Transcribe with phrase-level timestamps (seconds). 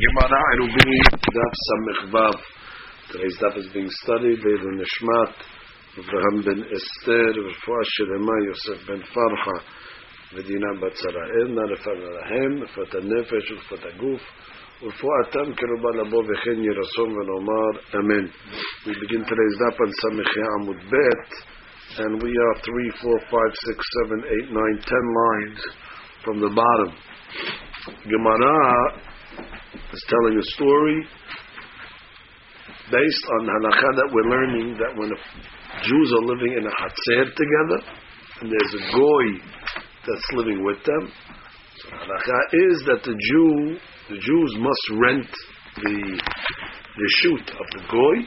[0.00, 0.90] Gemara Erubin,
[1.36, 2.38] Daf Samech Vav.
[3.12, 4.40] Today's daf is being studied.
[4.40, 5.34] Leilu Nishmat,
[6.00, 9.56] Avraham ben Esther, Refuah Shelema, Yosef ben Farha,
[10.34, 14.20] Medina bat Tzarael, Narefat Arahem, Refat HaNefesh, Refat HaGuf,
[14.82, 18.26] ורפואתם קרובה לבוא וכן יהי רצון ונאמר אמן.
[18.86, 21.30] We begin today's daf on Samech Amud Bet,
[22.04, 25.60] and we are 3, 4, 5, 6, 7, 8, 9, 10 lines
[26.24, 26.92] from the bottom.
[28.04, 29.06] Gemara
[29.73, 31.05] is telling a story
[32.91, 35.11] based on halakha that we're learning that when
[35.83, 37.79] Jews are living in a hatzer together
[38.41, 39.25] and there's a goy
[40.07, 41.11] that's living with them,
[41.77, 43.77] so halakha is that the Jew,
[44.09, 45.31] the Jews must rent
[45.77, 46.21] the
[46.97, 48.17] the shoot of the goy,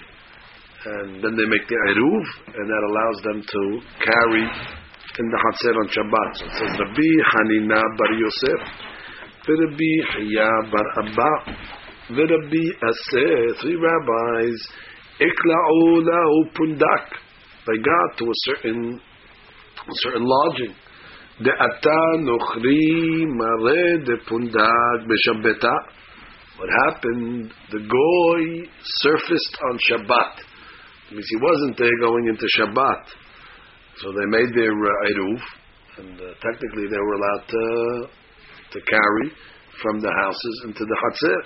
[0.86, 2.24] and then they make the eruv,
[2.56, 3.62] and that allows them to
[4.00, 4.44] carry
[5.18, 6.30] in the hatzer on Shabbat.
[6.40, 8.60] So it says Rabbi Hanina Bar Yosef.
[9.46, 11.32] Rabbi Hiya bar Abba,
[12.10, 14.68] Rabbi Aseh, three rabbis,
[15.20, 16.50] Ikla'u lahu.
[17.66, 19.00] They got to a certain,
[19.78, 20.74] a certain lodging.
[21.42, 25.74] De ata nochri mare de pundak beshabbeta.
[26.56, 27.52] What happened?
[27.70, 30.40] The goy surfaced on Shabbat.
[31.12, 33.02] Means he wasn't there going into Shabbat.
[33.98, 35.40] So they made their uh, eruv,
[35.98, 38.08] and uh, technically they were allowed to
[38.74, 39.26] to carry
[39.82, 41.40] from the houses into the Chatzir.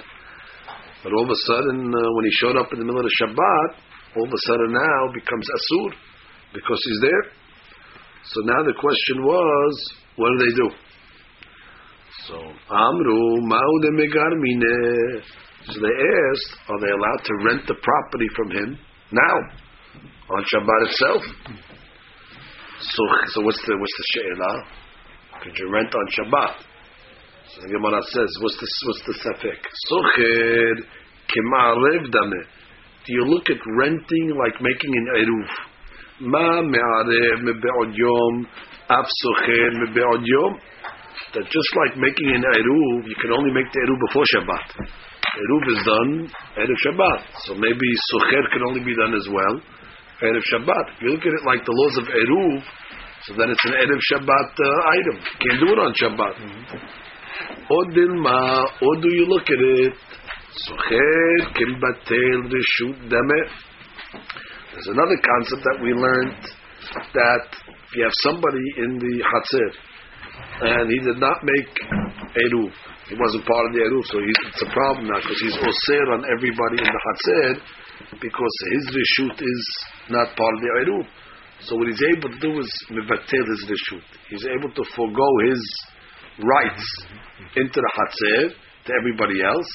[1.04, 3.70] But all of a sudden, uh, when he showed up in the middle of Shabbat,
[4.16, 5.90] all of a sudden now becomes Asur
[6.52, 7.24] because he's there.
[8.34, 9.72] So now the question was,
[10.16, 10.68] what do they do?
[12.26, 15.22] So Amru Maude Megarmine.
[15.68, 18.78] So they asked, are they allowed to rent the property from him
[19.12, 19.36] now
[20.34, 21.22] on Shabbat itself?
[22.80, 24.64] So, so what's the what's the she'elah?
[25.42, 26.54] Could you rent on Shabbat?
[27.58, 29.58] The Gemara says, what's the, what's the safek?
[29.90, 30.78] Socher
[31.26, 32.42] kemarev dame.
[33.02, 35.48] Do you look at renting like making an eruv?
[36.22, 38.46] Ma me'arev me'be'od yom,
[38.94, 40.52] af socher me'be'od yom.
[41.34, 44.68] That just like making an eruv, you can only make the eruv before Shabbat.
[44.78, 46.30] Eruv is done
[46.62, 47.20] erev Shabbat.
[47.42, 49.58] So maybe socher can only be done as well
[50.22, 50.94] erev Shabbat.
[50.94, 52.62] If you look at it like the laws of eruv,
[53.26, 55.16] so then it's an erev Shabbat uh, item.
[55.26, 56.34] You can't do it on Shabbat.
[56.38, 57.07] Mm-hmm.
[57.70, 59.94] Odilma, or do you look at it?
[60.66, 63.40] Socher kimbatel reshut dame.
[64.72, 66.42] There's another concept that we learned
[67.14, 67.46] that
[67.88, 69.70] if you have somebody in the chatzir
[70.60, 71.70] and he did not make
[72.42, 72.72] eruv,
[73.08, 76.24] he wasn't part of the eruv, so it's a problem now because he's osir on
[76.36, 77.60] everybody in the chatzir
[78.20, 79.62] because his reshut is
[80.10, 81.06] not part of the eruv.
[81.60, 84.04] So what he's able to do is mevatel his reshut.
[84.30, 85.62] He's able to forego his
[86.38, 86.86] rights
[87.56, 88.54] into the Hatzer
[88.86, 89.70] to everybody else,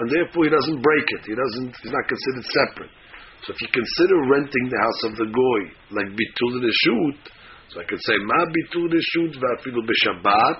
[0.00, 1.22] and therefore he doesn't break it.
[1.26, 1.76] He doesn't.
[1.82, 2.92] He's not considered separate.
[3.46, 5.60] So if you consider renting the house of the goy
[5.96, 7.18] like bitul the shoot,
[7.72, 10.56] so I could say ma bitul reshut va'afilu b'Shabbat,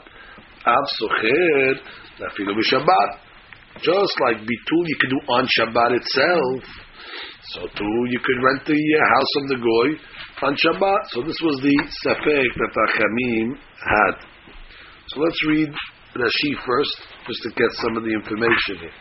[0.64, 1.74] av socher
[2.20, 3.10] va'afilu b'Shabbat.
[3.82, 6.64] Just like bitul you can do on Shabbat itself,
[7.52, 9.88] so too you could rent the uh, house of the goy
[10.46, 11.00] on Shabbat.
[11.10, 14.29] So this was the safek that Achamim had.
[15.09, 15.69] So let's read
[16.15, 18.97] Rashi first, just to get some of the information here.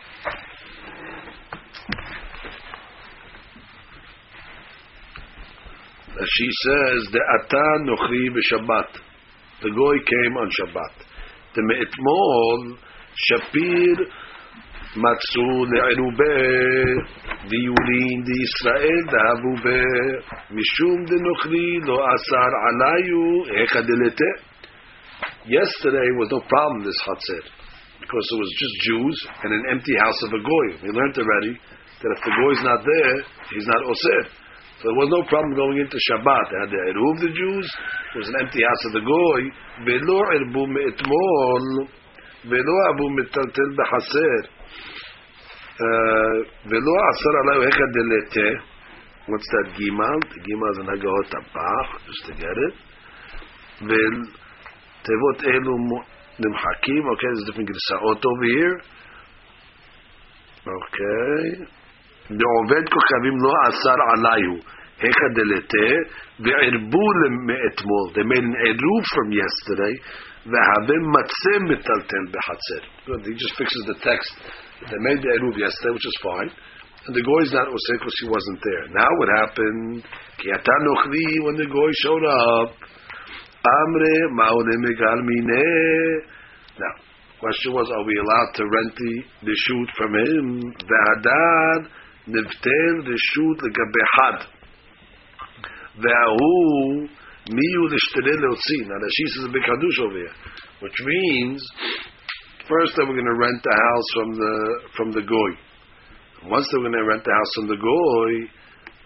[6.15, 9.01] Rashi says, "The ata nochri b'Shabbat."
[9.61, 10.95] The goy came on Shabbat.
[11.55, 12.77] The me'etmol
[13.29, 14.11] Shapir
[14.97, 16.35] מצאו לערובה
[17.49, 19.53] דיולין דישראל דהבו
[20.51, 24.48] משום דנוכרי לא אסר עליו איך דלתה
[25.50, 27.42] Yesterday was no problem, this Hatzir,
[27.98, 30.66] because it was just Jews and an empty house of a Goy.
[30.78, 33.16] We learned already that if the Goy's not there,
[33.50, 34.24] he's not Osir.
[34.78, 36.46] So there was no problem going into Shabbat.
[36.54, 37.66] They had the Eruv the Jews,
[38.14, 39.42] there was an empty house of the Goy.
[39.90, 41.64] Velo erbu me'etmol,
[42.46, 44.42] velo abu metaltel b'chaser,
[45.82, 46.36] uh,
[46.70, 48.48] velo asar alayu hechad delete.
[49.26, 50.18] What's that Gimal?
[50.30, 52.74] The Gimal is an Hagahot HaBach, just to get it.
[54.99, 55.73] Vel תיבות אלו
[56.39, 58.77] נמחקים, אוקיי, זה different גרסאות over here.
[60.67, 61.65] אוקיי.
[62.29, 64.53] לעובד כוכבים לא אסר עליו,
[65.01, 65.89] היכא דלתה,
[66.39, 67.07] וערבו
[67.47, 68.05] מאתמול.
[68.15, 69.95] They made an עירוב from yesterday,
[70.51, 72.81] והווה מצה מטלטל בחצר.
[73.07, 74.31] He just fixes the text.
[74.89, 76.51] They made the עירוב yesterday, which is fine.
[77.05, 78.85] And the goy is not osir because he wasn't there.
[79.01, 80.01] Now what happened?
[80.41, 80.49] Ki
[81.45, 82.69] when the goy showed up,
[83.64, 85.62] Amre Mine.
[86.78, 86.94] Now,
[87.40, 89.14] Question was, are we allowed to rent the,
[89.48, 90.60] reshut from him?
[90.76, 91.88] Ve'adad
[92.28, 94.44] nivtel reshut legabehad.
[96.04, 97.08] Ve'ahu
[97.48, 98.84] miyu l'shtere leotzi.
[98.84, 100.34] Now Rashi says a big hadush over here,
[100.80, 101.64] which means
[102.68, 105.52] first that we're going to rent the house from the from the goy.
[106.44, 108.32] Once they're going to rent the house from the goy,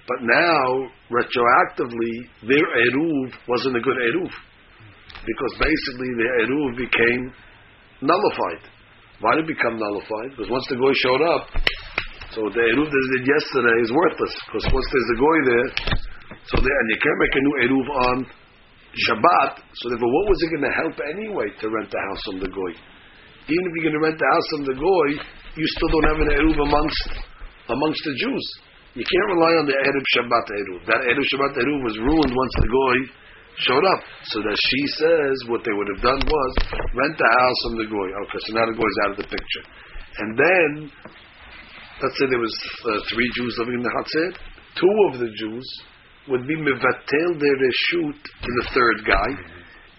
[0.07, 2.15] but now retroactively
[2.45, 4.33] their eruv wasn't a good eruv
[5.25, 7.33] because basically the eruv became
[8.03, 8.63] nullified.
[9.21, 10.37] Why did it become nullified?
[10.37, 11.49] Because once the goy showed up,
[12.37, 15.69] so the eruv that did yesterday is worthless because once there's a goy there,
[16.53, 18.17] so there, and you can't make a new eruv on
[18.95, 19.53] Shabbat.
[19.75, 22.51] So therefore, what was it going to help anyway to rent the house from the
[22.51, 22.73] goy?
[23.49, 25.09] Even if you're going to rent the house from the goy,
[25.57, 27.03] you still don't have an eruv amongst
[27.69, 28.47] amongst the Jews.
[28.95, 30.81] You can't rely on the eruv Shabbat eruv.
[30.87, 32.99] That eruv Shabbat eruv was ruined once the goy
[33.59, 34.03] showed up.
[34.31, 36.53] So that she says what they would have done was
[36.95, 38.09] rent the house from the goy.
[38.23, 39.65] Okay, so now the goy is out of the picture.
[40.15, 40.71] And then,
[42.07, 42.55] let's say there was
[42.87, 44.31] uh, three Jews living in the Hatzir.
[44.79, 45.67] Two of the Jews
[46.31, 49.31] would be mevatel their reshut to the third guy.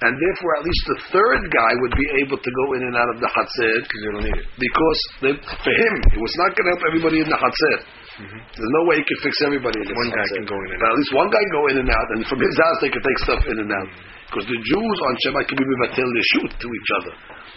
[0.07, 3.11] And therefore, at least the third guy would be able to go in and out
[3.11, 3.75] of the Hatzir.
[3.83, 4.47] Because they don't need it.
[4.55, 7.79] Because they, for him, it was not going to help everybody in the Hatzir.
[8.15, 10.87] There's no way he could fix everybody in One guy can go in and But
[10.87, 13.03] at least one guy can go in and out, and from his house they can
[13.03, 13.89] take stuff in and out.
[14.31, 17.13] Because the Jews on Shabbat can be mevatel shoot to each other.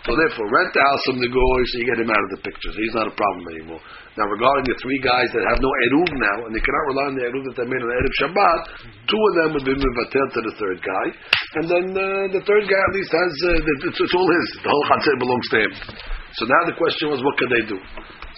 [0.07, 2.41] So therefore, rent the house from the goy so you get him out of the
[2.43, 2.71] picture.
[2.71, 3.83] So he's not a problem anymore.
[4.19, 7.15] Now, regarding the three guys that have no eruv now, and they cannot rely on
[7.19, 8.61] the eruv that they made on the eruv Shabbat,
[9.11, 11.07] two of them would be mevatel to the third guy,
[11.63, 14.47] and then uh, the third guy at least has uh, the, it's, it's all his.
[14.63, 15.73] The whole chatzir belongs to him.
[16.35, 17.79] So now the question was, what can they do?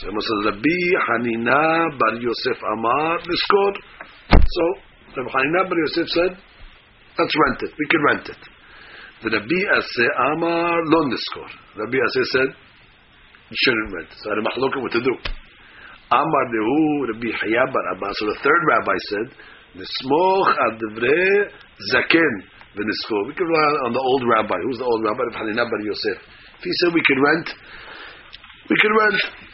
[0.01, 3.73] So Amos says, Rabbi Hanina bar Yosef Amar Niskor.
[4.33, 4.65] So
[5.13, 6.33] Rabbi Hanina bar Yosef said,
[7.21, 7.73] let's rent it.
[7.77, 8.41] We can rent it.
[9.21, 11.53] The Rabbi Aseh Amar Lo Niskor.
[11.77, 12.49] Rabbi Aseh said,
[13.53, 14.09] you shouldn't rent.
[14.17, 15.13] So I had a machloket what to do.
[16.17, 18.09] Amar Dehu Rabbi Hiya bar Abba.
[18.17, 19.37] So the third rabbi said,
[19.77, 21.45] Nismoch ad Divrei
[21.93, 22.35] Zaken
[22.73, 23.29] v'Niskor.
[23.29, 24.57] We can rely on the old rabbi.
[24.65, 25.29] Who's the old rabbi?
[25.37, 26.25] Hanina bar Yosef.
[26.57, 27.53] If he said we can rent,
[28.71, 29.50] we can rent.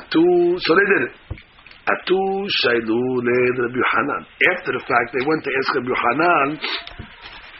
[0.00, 1.14] Atu, so they did it.
[1.84, 2.20] Atu
[2.64, 4.22] shailu Rabbi Yochanan.
[4.56, 6.48] After the fact, they went to ask Rabbi Yochanan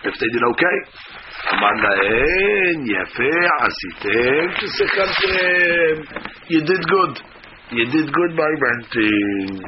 [0.04, 0.78] if they did okay.
[6.48, 7.20] You did good.
[7.72, 9.60] You did good by renting.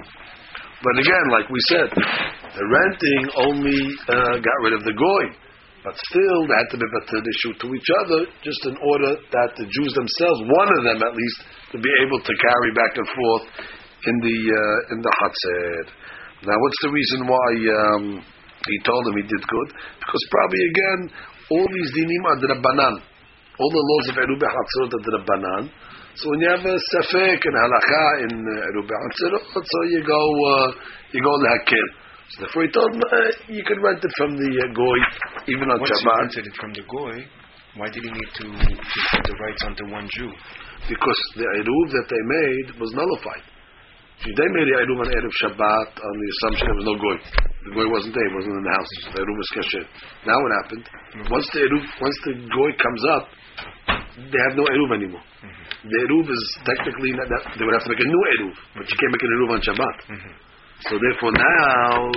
[0.83, 5.46] But again, like we said, the renting only uh, got rid of the goy.
[5.87, 9.71] But still, they had to be better to each other, just in order that the
[9.71, 11.39] Jews themselves, one of them at least,
[11.71, 13.47] to be able to carry back and forth
[14.03, 15.83] in the uh, in the Hatzir.
[16.43, 19.69] Now, what's the reason why um, he told him he did good?
[20.03, 21.01] Because probably again,
[21.55, 22.95] all these dinim are drabanan.
[23.55, 25.71] All the laws of Erube Hatzirot are drabanan.
[26.19, 30.19] So when you have a safek and halacha in uh, Erube so you go
[30.51, 30.67] uh,
[31.15, 32.06] you go lehakel.
[32.35, 34.99] So therefore he told him uh, you can rent it from the uh, goy
[35.47, 37.17] even on Once he rented it from the goy,
[37.77, 40.33] why did he need to, to put the rights onto one Jew?
[40.89, 43.45] because the eruv that they made was nullified.
[44.25, 47.17] See, they made the eruv on eruv Shabbat on the assumption there was no goy.
[47.69, 48.93] The goy wasn't there; he wasn't in the house.
[49.13, 49.85] The eruv was kasher.
[50.25, 50.85] Now what happened?
[51.29, 53.25] Once the eruv, once the goy comes up,
[54.31, 55.25] they have no eruv anymore.
[55.85, 58.85] The eruv is technically not that they would have to make a new eruv, but
[58.89, 59.97] you can't make an eruv on Shabbat.
[60.85, 62.13] So therefore now,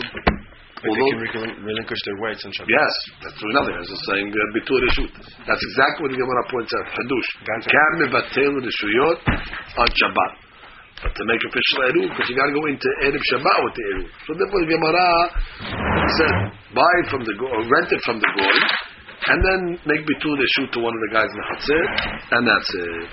[0.79, 2.71] But they can recol- relinquish their rights on Shabbat.
[2.71, 3.75] Yes, that's another.
[3.79, 5.11] As it's saying uh, bitur reshut.
[5.43, 6.87] That's exactly what the Gemara points out.
[6.87, 7.29] Hadush.
[7.67, 9.19] Can mevatel reshuyot
[9.75, 10.31] on Shabbat,
[11.03, 13.83] but to make official eruv, because you got to go into eruv Shabbat with the
[13.91, 14.07] eruv.
[14.23, 15.07] So therefore, the Gemara
[16.15, 16.35] said
[16.71, 18.57] buy it from the go, or rent it from the goy,
[19.35, 21.83] and then make bitur reshut to one of the guys in the chatzir,
[22.39, 23.11] and that's it.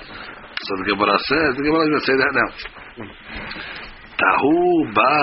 [0.54, 2.50] So the Gemara says the Gemara is going to say that now.
[4.16, 5.14] Tahu ba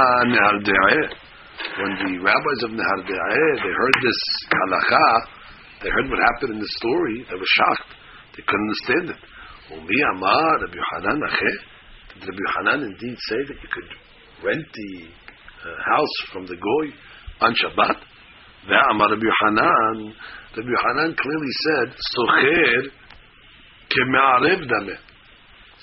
[1.80, 4.20] when the rabbis of Nehardea, they heard this
[4.52, 5.08] halacha,
[5.82, 7.94] they heard what happened in the story, they were shocked.
[8.36, 9.20] They couldn't understand it.
[9.74, 11.58] Umi Amar, Rabbi Acheh.
[12.14, 13.90] Did Rabbi Yohanan indeed say that you could
[14.46, 16.86] rent the uh, house from the goy
[17.42, 17.98] on Shabbat?
[18.70, 20.14] Ve'amar Rabbi Yohanan.
[20.58, 22.92] Rabbi Yohanan clearly said, Socher
[23.90, 25.00] keme'arev dameh.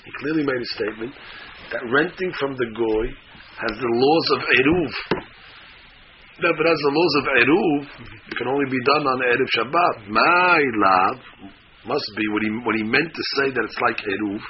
[0.05, 1.13] He clearly made a statement
[1.71, 3.07] that renting from the goy
[3.59, 5.27] has the laws of eruv.
[6.41, 7.81] No, but as the laws of Eruv,
[8.25, 10.09] it can only be done on Erev Shabbat.
[10.09, 11.21] My love
[11.85, 14.41] must be what he what he meant to say that it's like Eruv.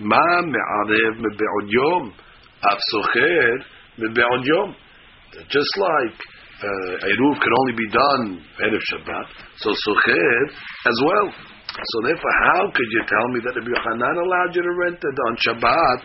[0.00, 2.12] Ma me'arev mebe'od yom,
[2.66, 2.78] av
[4.02, 4.74] mebe'od yom.
[5.46, 6.18] Just like
[6.58, 9.26] uh, Eruv can only be done Erev Shabbat,
[9.58, 10.42] so socher
[10.90, 11.28] as well.
[11.72, 15.16] So therefore, how could you tell me that Rabbi Yochanan allowed you to rent it
[15.24, 15.98] on Shabbat?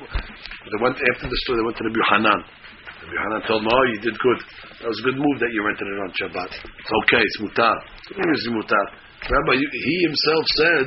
[0.63, 1.59] They went after the story.
[1.59, 2.39] They went to Rabbi Yochanan.
[2.39, 4.39] Rabbi Yochanan told them, "Oh, you did good.
[4.79, 6.51] That was a good move that you rented it on Shabbat.
[6.55, 7.19] It's okay.
[7.19, 7.75] It's mutar.
[8.15, 8.85] It's mutar."
[9.27, 10.85] Rabbi, he himself said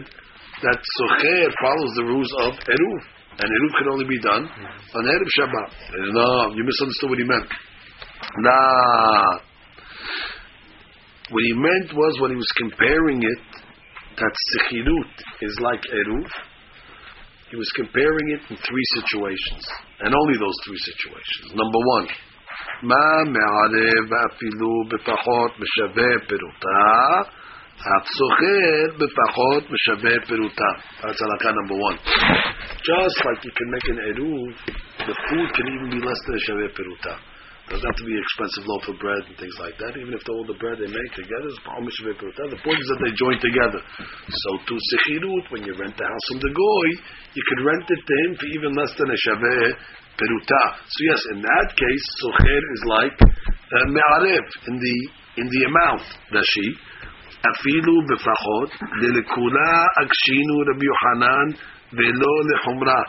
[0.65, 3.01] that socher follows the rules of eruv,
[3.37, 5.69] and eruv can only be done on erev Shabbat.
[5.77, 7.49] Said, no, you misunderstood what he meant.
[8.41, 9.45] Nah.
[11.29, 13.60] What he meant was when he was comparing it
[14.18, 16.30] that sechirut is like eruv.
[17.52, 19.64] He was comparing it in three situations,
[20.02, 21.54] and only those three situations.
[21.54, 22.08] Number one,
[22.82, 27.22] מה מערב אפילו בפחות משווה פירותה,
[27.78, 30.72] אף סוחר בפחות משווה פירותה.
[31.02, 31.98] That's halakha number one.
[32.82, 34.52] Just like you can make an eruv,
[35.08, 37.16] the food can even be less than a shaveh peruta.
[37.71, 39.95] doesn't have to be expensive loaf of bread and things like that.
[39.95, 43.39] Even if all the bread they make together is the point is that they join
[43.39, 43.81] together.
[44.27, 46.89] So to sechirut, when you rent the house from the goy,
[47.31, 49.71] you could rent it to him for even less than a shaveh
[50.19, 50.63] peruta.
[50.83, 53.87] So yes, in that case, socher is like uh,
[54.67, 54.97] in the
[55.39, 56.03] in the amount
[56.35, 56.75] Dashi,
[57.47, 58.71] afilu אפילו בפחות,
[60.03, 61.59] akshinu Rabbi רבי
[61.93, 63.05] velo ולא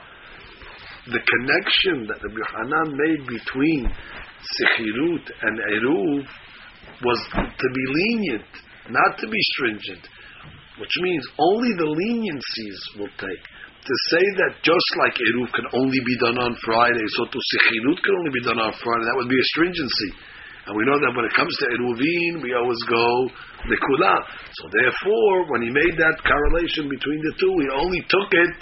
[1.07, 3.89] The connection that Rabbi Yochanan made between
[4.41, 6.25] Sechirut and Eruv
[7.03, 8.51] was to be lenient,
[8.89, 10.07] not to be stringent,
[10.79, 13.43] which means only the leniencies will take.
[13.81, 17.97] To say that just like Eruv can only be done on Friday, so to Sechirut
[18.03, 20.11] can only be done on Friday, that would be a stringency.
[20.67, 23.05] And we know that when it comes to Eruvin, we always go
[23.65, 24.15] the Kula.
[24.61, 28.53] So therefore, when he made that correlation between the two, he only took it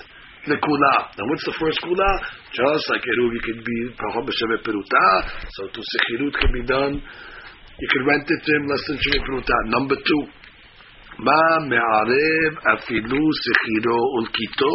[0.49, 0.93] the kula.
[1.13, 2.09] Now, what's the first kula?
[2.51, 3.93] Just like eruv, you can be
[4.65, 5.05] peruta.
[5.53, 6.97] So to sechirut can be done.
[6.97, 9.55] You can rent it to him less than sheve peruta.
[9.71, 10.23] Number two,
[11.21, 14.73] ma me'arev afilu sechiro ulkito.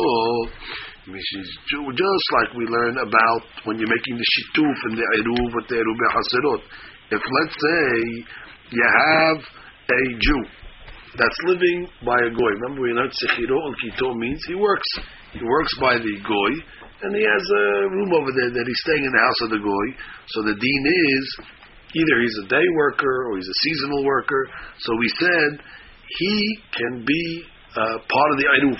[1.04, 5.76] Just like we learn about when you're making the shituf and the eruv with the
[5.76, 6.62] eruv haserot.
[7.10, 8.24] If let's say
[8.70, 9.44] you have
[9.90, 10.42] a Jew
[11.18, 12.52] that's living by a goy.
[12.58, 14.88] Remember we learned sechiro ulkito means he works.
[15.34, 16.52] He works by the goy,
[17.02, 19.62] and he has a room over there that he's staying in the house of the
[19.62, 19.86] goy.
[20.30, 21.24] So the dean is
[21.94, 24.46] either he's a day worker or he's a seasonal worker.
[24.78, 25.50] So we said
[26.22, 26.36] he
[26.70, 27.24] can be
[27.74, 28.78] uh, part of the Eruv.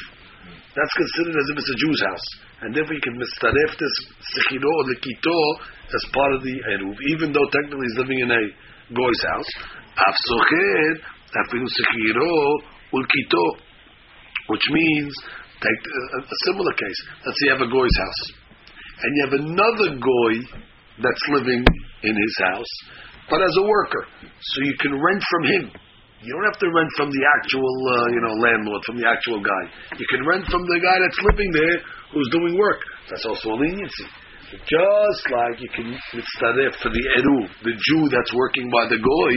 [0.79, 2.29] That's considered as if it's a Jew's house.
[2.63, 5.39] And therefore you can mistaref this sechiro or the kito
[5.91, 8.43] as part of the Eruv, even though technically he's living in a
[8.95, 9.51] goy's house.
[9.99, 10.17] Af
[11.35, 12.31] afilu sechiro
[12.95, 13.45] ul kito,
[14.49, 15.13] which means
[15.61, 16.99] Take a, a similar case.
[17.25, 18.23] Let's say you have a goy's house,
[19.03, 20.35] and you have another goy
[21.03, 21.65] that's living
[22.03, 22.73] in his house,
[23.31, 25.65] but as a worker, so you can rent from him.
[26.25, 29.45] You don't have to rent from the actual, uh, you know, landlord, from the actual
[29.45, 29.65] guy.
[30.01, 31.77] You can rent from the guy that's living there
[32.13, 32.81] who's doing work.
[33.11, 34.09] That's also a leniency.
[34.65, 39.35] Just like you can mitzaref for the eru, the Jew that's working by the goy,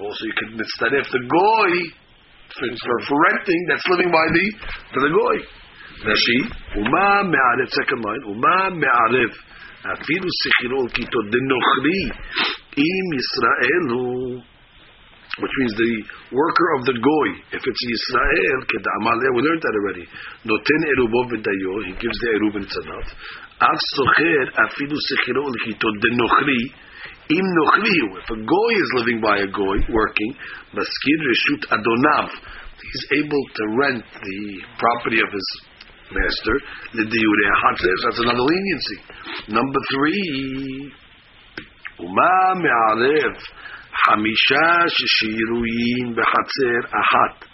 [0.00, 1.72] also you can mitzaref the goy
[2.54, 4.46] for, for, for renting that's living by the
[4.94, 5.38] to the goy.
[6.00, 6.38] Rashi,
[6.80, 9.32] uma me'arev, second line, uma me'arev,
[9.84, 12.00] afilu sichiro kito denochri
[12.76, 14.42] im Yisraelu,
[15.38, 15.94] which means the
[16.32, 20.06] worker of the goy, if it's Yisrael, keda'amaleh, we learned that already.
[20.44, 23.04] Noten erubo v'dayo, he gives the eruv and tzanav.
[23.60, 26.72] Av socher afilu sichiro kito denochri,
[27.30, 27.46] Im
[28.18, 30.34] if a goy is living by a goy, working,
[30.74, 32.28] maskir reshut adonav,
[32.82, 35.48] he's able to rent the property of his
[36.10, 36.60] master,
[36.92, 38.98] that's another leniency.
[39.48, 40.92] Number three,
[42.00, 43.36] uma me'arev,
[44.08, 47.46] hamisha sheshiruyin behatzer ahat.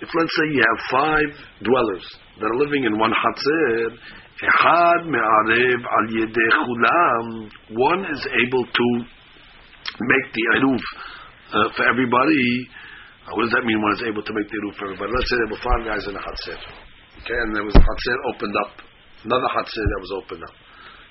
[0.00, 1.30] If let's say you have five
[1.62, 3.96] dwellers that are living in one hatzer,
[4.44, 7.26] Echad me'arev al yedei chulam.
[7.72, 8.86] One is able to
[10.00, 10.82] make the eruv
[11.54, 12.68] uh, for everybody.
[13.24, 13.80] Uh, what does that mean?
[13.80, 15.10] One is able to make the eruv for everybody.
[15.16, 16.58] Let's say there were five guys in a hatzer.
[17.24, 18.72] Okay, and there was a hatzer opened up,
[19.24, 20.56] another hatzer that was opened up.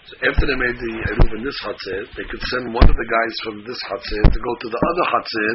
[0.04, 3.08] So after they made the eruv in this hatzer, they could send one of the
[3.10, 5.52] guys from this hatzer to go to the other hatzer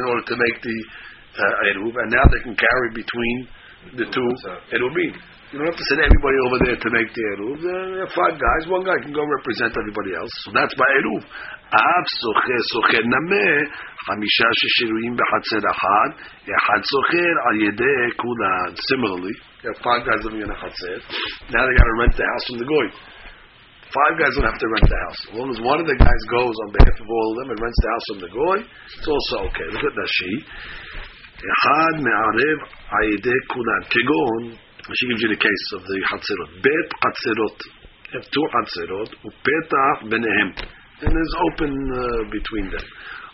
[0.00, 0.78] in order to make the
[1.36, 3.36] uh, eruv, and now they can carry between
[4.02, 4.28] the two
[4.74, 5.14] eruvim.
[5.50, 7.58] You don't have to send everybody over there to make the Eruv.
[7.58, 8.62] There are five guys.
[8.70, 10.30] One guy can go represent everybody else.
[10.46, 11.26] So that's my Eruv.
[11.70, 13.50] אף סוחר סוחר נמה,
[14.06, 16.10] חמישה ששרויים בחצר אחת,
[16.58, 18.70] אחד סוחר על ידי כולם.
[18.90, 20.98] Similarly, you have five guys living in a חצר.
[21.54, 22.86] Now they got to rent the house from the goy.
[23.98, 25.20] Five guys don't have to rent the house.
[25.30, 27.58] As long as one of the guys goes on behalf of all of them and
[27.58, 28.58] rents the house from the goy,
[28.98, 29.66] it's also okay.
[29.74, 30.34] Look at Rashi.
[34.54, 34.69] she.
[34.90, 36.50] She gives you the case of the Hatzerot.
[36.62, 37.58] Bet Hatzerot.
[38.10, 39.10] You have two Hatzerot.
[39.22, 40.50] Upetach benehem.
[41.02, 42.86] And there's open uh, between them.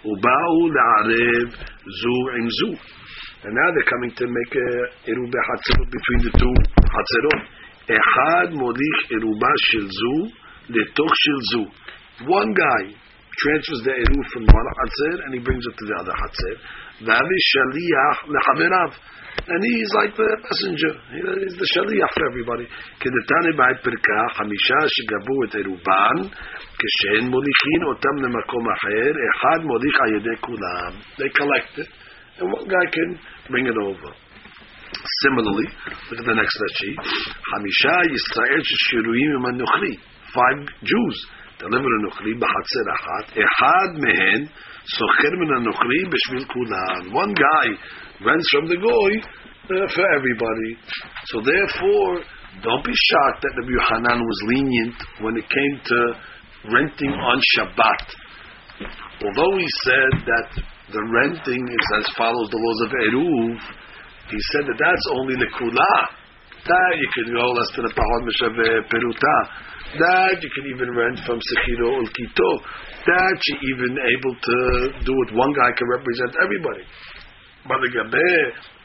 [0.05, 2.71] Uba'u la'arev zu im zu.
[3.45, 4.69] And now they're coming to make a
[5.11, 6.55] Erube Hatzerot between the two
[6.93, 7.41] Hatzerot.
[7.89, 10.33] Echad modich Eruba shil zu
[10.69, 11.63] letoch shil zu.
[12.27, 12.97] One guy
[13.37, 16.55] transfers the Eru from one Hatzer and he brings it to the other Hatzer.
[17.06, 18.92] והרי שליח לחבריו.
[19.48, 20.94] And he's like the messenger.
[21.10, 22.66] He's the shaliach for everybody.
[23.00, 26.18] כדתני בעד פרקה, חמישה שגבו את עירובן,
[26.80, 30.92] כשהן מוליכין אותם למקום אחר, אחד מוליך על ידי כולם.
[31.18, 31.90] They collect it,
[32.40, 33.10] and one guy can
[33.52, 34.12] bring it over.
[35.24, 35.68] Similarly,
[36.10, 37.00] look at the next sheet.
[37.52, 39.96] חמישה ישראל ששירויים עם הנוכרי.
[40.36, 41.18] Five Jews
[41.60, 43.38] deliver הנוכרי בחצר אחת.
[43.38, 44.46] אחד מהן
[44.87, 45.03] so
[47.11, 47.67] One guy
[48.25, 49.13] rents from the goy
[49.67, 50.71] uh, for everybody.
[51.27, 52.23] So therefore,
[52.63, 55.99] don't be shocked that the Hanan was lenient when it came to
[56.73, 58.07] renting on Shabbat.
[59.27, 60.49] Although he said that
[60.93, 63.59] the renting is as follows the laws of Eruv,
[64.31, 65.95] he said that that's only the Kula.
[66.67, 69.37] That you can go less than a Pahad Meshaveh uh, Peruta.
[69.95, 72.51] That you can even rent from sechiro ul kito.
[73.07, 74.57] That you even able to
[75.07, 75.29] do it.
[75.39, 76.85] One guy can represent everybody.
[77.71, 78.27] But the gabe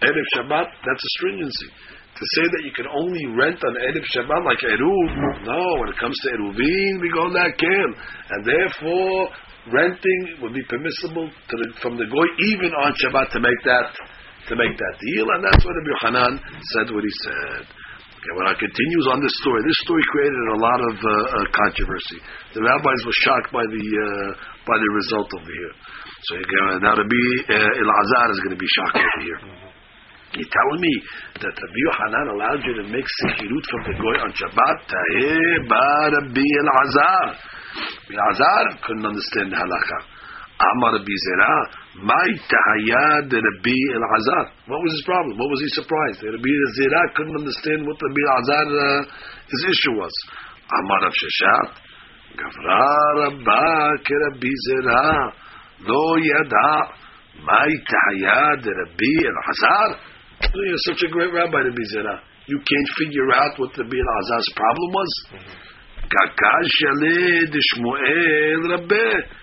[0.05, 1.69] erev Shabbat, that's a stringency.
[2.11, 5.09] To say that you can only rent on erev Shabbat like eruv,
[5.45, 5.61] no.
[5.81, 7.89] When it comes to eruvin, we go that can,
[8.29, 9.29] and therefore
[9.73, 13.93] renting would be permissible to the, from the goy even on Shabbat to make that
[14.49, 16.33] to make that deal, and that's what Rabbi Yochanan
[16.73, 17.63] said what he said.
[18.21, 21.45] Okay, when I continues on this story, this story created a lot of uh, uh,
[21.57, 22.21] controversy.
[22.53, 24.29] The rabbis were shocked by the uh,
[24.61, 25.73] by the result over here.
[26.29, 27.17] So uh, now Rabbi
[27.49, 29.41] uh, Elazar is going to be shocked over here.
[30.37, 30.93] You're telling me
[31.41, 34.77] that Rabbi Yohanan allowed you to make sechirut from the goy on Shabbat?
[34.85, 35.81] Taheh ba
[36.13, 37.27] Rabbi Elazar.
[38.05, 39.97] Elazar couldn't understand the halacha.
[40.61, 41.53] Amar Rabbi Zera,
[42.05, 44.45] my tahayad Rabbi Elazar.
[44.69, 45.37] What was his problem?
[45.41, 46.21] What was he surprised?
[46.21, 49.01] Rabbi Zera couldn't understand what Rabbi Elazar uh,
[49.49, 50.13] his issue was.
[50.69, 51.69] Amar Rav Sheshet,
[52.37, 52.85] Gavra
[53.25, 55.33] Rabba ke Rabbi Zera,
[55.81, 56.93] lo yada,
[57.41, 59.89] my tahayad Rabbi Elazar.
[60.41, 62.21] You're such a great rabbi, Rabbi Zera.
[62.47, 65.11] You can't figure out what Rabbi Elazar's problem was.
[66.05, 69.40] Kakash Yaleh Shmuel Rabbi.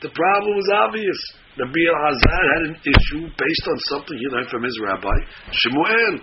[0.00, 1.20] The problem was obvious.
[1.58, 5.16] Rabbi Elazar had an issue based on something he learned from his rabbi,
[5.50, 6.22] Shemuel.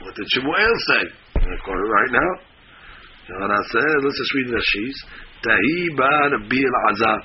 [0.00, 1.04] What did Shemuel say?
[1.36, 2.32] I'm going to quote it right now.
[3.28, 4.96] Yohanan said, let's just read the Shis.
[5.44, 7.20] Tahi ba Rabbi Elazar.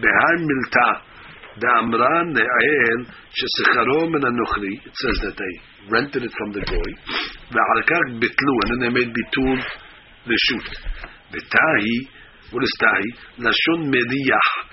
[0.00, 0.88] Behar milta.
[1.60, 3.00] Da'amran le'el
[3.36, 4.80] shesecharo min anochri.
[4.80, 5.52] It says that they
[5.92, 6.90] rented it from the goy.
[7.52, 8.54] Ve'alkar bitlu.
[8.64, 9.60] And then they made bitul
[10.26, 10.68] the shoot.
[11.28, 12.08] Betahi.
[12.52, 13.44] What is tahi?
[13.44, 14.69] Lashon mediyah.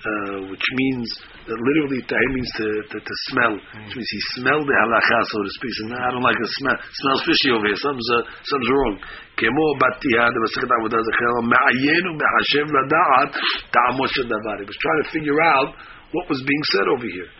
[0.00, 1.08] Uh, which means
[1.50, 5.38] that literally tahi means to, to, to smell, which means he smelled the halacha, so
[5.42, 5.72] to speak.
[5.72, 6.78] So, nah, I don't like the smell.
[6.78, 7.80] It smells fishy over here.
[7.80, 8.94] Something's, uh, something's wrong.
[9.40, 13.30] כמו בתיהד במסכת העבודה זכר, מעיין ומחשב לדעת
[13.74, 14.54] טעמו של דבר.
[14.62, 15.68] He was trying to figure out
[16.14, 17.30] what was being said over here.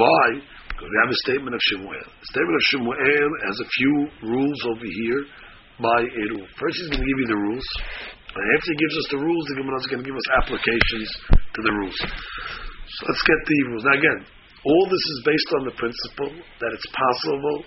[0.00, 0.26] Why?
[0.72, 2.06] Because we have a statement of Shemuel.
[2.22, 3.94] The statement of Shemuel has a few
[4.32, 5.22] rules over here
[5.84, 6.40] by Eru.
[6.60, 7.68] First he's going to give you the rules.
[8.31, 11.09] And after he gives us the rules, the Gemara is going to give us applications
[11.35, 11.99] to the rules.
[11.99, 13.83] So let's get the rules.
[13.83, 14.19] Now again,
[14.63, 17.57] all this is based on the principle that it's possible,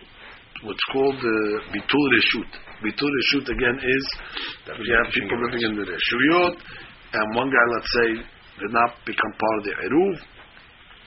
[0.65, 2.51] what's called the bitul reshut.
[2.81, 4.05] Bitul reshut again is
[4.71, 8.09] that we have people living in the reshuyot, and one guy, let's say,
[8.63, 10.17] did not become part of the eruv.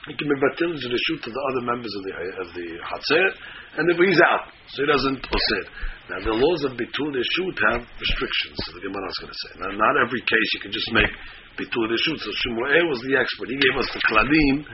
[0.06, 2.12] He can be batil the reshut to the other members of the
[2.46, 3.26] of the hatzer,
[3.80, 5.64] and if he's out, so he doesn't osir.
[6.08, 8.56] Now the laws of bitul reshut have restrictions.
[8.72, 9.52] The Gemara is going to say.
[9.60, 11.12] Now not every case you can just make
[11.60, 12.16] bitul reshut.
[12.24, 13.52] So Shmuel was the expert.
[13.52, 14.64] He gave us the klalim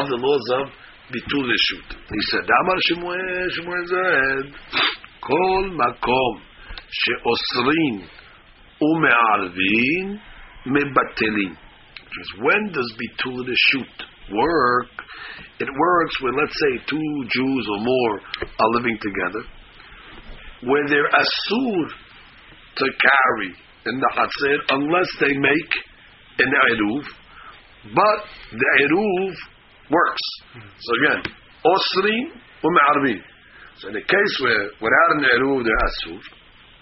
[0.00, 0.72] of the laws of
[1.12, 1.88] bitul reshut.
[1.92, 4.44] He said, "Damar Shmuel, Shmuel said,
[5.20, 6.34] kol makom
[6.88, 8.08] sheosrin
[8.80, 10.16] ume'arvin
[10.72, 11.52] mebatelin."
[12.40, 13.96] When does bitul reshut
[14.32, 14.88] work?
[15.60, 19.44] It works when, let's say, two Jews or more are living together
[20.62, 21.88] where they're asur
[22.76, 23.50] to carry
[23.86, 25.72] in the Hatzir unless they make
[26.38, 27.04] an Eruv,
[27.94, 28.18] but
[28.52, 29.34] the Eruv
[29.90, 30.26] works.
[30.54, 31.32] So again,
[31.64, 32.24] Osrin
[32.62, 33.20] u'me'arbi.
[33.78, 36.20] So in a case where without an Eruv they're asur,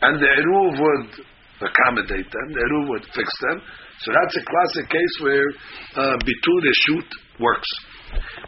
[0.03, 1.27] and the Eruv would
[1.61, 3.63] accommodate them, the Eruv would fix them,
[4.01, 5.49] so that's a classic case where
[5.97, 7.09] uh, Bitur Reshut
[7.41, 7.69] works.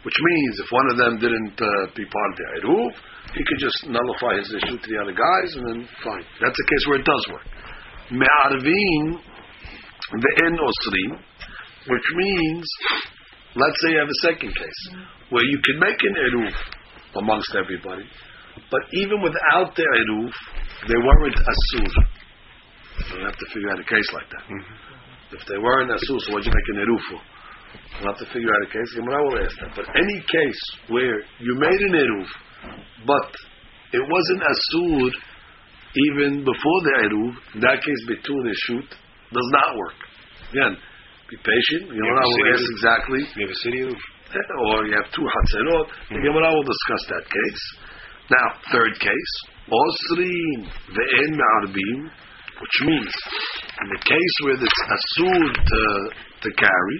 [0.03, 2.91] Which means if one of them didn't uh, be part of the Eruv,
[3.35, 6.25] he could just nullify his issue to the other guys and then fine.
[6.41, 7.47] That's a case where it does work.
[8.11, 9.21] Me'arvin
[10.17, 11.11] ve'en osrim,
[11.87, 12.65] which means,
[13.55, 14.81] let's say you have a second case,
[15.29, 16.53] where you can make an Eruv
[17.21, 18.05] amongst everybody,
[18.71, 20.31] but even without the Eruv,
[20.87, 21.85] they weren't Asur.
[22.97, 24.43] You don't have to figure out a case like that.
[24.49, 25.37] Mm-hmm.
[25.37, 27.21] If they weren't Asur, so what'd you make an Eruv for?
[27.99, 28.89] We'll have to figure out a case.
[28.95, 29.75] Gemara will ask that.
[29.75, 32.27] But any case where you made an Eruv,
[33.05, 33.29] but
[33.93, 35.11] it wasn't Asur
[35.95, 38.89] even before the Eruv, in that case, Betul Shoot
[39.33, 39.97] does not work.
[40.51, 40.77] Again,
[41.29, 41.89] be patient.
[41.89, 44.01] The Gemara will ask exactly You have a city roof.
[44.69, 45.87] or you have two Hatzerot.
[46.09, 47.63] The Gemara will discuss that case.
[48.29, 49.33] Now, third case,
[49.69, 52.09] Osrin ve'en me'arbim,
[52.61, 53.13] which means
[53.81, 55.81] in the case where it's asur to,
[56.41, 56.97] to carry,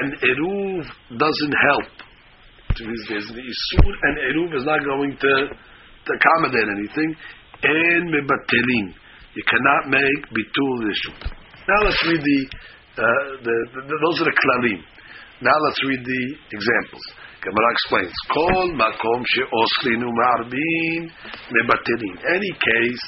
[0.00, 0.84] and eruv
[1.16, 2.07] doesn't help.
[2.78, 7.10] Which means there's the isur and eruv is not going to, to accommodate anything.
[7.66, 8.94] En mebatelin,
[9.34, 11.26] you cannot make bitul rishut.
[11.66, 12.40] Now let's read the,
[13.02, 13.02] uh,
[13.42, 14.78] the, the, those are the klalim.
[15.42, 16.22] Now let's read the
[16.54, 17.02] examples.
[17.42, 21.10] Gemara explains, Kol makom she'oslinu ma'arbin
[21.50, 22.14] mebatelin.
[22.30, 23.06] Any case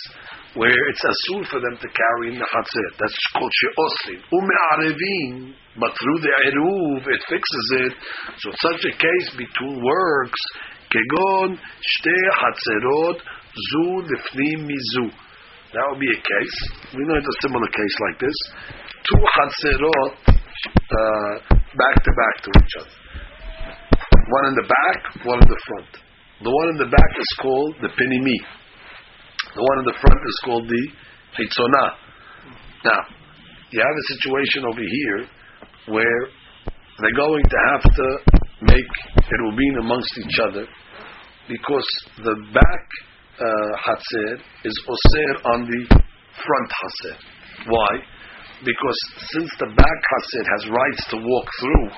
[0.54, 4.20] where it's asur for them to carry in the chatzir, that's called she'oslin.
[4.34, 7.92] Ume'arevin, but through the eruv, it fixes it.
[8.38, 10.42] So such a case between works,
[10.90, 15.06] kegon shte chatzerot zu lifnim mizu.
[15.72, 16.58] That would be a case.
[16.98, 18.38] We know it's a similar case like this.
[19.06, 21.34] Two chatzerot uh,
[21.78, 22.96] back to back to each other.
[24.30, 25.90] One in the back, one in the front.
[26.42, 28.38] The one in the back is called the pinimi.
[29.54, 30.84] The one in the front is called the
[31.36, 31.84] hitzona.
[32.84, 33.00] Now,
[33.70, 35.20] you have a situation over here
[35.94, 36.20] where
[37.00, 38.06] they're going to have to
[38.62, 38.90] make
[39.32, 40.66] erubin amongst each other
[41.48, 41.88] because
[42.22, 42.84] the back
[43.40, 47.16] uh, hatzer is oser on the front hatzer.
[47.66, 47.92] Why?
[48.64, 48.98] Because
[49.32, 51.88] since the back hatzer has rights to walk through,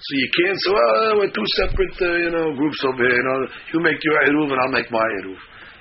[0.00, 3.12] so you can't say, well, we're two separate, uh, you know, groups over here.
[3.12, 3.38] You know,
[3.74, 5.36] you make your eruv and I'll make my eruv.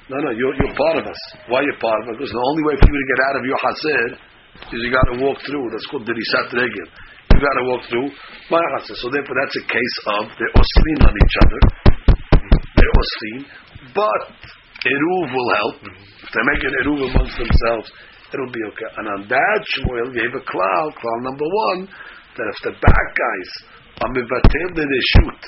[0.09, 1.21] No, no, you're, you're part of us.
[1.53, 2.15] Why you're part of us?
[2.17, 4.05] Because the only way for you to get out of your haser
[4.73, 5.69] is you got to walk through.
[5.69, 6.87] That's called dirisat regel.
[7.29, 8.09] You got to walk through
[8.49, 8.97] my haser.
[8.97, 11.61] So therefore, that's a case of they're oslim on each other.
[12.73, 13.39] They're oslim,
[13.93, 14.21] but
[14.81, 15.77] eruv will help.
[15.93, 17.93] If they make an eruv amongst themselves,
[18.33, 18.89] it'll be okay.
[18.97, 23.49] And on that, Shmuel gave a cloud, cloud number one, that if the bad guys
[24.01, 25.41] are mivatel, then they shoot.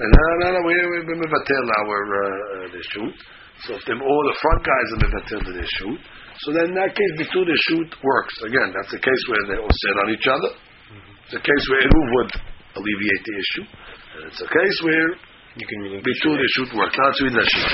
[0.00, 3.16] No, no, no, we we we mivatel our uh, they shoot.
[3.64, 6.00] So if them all the front guys are mivatel, then they shoot.
[6.44, 8.34] So then in that case, bitul the shoot works.
[8.44, 10.50] Again, that's a case where they all sit on each other.
[10.52, 11.14] Mm-hmm.
[11.24, 12.32] It's a case where eruv would
[12.76, 13.64] alleviate the issue.
[13.64, 15.08] And it's a case where
[15.56, 16.92] You can bitul reshut works.
[17.00, 17.72] Now let's read that sheet.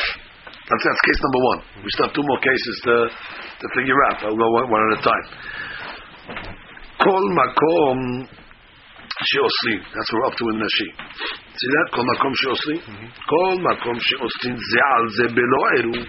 [0.71, 1.61] That's, that's case number one.
[1.83, 2.95] We still have two more cases to
[3.59, 4.23] to figure out.
[4.23, 5.27] I'll go one, one at a time.
[7.03, 7.99] Kol makom
[9.20, 9.81] she'oslim.
[9.92, 10.96] That's what we're up to in the sheet.
[11.57, 11.87] See that?
[11.92, 12.81] Kol makom she'oslim.
[12.81, 13.09] Mm-hmm.
[13.29, 16.09] Kol makom she'oslim ze'al ze belo eruv.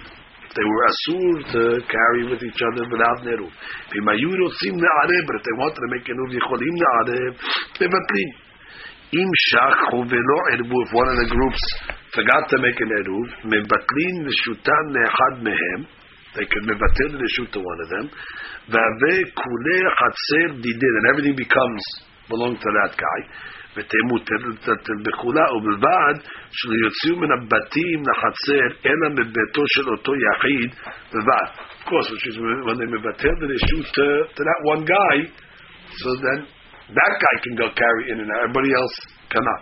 [0.54, 3.26] They were asur to carry with each other without.
[3.26, 7.32] V'im hayu rotzim ne'arev, but if they wanted to make eruv yicholim ne'arev,
[7.82, 8.30] mevatlim.
[9.14, 11.62] Im shachu velo ervu, if one of the groups
[12.14, 15.86] forgot to make an eruv, mevatlin v'shutan ne'echad mehem,
[16.34, 18.10] they could reshut to one of them.
[18.70, 21.82] V'ave kule chatzer didid, and everything becomes
[22.29, 23.21] belong to that guy.
[23.75, 26.15] ותמותרת בכולה ובלבד
[26.51, 30.69] שלא יוציאו מן הבתים לחצר אלא מביתו של אותו יחיד
[31.11, 31.47] בלבד.
[31.79, 32.37] Of course, which is
[32.67, 35.15] when they מבטל the shoot to, to that one guy,
[36.01, 36.39] so then
[36.99, 38.95] that guy can go carry in and out, everybody else
[39.33, 39.61] cannot.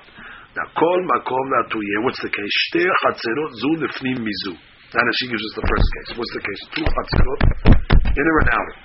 [0.58, 2.54] Now, כל מקום להתויה, what's the case?
[2.66, 4.56] שתי חצרות זו לפנים מזו.
[4.96, 6.10] Now she gives us the first case.
[6.18, 6.62] What's the case?
[6.76, 7.40] Two חצרות,
[8.20, 8.76] inner and outer.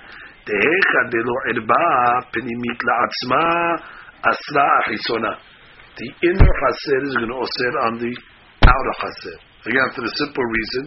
[0.47, 1.87] דהיכא דלא ערבה
[2.31, 3.45] פנימית לעצמה
[4.29, 5.33] אסרה החיצונה.
[5.95, 8.13] The inner chaser is going to osir on the
[8.65, 9.37] outer chaser.
[9.63, 10.83] Again, for the simple reason,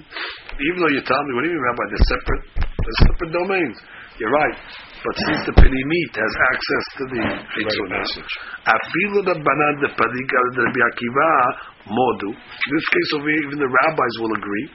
[0.67, 3.79] even though you tell me, what do you mean, Rabbi, they're separate, they're separate domains.
[4.21, 4.57] You're right.
[5.01, 7.23] But since the penimit has access to the
[7.57, 8.33] chitzona, passage.
[8.67, 11.31] afilu the banan the padik al the Rabbi Akiva
[11.87, 12.31] modu.
[12.35, 14.67] In this case over here, even the rabbis will agree.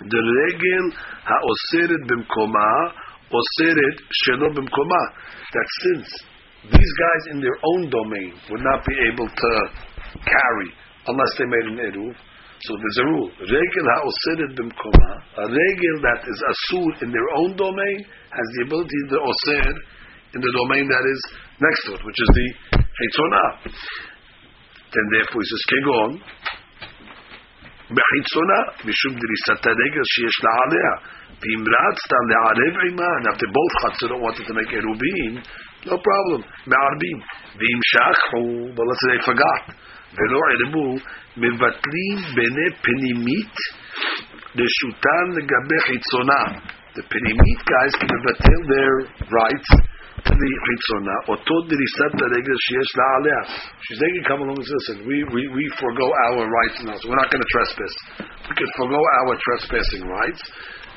[0.00, 0.84] The regel
[1.28, 2.70] haoseret b'mkoma,
[3.30, 5.02] oseret shelo b'mkoma.
[5.52, 6.08] That since
[6.70, 9.50] these guys in their own domain would not be able to
[10.24, 10.70] carry
[11.06, 12.14] unless they made an eruv.
[12.64, 13.30] So there's a rule.
[13.40, 15.10] Regel ha'oseret b'mkoma.
[15.36, 17.98] A regel that is asur in their own domain
[18.30, 19.72] has the ability to oser
[20.34, 21.20] in the domain that is
[21.60, 23.48] next to it, which is the Hitzonah.
[24.94, 26.10] then therefore he says, Kegon,
[27.90, 30.92] בחיצונה, משום דריסת הרגל שיש לה עליה.
[31.39, 35.43] and after both chatzot don't want to make erubin.
[35.85, 36.43] no problem.
[36.67, 37.17] Me'arbim.
[37.55, 39.75] V'im shachru, oh, but let's say they forgot.
[40.15, 40.99] Ve'lo erubu,
[41.37, 43.55] mevatlim bene penimit
[44.55, 46.61] leshutan legabe chitzona.
[46.95, 48.93] The penimit guys can mevatel their
[49.31, 49.69] rights
[50.25, 51.15] to the chitzona.
[51.29, 53.43] Oto dirisat regel sheyesh laaleah.
[53.87, 57.21] She's saying come along and listen, we, we, we forego our rights now, so we're
[57.21, 57.93] not going to trespass.
[58.49, 60.43] We can forego our trespassing rights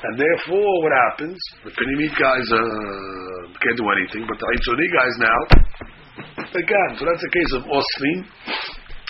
[0.03, 5.15] and therefore what happens, the Penimit guys uh, can't do anything, but the Hitzoni guys
[5.23, 5.39] now,
[6.51, 6.89] they can.
[6.99, 8.19] So that's a case of Oslim.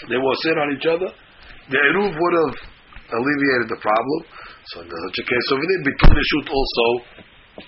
[0.09, 1.09] They were sit on each other.
[1.69, 2.55] The Eruv would have
[3.09, 4.19] alleviated the problem.
[4.71, 6.87] So in such a case over there, Bitul Yeshut also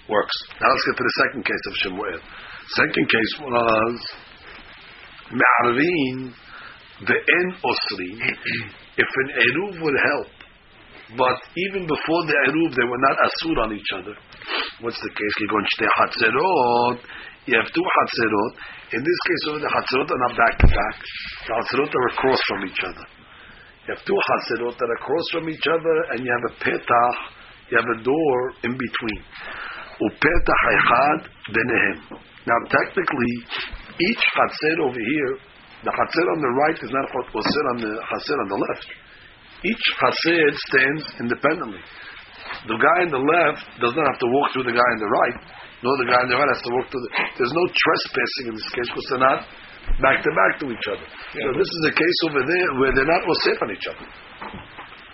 [0.09, 0.35] works.
[0.61, 2.21] Now let's get to the second case of Shemuel.
[2.77, 3.97] Second case was
[5.33, 6.33] Ma'arvin
[7.03, 8.11] the en Osri.
[8.97, 10.27] If an Eruv would help,
[11.13, 11.37] but
[11.69, 14.17] even before the Eruv, they were not Asur on each other.
[14.81, 15.33] What's the case?
[15.37, 15.69] You go and
[16.01, 16.97] Hatzerot.
[17.45, 18.53] You have two Hatzerot.
[18.97, 20.97] In this case, over the Hatzerot are not back to back.
[21.45, 23.05] The Hatzerot are across from each other.
[23.85, 27.17] You have two Hatzerot that are across from each other, and you have a Petach,
[27.69, 29.21] you have a door in between.
[31.53, 32.17] Benehem.
[32.49, 33.33] Now, technically,
[34.01, 35.33] each Hatzer over here,
[35.85, 38.87] the Hatzer on the right is not said on the Hatzer on the left.
[39.63, 41.83] Each Hatzer stands independently.
[42.67, 45.11] The guy on the left does not have to walk through the guy on the
[45.11, 45.37] right,
[45.85, 47.11] nor the guy on the right has to walk through the.
[47.37, 49.39] There's no trespassing in this case because they're not
[50.01, 51.07] back to back to each other.
[51.33, 54.05] so this is a case over there where they're not osef on each other.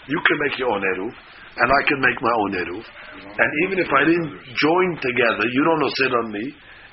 [0.08, 3.78] You can make your own eruv, and I can make my own eruv, and even
[3.84, 6.46] if I didn't join together, you don't osef on me,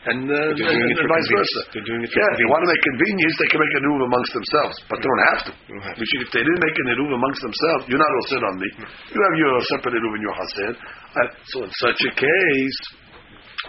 [0.07, 1.61] and, uh, and, They're doing it and vice versa.
[1.75, 3.83] They're doing it for Yeah, if they want to make convenience, they can make an
[3.91, 5.53] eruv amongst themselves, but they don't have to.
[5.67, 6.01] don't have to.
[6.01, 8.69] Which if they didn't make an eruv amongst themselves, you're not osef on me.
[9.11, 10.35] You have your separate eruv in your.
[10.39, 12.79] Uh, so in such a case,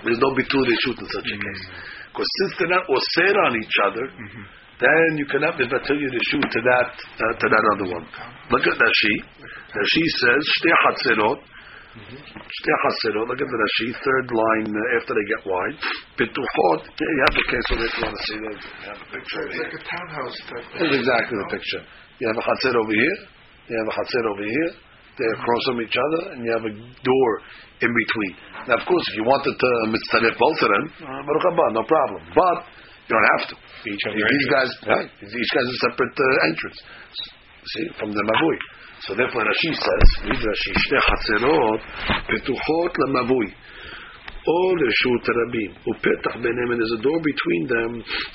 [0.06, 1.50] there's no bitul shoot in such a Mm-hmm.
[1.50, 1.64] case.
[2.14, 4.06] Because since they're not osir on each other,
[4.78, 8.06] then you cannot bitul reshut to that uh, to that other one.
[8.54, 9.16] Look at Rashi.
[9.74, 11.40] Rashi says shtei hatzerot.
[11.90, 13.26] Shtei hatzerot.
[13.26, 15.78] Look at the Rashi, third line uh, after they get wide.
[16.22, 16.82] Pituchot.
[16.86, 18.58] Yeah, you have the case over there if you want to see that.
[18.62, 20.80] You have the picture It's like a townhouse type thing.
[20.86, 21.82] That's exactly the picture.
[22.22, 23.18] You have a chatzir over here.
[23.74, 24.72] You have a chatzir over here.
[25.18, 27.32] They're across from each other, and you have a door
[27.82, 28.34] in between.
[28.70, 31.84] Now, of course, if you wanted to mitzaref both of them, uh, Baruch haba, no
[31.90, 32.22] problem.
[32.38, 32.58] But
[33.10, 33.56] you don't have to.
[33.90, 35.10] Each of These their guys, right?
[35.26, 36.80] Each guy's a separate uh, entrance.
[37.74, 38.58] See, from the mavui.
[39.07, 41.81] So therefore, Rashi says, read Rashi, שתי חצרות
[42.27, 43.47] פתוחות למבוי.
[44.49, 47.93] או לרשות הרבים, ופתח ביניהם, and there's a door between them,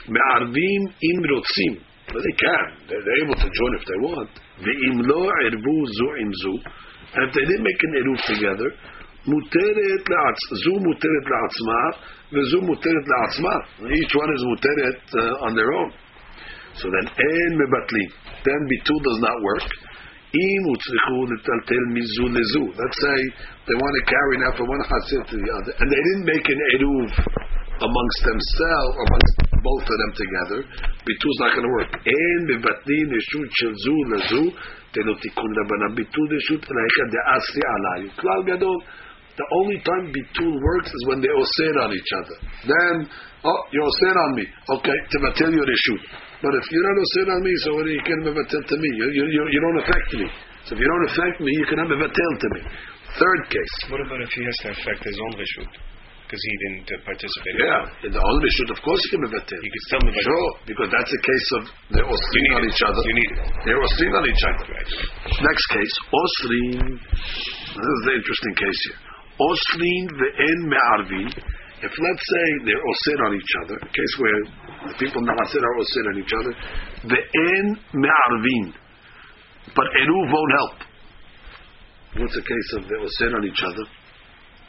[0.07, 1.73] מערבים אם רוצים.
[2.09, 2.65] Well, they can.
[2.87, 4.31] They're, they're able to join if they want.
[4.63, 6.55] ואם לא ערבו זו עם זו,
[7.13, 8.69] and if they didn't make an עירוב together,
[9.27, 10.39] מותרת לעצ...
[10.63, 11.81] זו מותרת לעצמה,
[12.33, 13.55] וזו מותרת לעצמה.
[13.79, 15.91] Each one is מותרת uh, on their own.
[16.73, 18.09] So then אין מבטלים.
[18.43, 19.69] Then ביטול does not work.
[22.74, 23.18] Let's say
[23.70, 26.42] they want to carry now from one chassid to the other, and they didn't make
[26.42, 27.06] an eruv
[27.78, 30.58] amongst themselves, amongst both of them together.
[31.06, 31.90] Bitu's not going to work.
[32.02, 34.42] En mivatnin yeshut shel zu lezu
[34.90, 38.08] tenu tikun rabanan bitu yeshut elaicha de'asri alayu.
[38.18, 38.78] Klal gadol.
[39.36, 42.36] The only time bitul works is when they oser on each other.
[42.70, 43.10] Then,
[43.42, 44.46] oh, you're on me.
[44.78, 46.02] Okay, To tevatel your yeshut.
[46.44, 48.88] But if you don't osir on me, so what you can mevatel to me?
[49.00, 50.28] You, you, you, you don't affect me.
[50.68, 52.60] So if you don't affect me, you cannot mevatel to me.
[53.16, 53.74] Third case.
[53.88, 55.72] What about if he has to affect his own reshut?
[56.24, 57.54] Because he didn't uh, participate.
[57.56, 59.56] Yeah, in the own reshut, of course he can mevatel.
[59.56, 60.28] He could still mevatel.
[60.28, 61.62] Sure, because that's a case of
[61.96, 63.00] they're osrin on each other.
[63.08, 63.40] You need it.
[63.64, 64.64] They're osrin on each other.
[64.68, 64.90] Right.
[65.48, 66.84] Next case, osrin.
[67.72, 68.98] This is the interesting case here.
[69.40, 71.28] Osrin ve'en me'arvin.
[71.84, 74.40] If let's say they're osir on each other, a case where
[74.88, 76.52] the people in the Hasir are osir on each other,
[77.08, 78.66] ve'en me'arvin.
[79.74, 80.76] But eruv won't help.
[82.20, 83.84] What's the case of they're osir on each other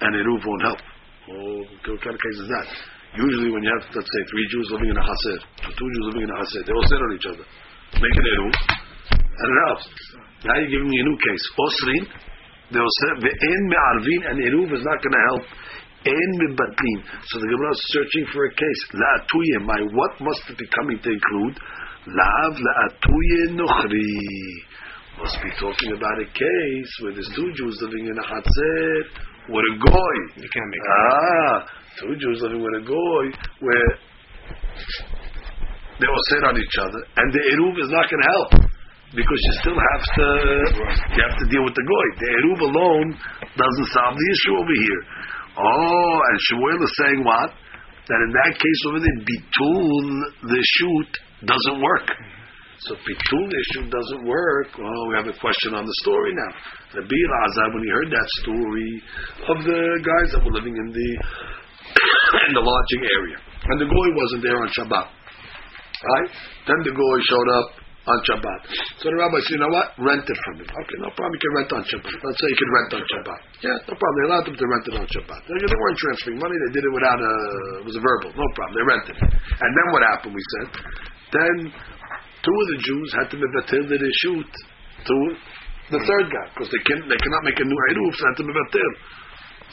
[0.01, 0.82] and eruv won't help?
[1.30, 2.67] Oh, what kind of case is that?
[3.15, 6.06] Usually when you have, let's say, three Jews living in a Hasir, or two Jews
[6.12, 7.45] living in a Hasir, they osir on each other.
[8.04, 8.56] Make an eruv,
[9.10, 9.88] and it helps.
[10.43, 11.43] Now you're giving me a new case.
[11.56, 12.04] Osrin,
[12.71, 15.43] say ve'en me'arvin and eruv is not going to help.
[16.06, 17.00] En mebatlin.
[17.26, 18.82] So the Gemara is searching for a case.
[18.94, 19.65] La'atuye.
[19.65, 21.58] My what must it be coming to include?
[22.06, 24.13] Lav la'atuye nochri.
[25.18, 28.94] Must be talking about a case where there's two Jews living in a Hatzer
[29.50, 30.18] with a goy.
[30.38, 31.65] You can't make Ah,
[32.00, 33.26] two Jews living with a goy
[33.62, 33.91] where
[35.98, 38.52] they all sit on each other, and the eruv is not going to help
[39.15, 40.28] because you still have to
[41.15, 42.08] you have to deal with the goy.
[42.20, 43.08] The eruv alone
[43.56, 45.02] doesn't solve the issue over here.
[45.58, 47.50] Oh, and Shmuel is saying what?
[48.06, 50.06] That in that case over there, bitul
[50.46, 51.12] reshut
[51.48, 52.08] doesn't work.
[52.86, 54.68] So bitul the shoot doesn't work.
[54.78, 56.52] Well, we have a question on the story now.
[56.94, 58.91] The Azar, when he heard that story
[59.50, 61.10] of the guys that were living in the
[62.48, 63.38] in the lodging area,
[63.72, 66.30] and the goy wasn't there on Shabbat, right?
[66.68, 67.68] Then the goy showed up
[68.06, 68.60] on Shabbat.
[69.02, 69.98] So the rabbi said, you know what?
[69.98, 70.70] Rent it from him.
[70.70, 71.34] Okay, no problem.
[71.34, 72.13] You can rent on Shabbat.
[72.22, 73.39] Let's say you can rent on Shabbat.
[73.65, 74.15] Yeah, no problem.
[74.22, 75.41] They allowed them to rent it on Shabbat.
[75.50, 76.56] They, they weren't transferring money.
[76.70, 77.34] They did it without a,
[77.82, 78.30] it was a verbal.
[78.38, 78.74] No problem.
[78.78, 79.32] They rented it.
[79.34, 80.68] And then what happened, we said?
[81.34, 81.56] Then
[82.46, 84.50] two of the Jews had to be batil they shoot
[85.06, 85.15] to
[85.89, 88.46] the third guy because they can they cannot make a new eruv, so had to
[88.46, 88.91] be batil.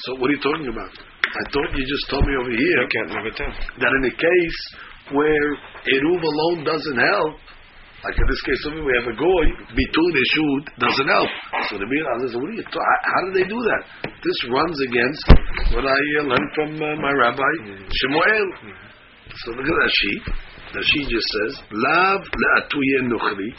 [0.01, 0.93] So what are you talking about?
[0.93, 3.53] I thought you just told me over here can't live it down.
[3.81, 4.61] that in a case
[5.13, 5.49] where
[5.89, 7.37] eruv alone doesn't help,
[8.03, 9.47] like in this case, we have a goy,
[9.79, 11.31] bitul shoot doesn't help.
[11.71, 12.67] So the Bill says, what are you?
[12.67, 13.83] How do they do that?
[14.27, 15.27] This runs against
[15.71, 17.53] what I uh, learned from uh, my rabbi
[17.95, 18.47] Shemuel.
[19.39, 20.43] So look at.
[20.73, 23.55] The sheet just says, lav le'atuye nuchri.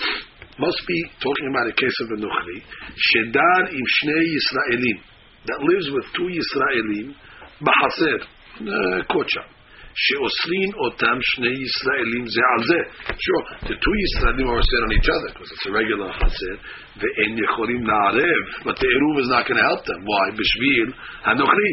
[0.60, 2.60] Must be talking about a case of a nuchri.
[2.99, 4.97] Shedar im shnei Yisraelim.
[5.45, 7.15] That lives with two Yisraelim.
[7.62, 8.27] Bahaser.
[8.60, 9.52] Uh, kocha.
[9.94, 12.80] שאוסרים אותם שני ישראלים זה על זה.
[13.24, 16.54] Sure, the two ישראלים are set on each other because it's a regular חסר,
[16.96, 20.00] ואין יכולים לערב, but the עירוב is not going to help them.
[20.11, 20.26] Why?
[20.40, 20.92] בשביל
[21.24, 21.72] הנוכרי.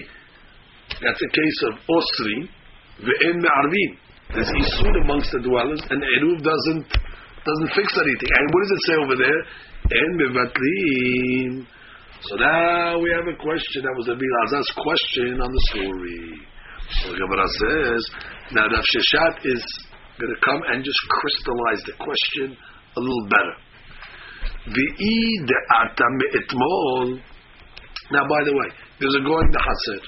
[1.03, 2.45] That's a case of אוסרים
[2.99, 3.91] ואין מערבים.
[4.33, 6.87] There's isur amongst the dwellers, and the עירוב doesn't,
[7.49, 8.29] doesn't fix anything.
[8.37, 9.41] And what does it say over there?
[9.91, 11.65] אין מבטלים.
[12.27, 13.83] So now we have a question.
[13.85, 16.48] That was a Bilazar's question on the story.
[16.98, 18.00] So the Gemara says,
[18.52, 19.62] now Rav Sheshet is
[20.18, 22.58] going to come and just crystallize the question
[22.96, 23.56] a little better.
[28.10, 30.02] Now, by the way, there's a going in the Hasid.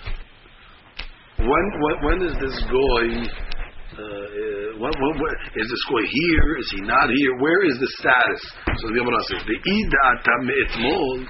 [1.38, 3.06] When, when, when is this goy?
[3.92, 6.56] Uh, when, when, when, is this goy here?
[6.58, 7.32] Is he not here?
[7.40, 8.42] Where is the status?
[8.78, 11.26] So the Gemara says, "V'i de'ata me'etmol."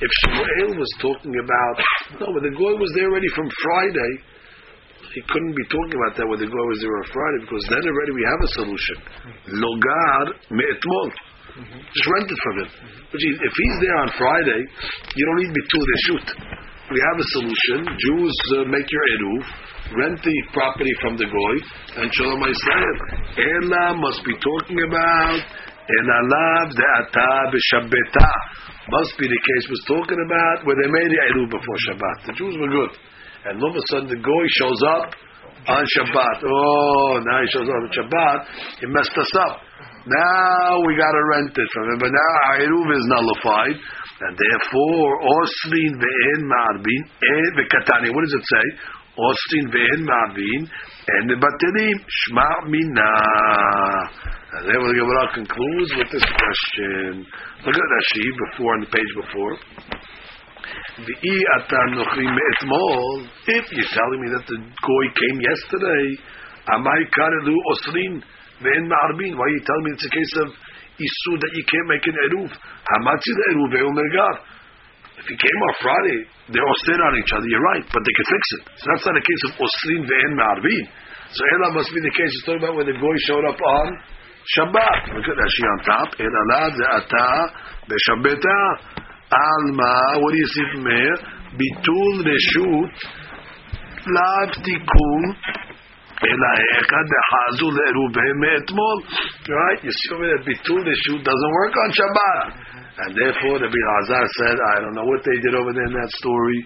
[0.00, 1.76] If Shmuel was talking about
[2.20, 4.12] no, but the goy was there already from Friday
[5.14, 7.82] he couldn't be talking about that when the goy was there on Friday because then
[7.86, 8.96] already we have a solution.
[9.62, 11.08] Logar me'etmol.
[11.54, 12.70] Just rent it from him.
[13.14, 14.60] But if he's there on Friday,
[15.14, 16.26] you don't need bitul to shoot.
[16.90, 17.78] We have a solution.
[17.94, 19.42] Jews uh, make your eruv,
[20.02, 21.56] rent the property from the goy,
[22.02, 22.98] and shalom Yisrael.
[23.38, 25.38] Ela must be talking about
[25.94, 28.30] en alav de'ata b'shabbeta.
[28.90, 32.26] Must be the case was talking about where they made the eruv before Shabbat.
[32.26, 32.92] The Jews were good
[33.44, 35.12] and all of a sudden the goy shows up
[35.68, 36.38] on Shabbat.
[36.44, 38.38] Oh, now he shows up on Shabbat.
[38.80, 39.60] He messed us up.
[40.04, 41.98] Now we got to rent it from him.
[42.00, 43.76] But now Eruv is nullified.
[44.20, 48.14] And therefore, Osrin ve'en ma'arbin and eh, ve'katani.
[48.14, 48.66] What does it say?
[49.16, 50.60] Osrin ve'en ma'arbin
[51.08, 51.96] and the batilim.
[52.04, 53.12] Shma mina.
[54.54, 57.26] And then the Gemara concludes with this question.
[57.64, 59.56] Look at that sheet before on the page before.
[61.06, 63.26] V'i atan nochri me'etmol.
[63.46, 66.04] If you're telling me that the goy came yesterday,
[66.70, 68.22] am amai karelu osrin
[68.62, 69.32] ve'en ma'arbin.
[69.34, 70.48] Why are you telling me it's a case of
[71.00, 72.50] isur that you can't make an eruv?
[72.50, 74.36] Hamatzi the eruv ve'umergav.
[75.18, 76.20] If he came on Friday,
[76.52, 77.48] they're osir on each other.
[77.48, 78.62] You're right, but they can fix it.
[78.78, 80.84] So that's not a case of osrin ve'en ma'arbin.
[81.34, 82.30] So Ela must be the case.
[82.38, 83.88] It's talking about when the goy showed up on
[84.54, 85.00] Shabbat.
[85.16, 86.08] Look at that she on top.
[86.20, 87.28] Ela la ze'ata
[87.88, 88.93] be'shabbeta.
[89.34, 91.18] Alma, what do you see from here?
[91.58, 92.90] Bitul reshut
[94.06, 95.22] לאו תיקון,
[96.24, 96.48] אלא
[96.80, 98.98] אחד דחזו לרוביהם מאתמול.
[99.48, 99.80] Right?
[99.84, 102.46] You see over there, ביטול reshut doesn't work on Shabbat.
[102.94, 106.12] And therefore, the Azar said, I don't know what they did over there in that
[106.14, 106.58] story.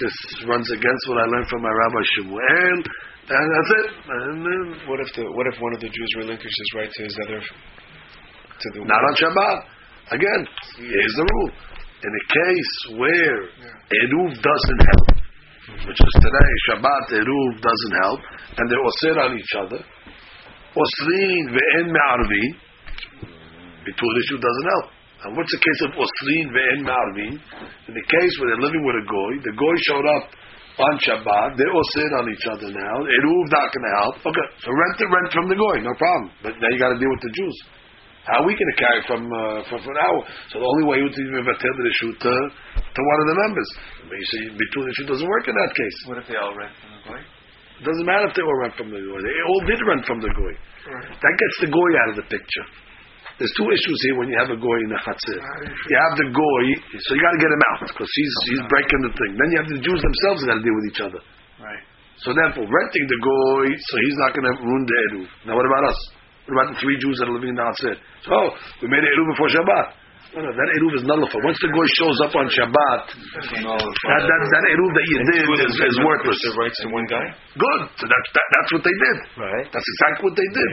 [0.00, 0.14] This
[0.50, 2.82] runs against what I learned from my Rabbi Shmuel.
[3.30, 3.88] And that's it.
[4.10, 7.02] And then, what if the what if one of the Jews relinquishes his right to
[7.04, 9.58] his other to the not on Shabbat?
[10.10, 10.40] Again,
[10.80, 11.50] here's the rule.
[11.98, 13.38] In a case where
[13.90, 15.08] Eruv doesn't help,
[15.82, 18.20] which is today, Shabbat, Eruv doesn't help,
[18.54, 19.82] and they're osir on each other,
[20.78, 22.50] Osrin ve'en me'arvin,
[23.82, 24.88] Bitul issue doesn't help.
[25.26, 27.34] And what's the case of Osrin ve'en me'arvin?
[27.90, 30.30] In the case where they're living with a goy, the goy showed up
[30.78, 34.14] on Shabbat, they're osir on each other now, Eruv not going to help.
[34.22, 36.30] Okay, so rent the rent from the goy, no problem.
[36.46, 37.58] But now you got to deal with the Jews.
[38.28, 40.20] How are we going to carry from uh, from for an hour?
[40.52, 42.32] So the only way you would even attend the shoot to,
[42.76, 43.68] to one of the members.
[44.12, 45.96] You say between the shoot doesn't work in that case.
[46.04, 47.20] What if they all rent from the goy?
[47.78, 49.20] doesn't matter if they all rent from the goy.
[49.22, 50.54] They all did rent from the goy.
[50.92, 52.66] That gets the goy out of the picture.
[53.38, 55.38] There's two issues here when you have a goy in the chatzir.
[55.38, 56.64] You have the goy,
[56.98, 59.32] so you got to get him out because he's he's breaking the thing.
[59.38, 61.22] Then you have the Jews themselves got to deal with each other.
[61.62, 61.84] Right.
[62.18, 65.26] So therefore, renting the goy, so he's not going to ruin the eruv.
[65.46, 65.98] Now, what about us?
[66.48, 67.92] What about the three Jews that are living in the chatzir?
[68.24, 68.48] So, oh,
[68.80, 70.08] we made an eruv before Shabbat.
[70.32, 71.44] No, no, that eruv is nullified.
[71.44, 75.72] Once the goy shows up on Shabbat, that that, that eruv that you did is,
[75.76, 76.40] is worthless.
[76.40, 77.24] The rights to one guy.
[77.52, 77.80] Good.
[78.00, 79.16] So that, that, that's what they did.
[79.40, 79.66] Right.
[79.68, 80.72] That's exactly what they did.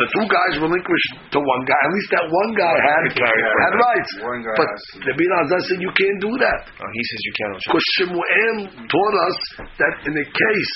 [0.00, 1.76] The two guys relinquished to one guy.
[1.76, 4.10] At least that one guy had, had rights.
[4.24, 4.70] One guy but
[5.08, 6.60] the Bin Azaz said you can't do that.
[6.80, 7.56] Oh, he says you can't.
[7.68, 8.56] Because Shemuel
[8.88, 9.38] taught us
[9.76, 10.72] that in a case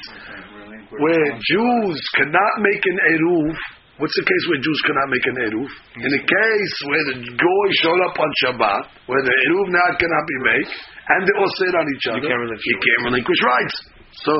[1.01, 3.53] where Jews cannot make an eruv,
[4.01, 5.71] what's the case where Jews cannot make an eruv?
[6.05, 10.25] In a case where the goy showed up on Shabbat, where the eruv now cannot
[10.29, 13.77] be made, and they all sit on each other, can't relinquish you can't relinquish rights.
[14.17, 14.33] So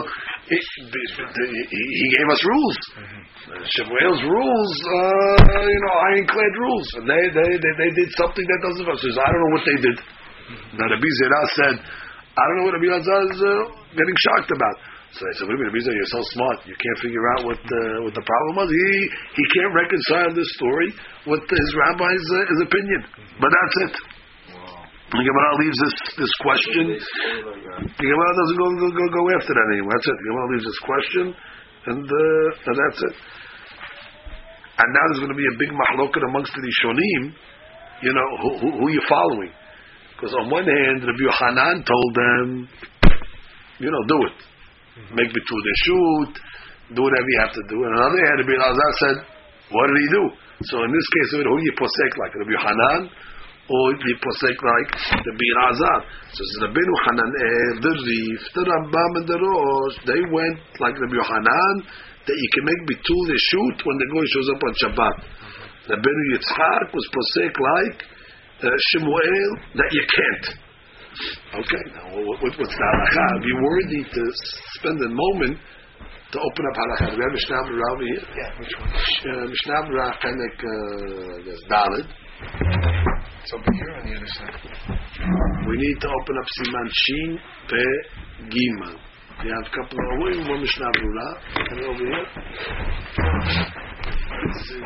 [0.49, 2.79] it, the- the- he he gave us rules.
[3.47, 6.89] Shemuel's rules, uh, you know, ironclad rules.
[6.99, 8.87] And they, they, they, they did something that doesn't.
[8.89, 9.97] I don't know what they did.
[10.81, 11.75] Now Rabbi Zera said,
[12.37, 13.53] I don't know what Rabbi Elazar is uh,
[13.95, 14.77] getting shocked about.
[15.15, 16.67] So I said, what do you mean, you're so smart.
[16.67, 18.69] You can't figure out what the, what the problem was.
[18.69, 18.91] He,
[19.39, 20.91] he can't reconcile this story
[21.31, 23.01] with his rabbi's uh, his opinion.
[23.41, 23.95] But that's it.
[25.07, 26.85] The Gemara leaves this, this question.
[26.91, 29.95] The Gemara doesn't go, go, go, after that anymore.
[29.95, 30.17] That's it.
[30.19, 31.25] The Gemara leaves this question,
[31.87, 33.15] and, uh, and that's it.
[34.77, 37.33] And now there's going to be a big mahloket amongst the Rishonim,
[38.03, 39.55] you know, who, who, who you following.
[40.13, 42.69] Because on one hand, Rabbi Yohanan told them,
[43.79, 44.39] you know, do it.
[45.13, 46.33] Make bitul the shoot,
[46.97, 47.77] do whatever you have to do.
[47.85, 49.17] And on the other hand, Rabbi Elazar said,
[49.75, 50.25] what did he do?
[50.73, 52.33] So in this case, who you posek like?
[52.33, 53.01] Rabbi Yohanan
[53.67, 54.91] or you posek like
[55.21, 55.99] Rabbi Elazar?
[56.33, 60.97] So it's Rabbi Yohanan, eh, the Rif, the Rambam, and the Rosh, they went like
[60.97, 61.77] Rabbi Hanan
[62.25, 65.17] that you can make the shoot when the guy shows up on Shabbat.
[65.93, 67.99] Rabbi Yitzchak was posek like
[68.65, 70.66] uh, Shemuel that you can't.
[71.55, 73.25] Okay, now what, what, what's the halacha?
[73.43, 74.23] Be worthy to
[74.77, 75.59] spend a moment
[76.33, 77.11] to open up halacha.
[77.11, 78.25] Do we have Mishnah Berurah over here?
[78.37, 78.51] Yeah.
[78.61, 78.91] Which one?
[78.91, 82.07] Uh, Mishnah Berurah, Chenek, uh, there's Dalid.
[83.43, 84.61] It's over here on the other side.
[85.69, 87.39] We need to open up Siman Shin
[87.71, 87.85] Pe
[88.51, 88.97] Gimel.
[89.45, 91.35] You have a couple of, wait, one Mishnah Berurah.
[91.71, 92.27] And over here.
[94.47, 94.83] Let's see.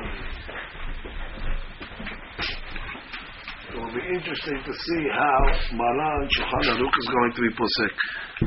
[3.71, 5.39] It will be interesting to see how
[5.79, 7.95] Maran Shulchan Aruch is going to be posek.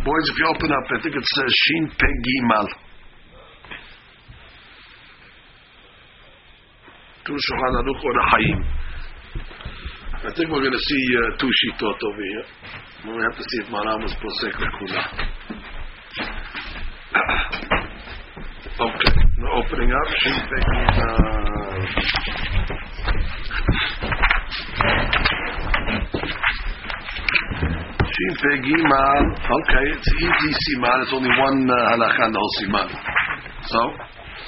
[0.04, 2.68] Boys, if you open up, I think it says Shin Pe Gimal.
[7.24, 8.60] To Shulchan Aruch Orach Hayim.
[10.28, 12.44] I think we're going to see uh, two shitot over here.
[13.16, 15.04] We have to see if Maran was posek lekula.
[18.92, 21.88] okay, now opening up Shin Pe Gimal.
[21.96, 22.28] Shin
[22.68, 22.84] Pe Gimal.
[28.14, 31.02] Okay, it's easy siman.
[31.02, 32.90] It's only one uh, halacha in the whole siman.
[33.66, 33.80] So,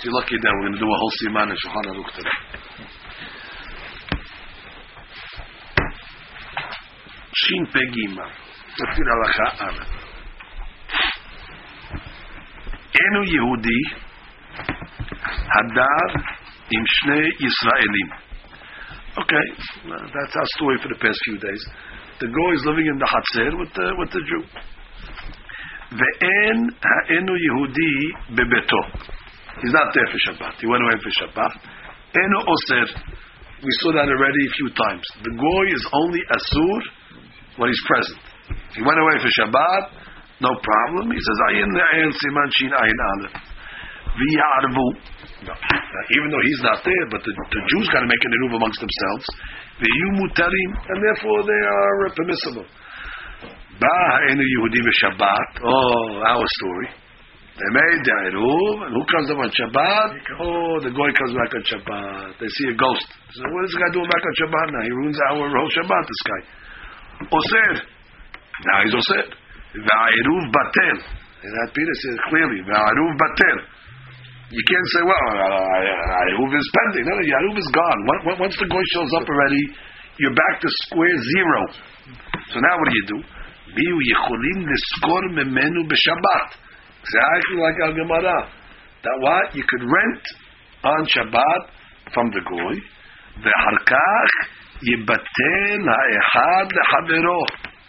[0.03, 2.38] you're lucky that we're going to do a whole siman in Shulchan Aruch today.
[7.34, 8.30] Shin Pe Gimal.
[8.78, 9.91] Let's halacha Aleph.
[12.93, 13.80] Enu Yehudi
[15.57, 16.09] Hadar
[16.70, 18.09] im Shnei Yisraelim.
[19.18, 19.45] Okay,
[19.89, 21.66] uh, that's our story for the past few days.
[22.20, 24.43] The goy is living in the Hatzer with the with the Jew.
[25.99, 27.93] Ve'en ha'enu Yehudi
[28.32, 28.82] bebeto.
[29.61, 30.59] He's not there for Shabbat.
[30.59, 31.53] He went away for Shabbat.
[32.16, 32.88] Enu oser.
[33.63, 35.03] We saw that already a few times.
[35.24, 36.80] The goy is only asur
[37.57, 38.20] when he's present.
[38.76, 39.84] He went away for Shabbat.
[40.39, 41.11] No problem.
[41.11, 43.36] He says ayin ayin siman shin ayin aleph.
[44.16, 44.88] V'yarvu.
[45.45, 45.57] Now,
[46.16, 48.80] even though he's not there, but the, the Jews got to make an eruv amongst
[48.80, 49.26] themselves.
[49.84, 52.68] V'yu mutarim, and therefore they are uh, permissible.
[53.76, 55.49] Ba ha'enu Yehudi v'Shabbat.
[55.59, 56.89] Oh, our story.
[57.55, 60.09] They made the eruv, and who comes up on Shabbat?
[60.43, 62.39] Oh, the goy comes back on Shabbat.
[62.39, 63.07] They see a ghost.
[63.36, 64.84] So what is this guy doing back on Shabbat now?
[64.84, 66.03] He ruins our whole Shabbat.
[66.03, 66.41] This guy.
[67.32, 67.74] Oser.
[68.63, 69.28] Now he's oser.
[69.76, 70.97] Va'eruv batel.
[71.43, 72.59] And that Peter says clearly.
[72.63, 73.57] Va'eruv batel.
[74.54, 77.06] You can't say, well, Yahuv is pending.
[77.10, 78.00] No, no, Yahuv is gone.
[78.38, 79.64] Once- the goy shows up already,
[80.18, 81.62] you're back to square zero.
[82.54, 83.20] So now what do you do?
[83.74, 86.48] Biu yicholim niskor memenu b'Shabbat.
[87.02, 88.50] Exactly like Al Gemara.
[89.04, 89.56] That what?
[89.56, 90.24] You could rent
[90.84, 91.62] on Shabbat
[92.14, 92.76] from the goy.
[93.41, 94.34] Ve'harkach
[94.86, 97.39] yibatel ha'echad le'chavero.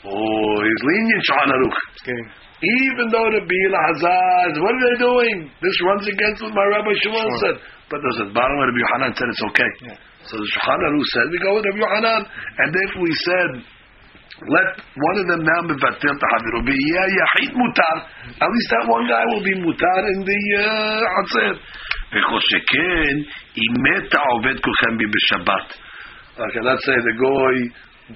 [0.08, 1.78] Oh, he's lenient, Shulchan Aruch.
[2.65, 5.37] Getting Even though the Bila Hazaz, what are they doing?
[5.61, 7.41] This runs against what my Rabbi Shmuel Sure.
[7.41, 7.55] said.
[7.89, 9.71] But there's a bottom of Rabbi Yohanan said it's okay.
[9.81, 9.97] Yeah.
[10.29, 12.21] So the Shulchan Aruch said, we go with Rabbi Yohanan.
[12.61, 13.49] And if we said,
[14.41, 17.97] let one of them now mevatel tahaviru, b'yeh yachid mutar,
[18.37, 21.53] at least that one guy will be mutar in the uh, Hatzer.
[22.11, 23.15] וכל שכן,
[23.57, 25.67] אם מת העובד כולכם בי בשבת.
[26.37, 27.55] Okay, let's say the goy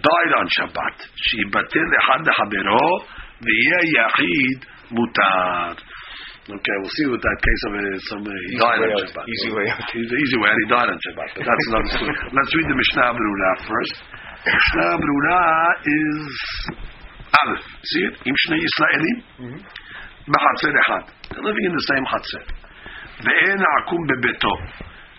[0.01, 0.97] died on Shabbat.
[1.15, 3.05] שיבטל אחד לחברו,
[3.44, 4.58] ויהיה יחיד
[4.90, 5.74] מותר.
[6.50, 9.06] Okay, we'll see with that case of uh, some uh, he died on out.
[9.06, 9.24] Shabbat.
[9.28, 9.86] Easy way out.
[9.94, 11.28] He's the easy way, and he died on Shabbat.
[11.38, 12.16] But that's another story.
[12.34, 13.94] Let's read the Mishnah Berurah first.
[14.50, 16.18] Mishnah Berurah is
[17.38, 17.64] Aleph.
[17.86, 18.14] See it?
[18.26, 19.18] Im Shnei Yisraelim.
[20.26, 21.04] בחצר אחד.
[21.30, 22.44] They're living in the same חצר.
[23.24, 24.54] ואין עקום בביתו.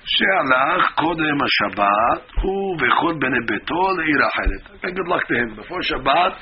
[0.06, 4.82] שהלך קודם השבת, הוא וכל בני ביתו לעיר אחרת.
[4.84, 5.56] Good luck to him.
[5.56, 6.34] Before Shabbat,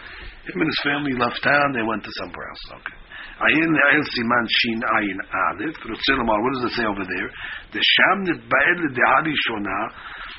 [0.49, 2.65] Him and his family left town, they went to somewhere else.
[2.81, 2.97] Okay.
[3.39, 5.75] Ayin Ayin Siman Shin Ayin Aleph.
[5.77, 7.29] What does it say over there?
[7.71, 9.79] The Shamnit Ba'el De Shona.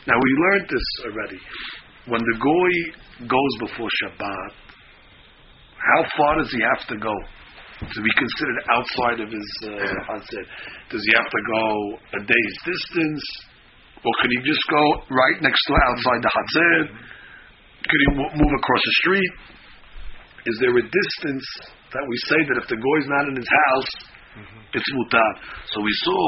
[0.06, 1.40] Now we learned this already.
[2.06, 4.52] When the Goy goes before Shabbat,
[5.78, 7.14] how far does he have to go?
[7.80, 10.20] to be considered outside of his uh.
[10.92, 11.64] Does he have to go
[12.12, 13.24] a day's distance,
[14.04, 16.80] or can he just go right next to outside the Hatzir?
[17.88, 19.32] Could he w- move across the street?
[20.50, 21.46] Is there a distance
[21.94, 23.90] that we say that if the goy is not in his house,
[24.34, 24.74] mm-hmm.
[24.74, 25.30] it's mutar?
[25.70, 26.22] So we saw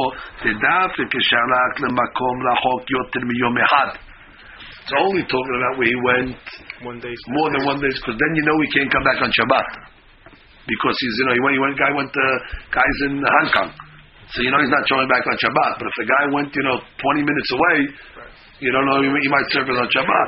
[0.47, 3.99] the dafik kishalak lemakom lachok yoter miyom ehad.
[4.63, 6.39] It's only talking about where he went
[6.87, 7.15] one day.
[7.35, 9.67] more than one day, because then you know he can't come back on Shabbat
[10.71, 12.25] because he's you know he went, he went guy went to
[12.71, 13.71] guys in Hong Kong,
[14.31, 15.83] so you know he's not showing back on Shabbat.
[15.83, 17.77] But if the guy went you know 20 minutes away,
[18.63, 20.27] you don't know he, he might serve it on Shabbat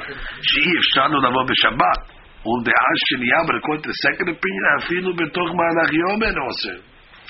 [2.44, 6.78] but according to the second opinion, afilu betoch malach yomen oser.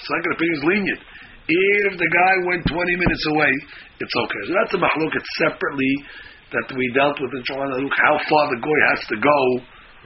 [0.03, 1.03] Second opinion is lenient.
[1.45, 3.53] Even if the guy went 20 minutes away,
[4.01, 4.43] it's okay.
[4.49, 5.13] So that's a mahluk.
[5.15, 5.93] It's separately
[6.51, 9.41] that we dealt with in Shalom how far the guy has to go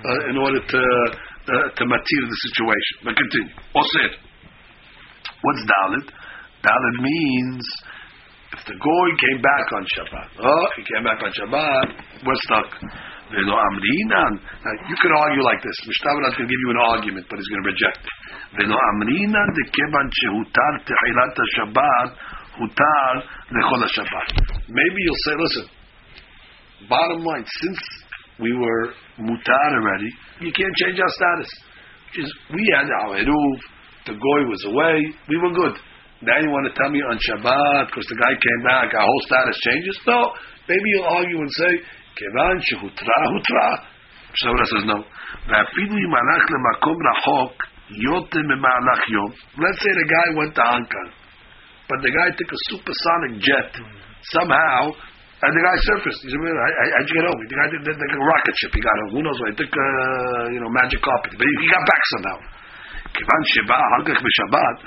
[0.04, 2.94] uh, in order to uh, to matir the situation.
[3.06, 3.54] But continue.
[3.76, 4.10] Oser.
[5.40, 6.06] What's dalit?
[6.60, 7.64] Dalit means
[8.58, 10.28] if the guy came back on Shabbat.
[10.42, 11.86] Oh, he came back on Shabbat.
[12.26, 12.68] We're stuck.
[14.64, 15.76] Now you could argue like this.
[15.84, 18.16] Mishnah can give you an argument, but he's going to reject it.
[24.68, 25.66] Maybe you'll say, listen.
[26.88, 27.80] Bottom line, since
[28.40, 30.10] we were mutar already,
[30.40, 31.50] you can't change our status.
[32.16, 33.56] Is we had our eruv,
[34.06, 35.76] the goy was away, we were good.
[36.22, 39.22] Now you want to tell me on Shabbat because the guy came back, our whole
[39.26, 40.00] status changes?
[40.06, 40.32] No.
[40.66, 41.72] Maybe you'll argue and say,
[42.17, 43.67] kevan shehutra hutra.
[44.33, 44.99] Shabbat says no.
[45.47, 50.85] ואפילו אם הלך למקום רחוק יותר ממהלך יום, let's say the guy went to Hong
[50.93, 51.11] Kong,
[51.89, 53.71] but the guy took a supersonic jet
[54.31, 54.81] somehow,
[55.43, 56.23] and the guy surfaced.
[56.23, 57.39] He said, "Man, I, I, how'd you get home?
[57.43, 58.71] The guy did, did like a rocket ship.
[58.71, 59.11] He got home.
[59.15, 59.51] Who knows why?
[59.51, 61.35] He took, uh, you know, magic carpet.
[61.35, 62.39] But he, he got back somehow.
[63.13, 64.77] כיוון שבא אחר כך בשבת,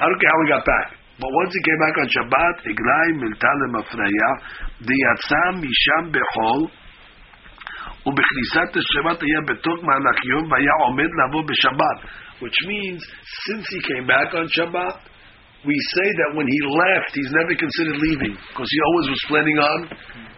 [0.00, 0.88] I don't care how he got back.
[1.18, 4.30] But once he came back on Shabbat, עגלי מילתה למפריה,
[4.80, 6.60] דיצא משם בחול,
[8.06, 11.98] ובכניסת השבת היה בתוך מהלך יום והיה עומד לבוא בשבת.
[12.40, 13.00] Which means,
[13.46, 14.96] since he came back on Shabbat,
[15.66, 19.58] we say that when he left, he's never considered leaving because he always was planning
[19.58, 19.78] on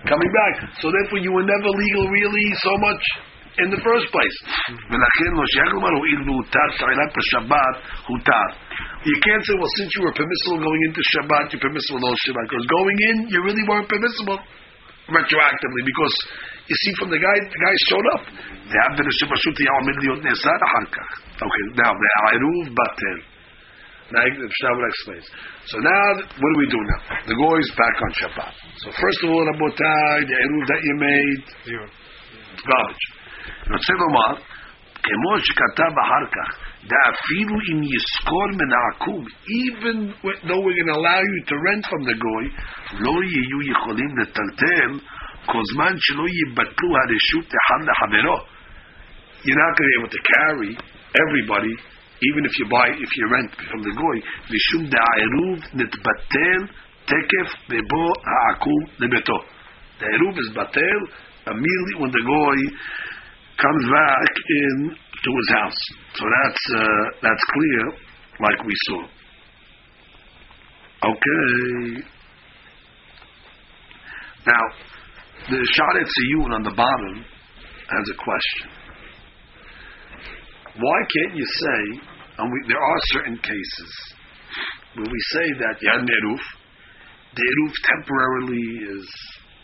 [0.08, 0.54] coming back.
[0.80, 3.04] So therefore, you were never legal really so much
[3.59, 4.35] in the first place.
[9.05, 12.45] You can't say, well, since you were permissible going into Shabbat, you're permissible on Shabbat.
[12.51, 14.39] Because going in, you really weren't permissible
[15.07, 15.81] retroactively.
[15.85, 16.15] Because
[16.67, 18.23] you see from the guy, the guy showed up.
[21.37, 23.19] Okay, now the Aruv Batel.
[24.11, 25.25] Now, Shabbat explains.
[25.65, 27.01] So now, what do we do now?
[27.25, 28.53] The goy is back on Shabbat.
[28.83, 31.41] So first of all, the Eruv that you made,
[32.65, 33.05] garbage.
[33.44, 33.72] it's garbage.
[33.72, 34.42] רוצה לומר,
[35.02, 41.20] כמו שכתב אחר כך, דאפילו אם יזכור מן העקום, even though we're going to allow
[41.20, 42.44] you to rent from the goy,
[43.00, 45.06] לא יהיו יכולים לטלטל
[45.46, 48.38] כל זמן שלא יבטלו הרשות אחד לחברו.
[49.44, 50.72] You're not going to be able to carry
[51.24, 51.74] everybody,
[52.28, 58.12] even if you buy, if you rent from the goy, משום דעירוב נתבטל תקף בבוא
[58.26, 59.38] העקום לביתו.
[60.00, 61.00] The eruv is batel
[61.46, 62.58] immediately when the goy
[63.57, 65.81] comes back in to his house.
[66.15, 67.83] So that's uh, that's clear,
[68.39, 69.01] like we saw.
[71.05, 72.03] Okay.
[74.45, 74.63] Now,
[75.49, 77.25] the Sha'ar HaTziyun on the bottom
[77.89, 78.69] has a question.
[80.77, 82.01] Why can't you say,
[82.37, 83.91] and we, there are certain cases
[84.95, 86.39] where we say that an Eruv,
[87.35, 89.07] the Eruv temporarily is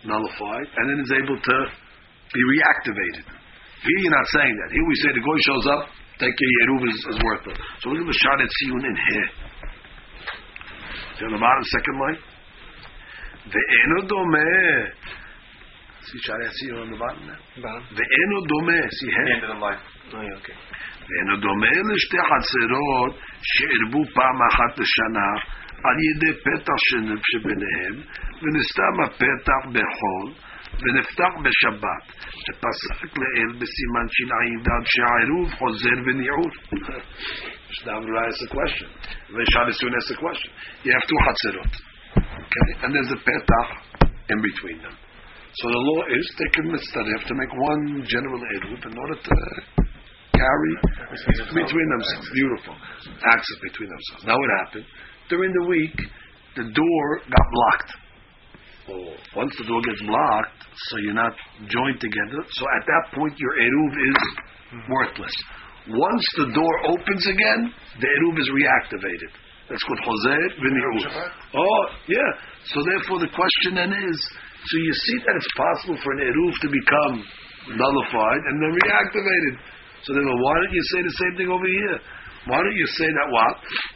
[0.06, 1.58] nullified, and then is able to
[2.34, 3.41] be reactivated.
[3.82, 4.70] Here you're not saying that.
[4.70, 5.82] Here we say the Goy shows up,
[6.22, 7.58] take your Eruv is, is worthless.
[7.82, 9.30] So look at the Shadet Siyun in here.
[11.18, 12.20] See on the bottom, second line?
[13.52, 14.52] ואינו דומה.
[16.06, 17.42] See Shadet Siyun on the bottom there?
[17.58, 17.84] Bottom.
[17.98, 19.28] ואינו דומה, see here?
[19.34, 19.82] End of the line.
[20.14, 20.58] Oh, yeah, okay.
[21.10, 25.30] ואינו דומה לשתי חצרות שערבו פעם אחת לשנה
[25.86, 26.80] על ידי פתח
[27.32, 27.96] שביניהם,
[28.42, 30.34] ונסתם הפתח בחול,
[30.83, 32.05] ונפתח בשבת,
[32.45, 36.51] שפסק לאל בסימן שע"ד שהעירוב חוזר וניעור.
[37.77, 38.89] Shlomo asks a question.
[39.35, 40.51] Veshadasun asks a question.
[40.85, 41.73] You have two chatzerot,
[42.17, 43.71] okay, and there's a petach
[44.31, 44.97] in between them.
[45.61, 49.35] So the law is they can mitzvah to make one general eruv in order to
[50.37, 50.75] carry
[51.55, 52.31] between themselves.
[52.33, 52.77] Beautiful.
[53.25, 54.23] Access between themselves.
[54.27, 54.87] Now what happened?
[55.29, 55.97] During the week,
[56.57, 57.91] the door got blocked.
[59.36, 61.34] Once the door gets blocked, so you're not
[61.68, 64.22] joined together, so at that point your eruv is
[64.88, 65.36] worthless.
[65.90, 67.62] Once the door opens again,
[68.00, 69.32] the eruv is reactivated.
[69.70, 71.32] That's called Chozer v'ni'ur.
[71.56, 72.32] Oh, yeah.
[72.68, 74.18] So therefore the question then is,
[74.68, 77.14] so you see that it's possible for an eruv to become
[77.80, 79.56] nullified and then reactivated.
[80.04, 81.98] So then why don't you say the same thing over here?
[82.52, 83.56] Why don't you say that what?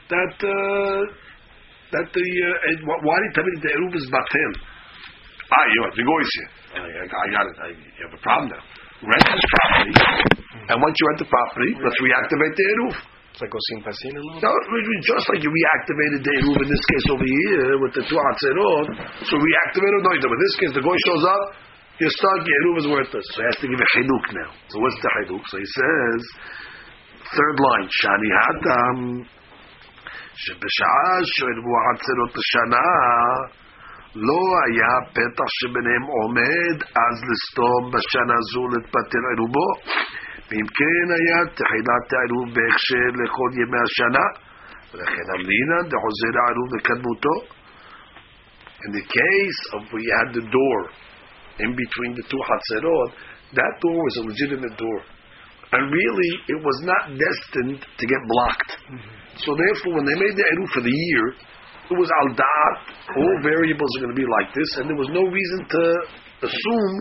[0.09, 1.01] That, uh,
[1.91, 4.53] that the, uh, why did you tell me that the eruv is batem?
[5.55, 6.49] Ah, you have it's a goy here.
[6.75, 7.55] I, I got it.
[7.63, 8.63] I, you have a problem now.
[9.07, 9.93] Rent this property,
[10.71, 12.95] and once you rent the property, let's reactivate the eruv.
[13.35, 14.39] It's like Osim Pasin and all?
[14.39, 14.51] No,
[15.03, 18.87] just like you reactivated the Eruv in this case over here with the two Atzerot,
[19.27, 21.43] so reactivate or no, but in this case the guy shows up,
[21.99, 23.27] you're stuck, your Eruv is worthless.
[23.35, 24.51] So he has to give a Hiluk now.
[24.71, 25.43] So what's the Hiluk?
[25.51, 26.19] So he says,
[27.35, 28.99] third line, Shani Hatam,
[30.35, 32.87] שבשעה שהרבו העצרות השנה
[34.14, 39.70] לא היה פתח שביניהם עומד אז לסתום בשנה זו להתפטר עירובו
[40.48, 44.26] ואם כן היה תחילת העירוב בהכשר לכל ימי השנה
[44.90, 47.34] ולכן אמרינן דחוזר העירוב לקדמותו
[48.86, 50.78] In the case of where you had the door
[51.60, 53.12] in between the two Hatzerot,
[53.52, 55.00] that door was a legitimate door.
[55.72, 58.72] And really, it was not destined to get blocked.
[59.44, 61.24] So therefore, when they made the Eruv for the year,
[61.91, 62.75] it was al da'at,
[63.17, 65.81] all variables are going to be like this, and there was no reason to
[66.49, 66.93] assume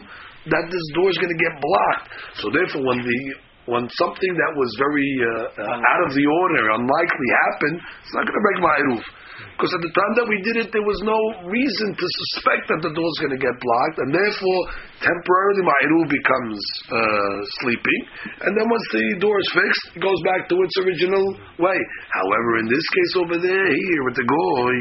[0.52, 2.08] that this door is going to get blocked.
[2.36, 3.20] So therefore, when the
[3.64, 8.28] when something that was very uh, uh, out of the order, unlikely happened, it's not
[8.28, 9.04] going to break my eruv.
[9.56, 11.16] Because at the time that we did it, there was no
[11.48, 14.60] reason to suspect that the door is going to get blocked, and therefore
[15.00, 16.60] temporarily my eruv becomes
[16.92, 18.00] uh, sleeping,
[18.46, 21.24] and then once the door is fixed, it goes back to its original
[21.58, 21.78] way.
[22.12, 24.76] However, in this case over there, here with the goy,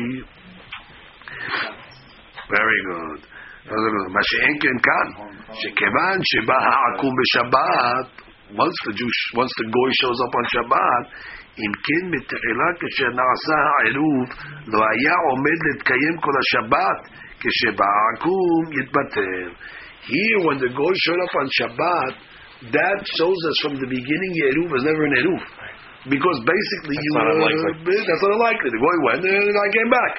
[2.52, 3.20] very good.
[3.64, 5.08] מה שאין Kan, כאן,
[5.54, 7.14] שכיוון שבא העקום
[8.57, 11.05] once the Jew, once the goy shows up on Shabbat,
[11.59, 14.27] אם כן מתחילה כאשר נעשה העירוב,
[14.73, 17.01] לא היה עומד להתקיים כל השבת,
[17.41, 19.49] כשבא העקום יתבטל.
[20.09, 22.13] Here, when the goy showed up on Shabbat,
[22.73, 25.43] that shows us from the beginning your eruv was never an eruv.
[26.11, 28.03] Because basically you not uh, unlikely.
[28.07, 28.71] that's not unlikely.
[28.71, 30.13] The guy went and the guy came back.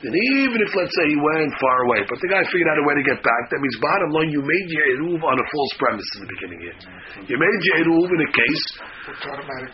[0.00, 2.84] Then even if let's say he went far away, but the guy figured out a
[2.88, 5.72] way to get back, that means bottom line you made your eruv on a false
[5.76, 6.78] premise in the beginning here.
[7.28, 8.64] You made your eruv in a case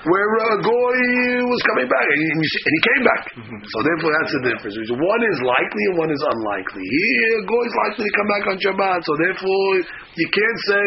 [0.03, 0.99] where uh, Goy
[1.47, 3.23] was coming back, and he, and he came back.
[3.71, 4.75] So therefore, that's the difference.
[4.91, 6.83] One is likely and one is unlikely.
[6.83, 9.71] Here, Goy is likely to come back on Shabbat, so therefore
[10.19, 10.85] you can't say,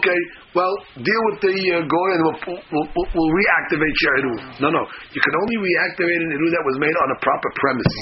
[0.00, 0.18] okay,
[0.56, 4.40] well, deal with the uh, Goy and we'll, we'll, we'll, we'll reactivate your eruv.
[4.64, 4.82] No, no,
[5.12, 7.94] you can only reactivate an eruv that was made on a proper premise.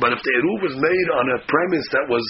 [0.00, 2.24] But if the eruv was made on a premise that was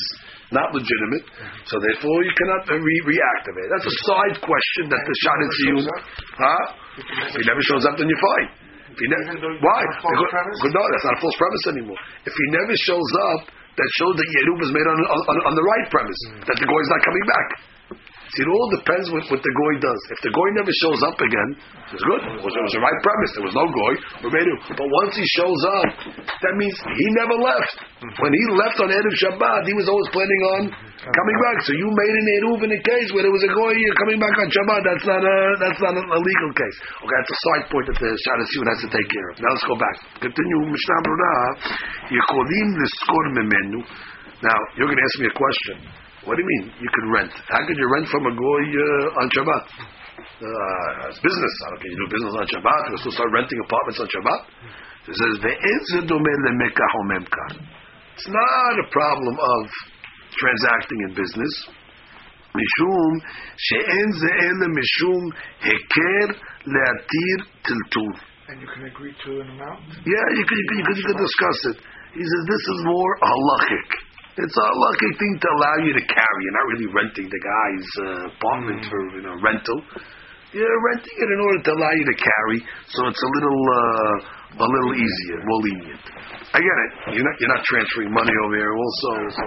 [0.50, 1.22] not legitimate,
[1.70, 3.68] so therefore you cannot uh, re- reactivate.
[3.70, 5.82] That's a side question that the Sha'ar HaTziyun,
[6.34, 6.62] huh?
[7.30, 8.48] If he never shows up, then you're fine.
[8.90, 9.80] If he ne- Even though it's why?
[9.86, 10.18] a false
[10.58, 12.00] Because, no, that's not a false premise anymore.
[12.26, 15.62] If he never shows up, that shows that Yeruv was made on, on, on the
[15.62, 17.48] right premise, that the goy is not coming back.
[18.30, 20.00] See, it all depends what, what the goy does.
[20.14, 21.50] If the goy never shows up again,
[21.90, 22.22] it's good.
[22.30, 23.30] It was, it was the right premise.
[23.34, 23.92] There was no goy.
[24.22, 24.40] We.
[24.78, 25.90] But once he shows up,
[26.30, 27.74] that means he never left.
[28.22, 31.58] When he left on Erev Shabbat, he was always planning on coming back.
[31.66, 33.74] So you made an Eruv in a case where there was a goy
[34.06, 34.80] coming back on Shabbat.
[34.86, 36.76] That's not a that's not a, legal case.
[37.02, 39.42] Okay, that's a side point that the Shadas Yud has to take care of.
[39.42, 39.96] Now let's go back.
[40.22, 41.00] Continue Mishnah
[42.78, 43.82] l'skor memenu.
[44.40, 45.99] Now you're going to ask me a question.
[46.25, 47.33] What do you mean you could rent?
[47.47, 49.65] How could you rent from a goy uh, on Shabbat?
[50.41, 51.53] uh, as business.
[51.63, 51.91] I don't care.
[51.91, 52.81] You do business on Shabbat.
[52.91, 54.41] You still start renting apartments on Shabbat.
[55.05, 57.51] It says ve'en ze domeh lemekach o memkar.
[58.15, 59.61] It's not a problem of
[60.39, 61.55] transacting in business.
[62.55, 63.11] משום
[63.57, 65.23] שאין זה אלא משום
[65.61, 66.27] היכר
[66.65, 68.13] להתיר טלטול.
[68.47, 69.81] And you can agree to an amount?
[70.05, 71.77] Yeah, you could, you could, you could, you could discuss it.
[72.13, 73.89] He says this is more halachic.
[74.40, 76.40] It's a halachic thing to allow you to carry.
[76.40, 79.78] You're not really renting the guy's uh, apartment for you know rental.
[80.56, 84.64] You're renting it in order to allow you to carry, so it's a little uh,
[84.64, 86.04] a little easier, more lenient.
[86.56, 86.92] I get it.
[87.20, 88.72] You're not you're not transferring money over here.
[88.72, 89.44] Also, so.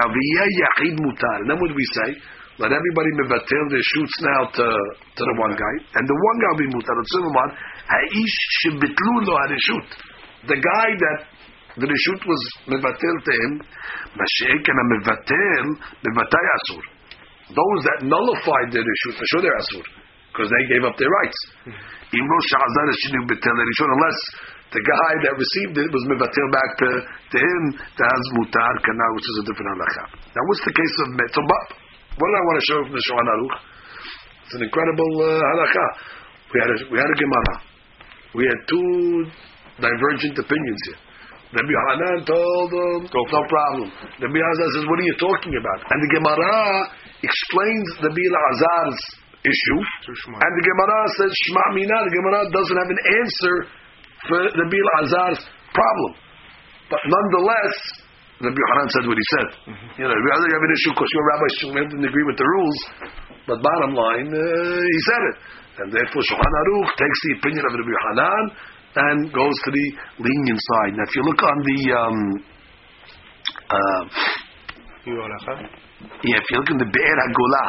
[0.00, 1.36] now v'yeh yachid mutar.
[1.44, 2.16] And then what do we say?
[2.64, 6.50] Let everybody mevatel their shoots now to to the one guy, and the one guy
[6.56, 6.96] will be mutar.
[6.96, 7.44] The
[7.92, 9.88] Ha'ish shebitlu lo hareshut.
[10.48, 11.18] The guy that
[11.78, 12.42] the reshut was
[14.18, 15.66] mashiach and a mevatel
[16.02, 16.82] mevatay asur.
[17.50, 19.84] Those that nullified the reshut, for sure they're asur,
[20.32, 21.40] because they gave up their rights.
[22.10, 24.18] Imro sha'azar shinu betel reshut, unless
[24.70, 26.88] the guy that received it was mevatel back to,
[27.34, 30.04] to him, that's mutar kana, which is a different halacha.
[30.30, 31.66] Now, what's the case of metobab?
[32.18, 33.56] What I want to show from the Shulchan Aruch?
[34.46, 35.86] It's an incredible uh, halacha.
[36.50, 37.54] We had a, we had a Gemara.
[38.34, 39.26] We had two
[39.78, 41.09] divergent opinions here.
[41.50, 43.90] Rabbi Hanan told him, no problem.
[44.22, 45.82] Rabbi Hazar says, what are you talking about?
[45.82, 46.58] And the Gemara
[47.26, 48.24] explains Rabbi
[48.54, 49.00] Azar's
[49.42, 49.80] issue.
[50.30, 51.96] And the Gemara says, Shema Mina.
[52.06, 53.54] The Gemara doesn't have an answer
[54.30, 55.42] for Rabbi Azar's
[55.74, 56.12] problem.
[56.86, 57.74] But nonetheless,
[58.46, 59.48] Rabbi Hanan said what he said.
[59.98, 61.48] You know, Rabbi Hazar, you have an issue because your rabbi
[61.90, 62.78] didn't agree with the rules.
[63.50, 65.36] But bottom line, uh, he said it.
[65.82, 68.44] And therefore, Shulchan Aruch takes the opinion of Rabbi Hanan
[68.96, 69.86] and goes to the
[70.18, 70.96] lenient side.
[70.96, 72.44] Now, if you look on the, um,
[73.70, 74.02] uh,
[76.24, 77.68] yeah, if you look in the Be'er HaGolah,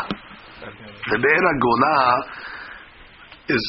[1.12, 2.22] the Be'er HaGolah
[3.50, 3.64] is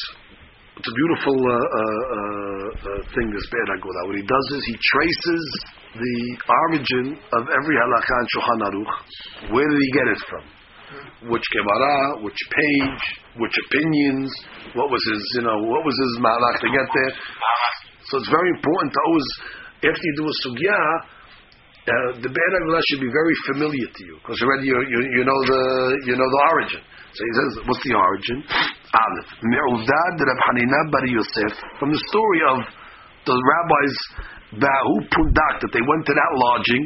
[0.73, 3.29] it's a beautiful uh, uh, uh, thing.
[3.31, 4.03] This Be'er HaGolah.
[4.09, 5.45] What he does is he traces
[5.95, 6.17] the
[6.49, 9.53] origin of every halakha in Shulchan Aruch.
[9.53, 10.62] Where did he get it from?
[11.31, 13.03] Which Gemara, which page,
[13.39, 14.29] which opinions,
[14.75, 17.13] what was his, you know, what was his malach to get there?
[18.11, 19.29] So it's very important to always,
[19.87, 20.79] after you do a sugya,
[21.83, 25.23] uh, the Be'er HaGolah should be very familiar to you because already you, you, you
[25.27, 25.63] know the
[26.07, 26.83] you know the origin.
[27.11, 28.39] So he says, what's the origin?
[28.47, 29.31] Aleph.
[29.43, 30.81] Me'uvdad Rab Hanina
[31.11, 32.59] Yosef from the story of
[33.27, 33.95] the rabbis
[34.63, 36.85] Bahu Pundak that they went to that lodging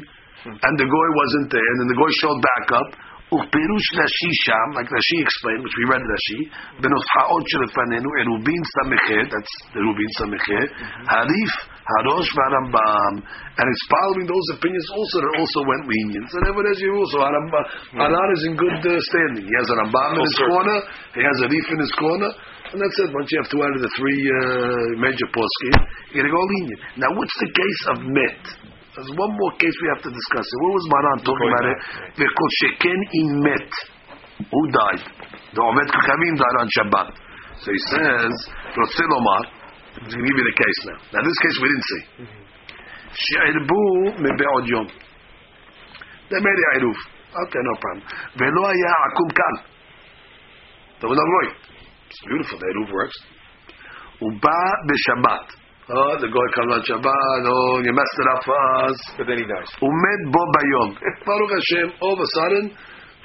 [0.48, 2.88] and the goy wasn't there and then the goy showed back up.
[3.26, 6.38] Upirush Rashi Sham, like Rashi explained, which we read Rashi,
[6.78, 10.70] Benushaot Shelefanenu, Erubin Samechet, that's the Erubin Samechet,
[11.10, 11.52] Harif,
[11.90, 16.30] Harosh Varambam, and it's following those opinions also that also went lenient.
[16.38, 17.10] And everyone has your rules.
[17.10, 17.64] So Harambam,
[17.98, 19.42] Haran is in good uh, standing.
[19.42, 20.78] He has a Rambam in his corner,
[21.18, 23.10] he has a Rif in his corner, and that's it.
[23.10, 25.74] Once you have two out of the three uh, major poskim,
[26.14, 26.80] you're going to go lenient.
[26.94, 28.65] Now, what's the case of Met?
[28.96, 30.46] There's one more case we have to discuss.
[30.64, 31.78] What was Maran talking about it?
[32.16, 33.70] Because Sheken in Met.
[34.40, 35.04] Who died?
[35.52, 37.08] The Oved Kochavim died on Shabbat.
[37.60, 38.32] So he says,
[38.72, 39.42] Rotzil Omar,
[39.96, 40.98] I'm going to give you the case now.
[41.12, 42.02] Now, this case we didn't see.
[43.20, 43.80] She'irbu
[44.16, 44.88] mebe'od yom.
[46.28, 47.00] They made the Iruf.
[47.36, 48.04] Okay, no problem.
[48.40, 49.54] Velo haya akum kal.
[51.00, 51.52] There was no.
[52.08, 52.58] It's beautiful.
[52.60, 53.16] The Iruf works.
[54.20, 55.65] Uba b'Shabbat.
[55.86, 57.40] Oh, the guy comes on Shabbat.
[57.46, 58.98] Oh, you messed it up for us.
[59.22, 59.70] But then he dies.
[59.78, 60.98] Umed bo bayom.
[61.26, 61.94] Baruch Hashem.
[62.02, 62.64] All of a sudden,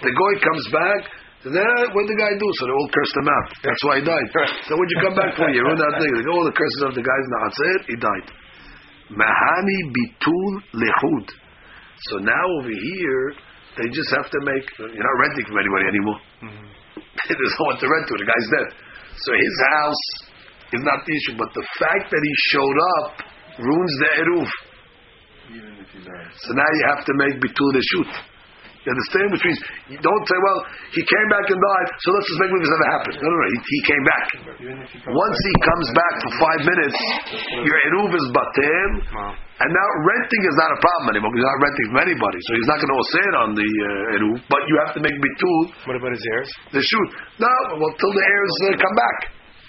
[0.05, 1.01] the guy comes back.
[1.41, 2.47] And then what did the guy do?
[2.61, 3.49] So they all cursed him out.
[3.65, 4.29] That's why he died.
[4.69, 5.49] so what'd you come back for?
[5.49, 6.11] You ruined that thing.
[6.13, 7.25] They go, all the curses of the guys.
[7.33, 7.81] Now that's it.
[7.89, 8.27] He died.
[9.09, 11.25] Mahani bitul lechud.
[12.13, 13.25] So now over here,
[13.81, 14.69] they just have to make.
[14.77, 16.19] You're not renting from anybody anymore.
[16.45, 16.67] Mm-hmm.
[17.25, 18.13] There's no one to rent to.
[18.21, 18.69] The guy's dead.
[19.17, 20.05] So his house
[20.73, 23.05] is not the issue, but the fact that he showed up
[23.59, 24.49] ruins the eruv.
[25.51, 28.11] So now you have to make bitul reshut.
[28.81, 29.29] You understand?
[29.29, 29.59] Which means
[29.93, 30.59] you don't say, well,
[30.89, 33.15] he came back and died, so let's just make believe this never happened.
[33.21, 33.47] No, no, no.
[33.53, 34.25] He, he came back.
[35.05, 36.97] Once he comes back for five minutes,
[37.61, 38.89] your eruv is batel,
[39.37, 41.29] and now renting is not a problem anymore.
[41.29, 44.15] He's not renting from anybody, so he's not going to say it on the uh,
[44.17, 44.35] eruv.
[44.49, 46.49] But you have to make bitul What about his heirs?
[46.73, 47.09] the shoot.
[47.37, 49.17] No, well, till the heirs uh, come back.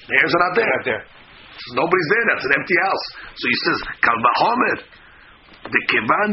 [0.09, 0.71] The heirs are not there.
[0.71, 1.03] Not there.
[1.79, 2.25] Nobody's there.
[2.33, 3.05] That's an empty house.
[3.39, 4.77] So he says, Kal Vahomer.
[5.63, 5.79] de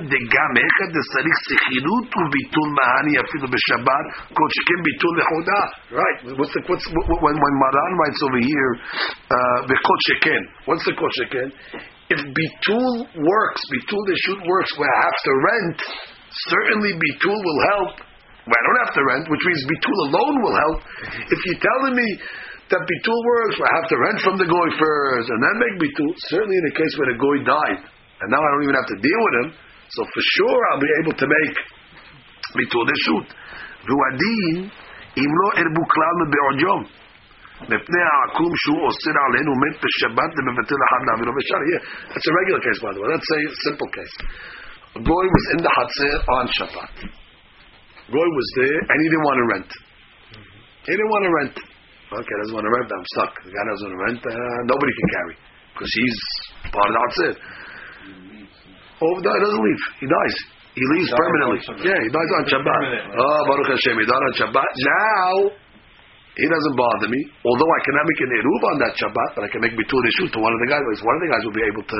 [0.09, 4.05] דגם אחד דצריך סכינות וביטול Mahani אפילו b'Shabbat.
[4.33, 5.61] כל be ביטול לכבודה.
[5.91, 6.85] Right, what's the, what's,
[7.21, 8.71] when, when Maran writes over here,
[9.69, 11.47] the uh, שכן, what's the כל שכן?
[12.09, 15.79] If ביטול works, ביטול shoot works where I have to rent,
[16.49, 17.93] certainly bitul will help.
[18.49, 20.79] Where I don't have to rent, which means bitul alone will help.
[21.29, 22.07] If you're telling me
[22.70, 26.10] that bitul works, I have to rent from the goy first and then make bitul.
[26.32, 28.98] Certainly in the case where the goy died, and now I don't even have to
[29.00, 29.48] deal with him,
[29.90, 31.56] so for sure I'll be able to make
[32.56, 33.28] bitul deshut.
[33.84, 34.68] והוא
[35.22, 36.82] אם לא הרבו כלל מבעודיום.
[37.62, 41.62] מפני העקום שהוא אוסר עלינו מת בשבת ומבטל אחד להעבירו בשער.
[41.72, 43.08] Yeah, that's a regular case by the way.
[43.14, 44.14] Let's say a simple case.
[44.98, 46.94] A boy was in the Hatzir on Shabbat.
[48.16, 49.70] Goy was there and he didn't want to rent.
[50.86, 51.56] He didn't want to rent.
[52.09, 52.89] Okay, doesn't want to rent.
[52.89, 53.31] I'm stuck.
[53.45, 54.21] The guy doesn't want to rent.
[54.25, 55.35] Uh, nobody can carry
[55.77, 56.17] because he's
[56.73, 57.33] part of the Hatzir.
[58.99, 59.81] Oh, no, he doesn't leave.
[60.01, 60.35] He dies.
[60.73, 61.59] He leaves permanently.
[61.85, 62.81] Yeah, he dies on Shabbat.
[63.13, 64.71] Oh, Baruch Hashem, he died on Shabbat.
[64.73, 65.31] Now,
[66.33, 67.21] he doesn't bother me.
[67.45, 70.33] Although I cannot make an eruv on that Shabbat, but I can make bitul reshut
[70.33, 70.83] to one of the guys.
[71.05, 71.99] One of the guys will be able to.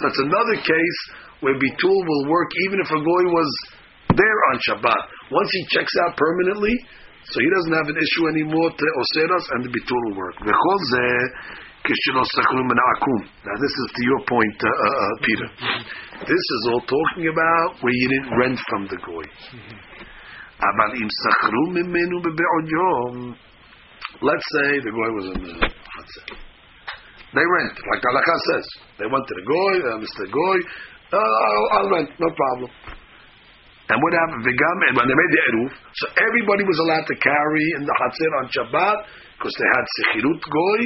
[0.00, 0.98] That's another case
[1.44, 3.50] where bitul will work even if a goy was
[4.14, 5.02] there on Shabbat.
[5.30, 6.74] Once he checks out permanently,
[7.32, 10.36] so he doesn't have an issue anymore to oseras, and the bitul will work.
[13.44, 15.48] Now this is to your point, uh, uh, uh, Peter.
[16.24, 19.24] This is all talking about where you didn't rent from the goy.
[24.22, 25.52] Let's say the goy was in the
[27.34, 28.66] They rent, like Halakha says.
[28.98, 30.24] They went to the goy, uh, Mr.
[30.30, 30.58] Goy,
[31.12, 32.70] uh, I'll, I'll rent, no problem.
[33.84, 34.48] And what happened?
[34.48, 37.94] Vigam, and when they made the eruv, so everybody was allowed to carry in the
[38.00, 38.98] chatzir on Shabbat
[39.36, 40.80] because they had sechirut goy,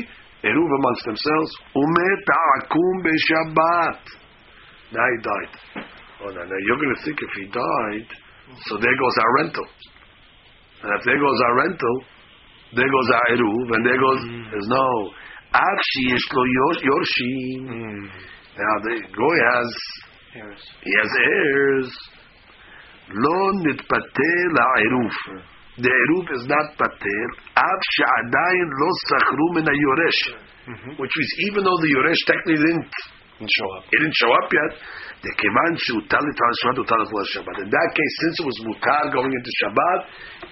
[0.51, 1.51] eruv amongst themselves.
[1.79, 4.03] Umet akum beShabbat.
[4.91, 5.53] Now he died.
[6.27, 8.09] Oh, now, now you're going to think if he died,
[8.67, 9.69] so there goes our rental.
[10.83, 11.97] And if there goes our rental,
[12.75, 14.51] there goes our eruv, and there goes mm.
[14.51, 14.89] there's no.
[15.55, 16.43] Akshi yishlo
[16.83, 17.63] yorshim.
[17.63, 18.11] Mm.
[18.59, 19.71] Now the goy has
[20.35, 20.63] Heirs.
[20.83, 21.91] he has heirs.
[23.10, 25.14] לא נתפתה לעירוב.
[25.84, 30.20] The עירוב is not pater, אף שעדיין לא סחרו מן היורש.
[31.00, 32.94] Which means even though the yoresh technically didn't
[33.34, 33.84] Didn't show up.
[33.92, 34.72] it didn't show up yet,
[35.26, 37.56] the כיוון שהוטל את Shabbat, הוטל את Shabbat.
[37.66, 40.00] In that case, since it was mutar going into Shabbat,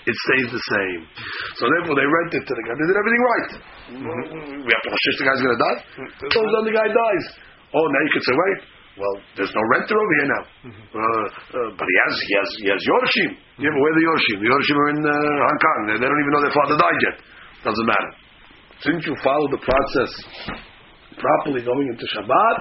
[0.09, 1.01] it stays the same.
[1.55, 2.73] So therefore, they rented to the guy.
[2.79, 3.49] They did everything right.
[4.65, 5.79] We have to assume the guy's going to die.
[6.33, 7.25] So then the guy dies.
[7.77, 8.59] Oh, now you can say, wait.
[8.96, 10.44] well, there's no renter over here now.
[10.72, 13.30] Uh, uh, but he has, he has, he has Yorshim.
[13.60, 14.36] Yeah, but where are the Yorshim?
[14.40, 15.80] The Yorshim are in uh, Hong Kong.
[15.92, 17.16] They, they don't even know their father died yet.
[17.60, 18.10] Doesn't matter.
[18.88, 20.10] Didn't you follow the process
[21.20, 22.56] properly going into Shabbat?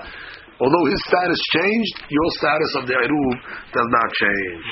[0.60, 3.36] Although his status changed, your status of the Eruv
[3.72, 4.64] does not change.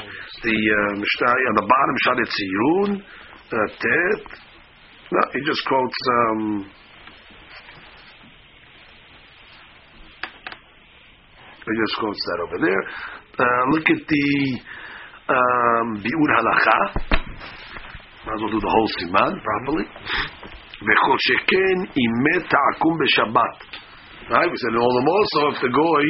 [0.44, 4.22] The uh, Mishnah on the bottom, Sha'ar HaTziyun, uh, Tet.
[5.12, 6.00] No, he just quotes.
[6.12, 6.72] Um,
[11.69, 12.83] he just quotes that over there.
[13.39, 14.29] Uh, look at the
[15.29, 16.79] um, Biur Halacha.
[18.25, 19.87] Might as well do the whole siman properly.
[20.79, 23.59] וכל שכן אם מת העקום בשבת.
[24.31, 24.51] Right?
[24.53, 26.05] We said all the more so if the goy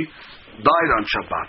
[0.62, 1.49] died on Shabbat.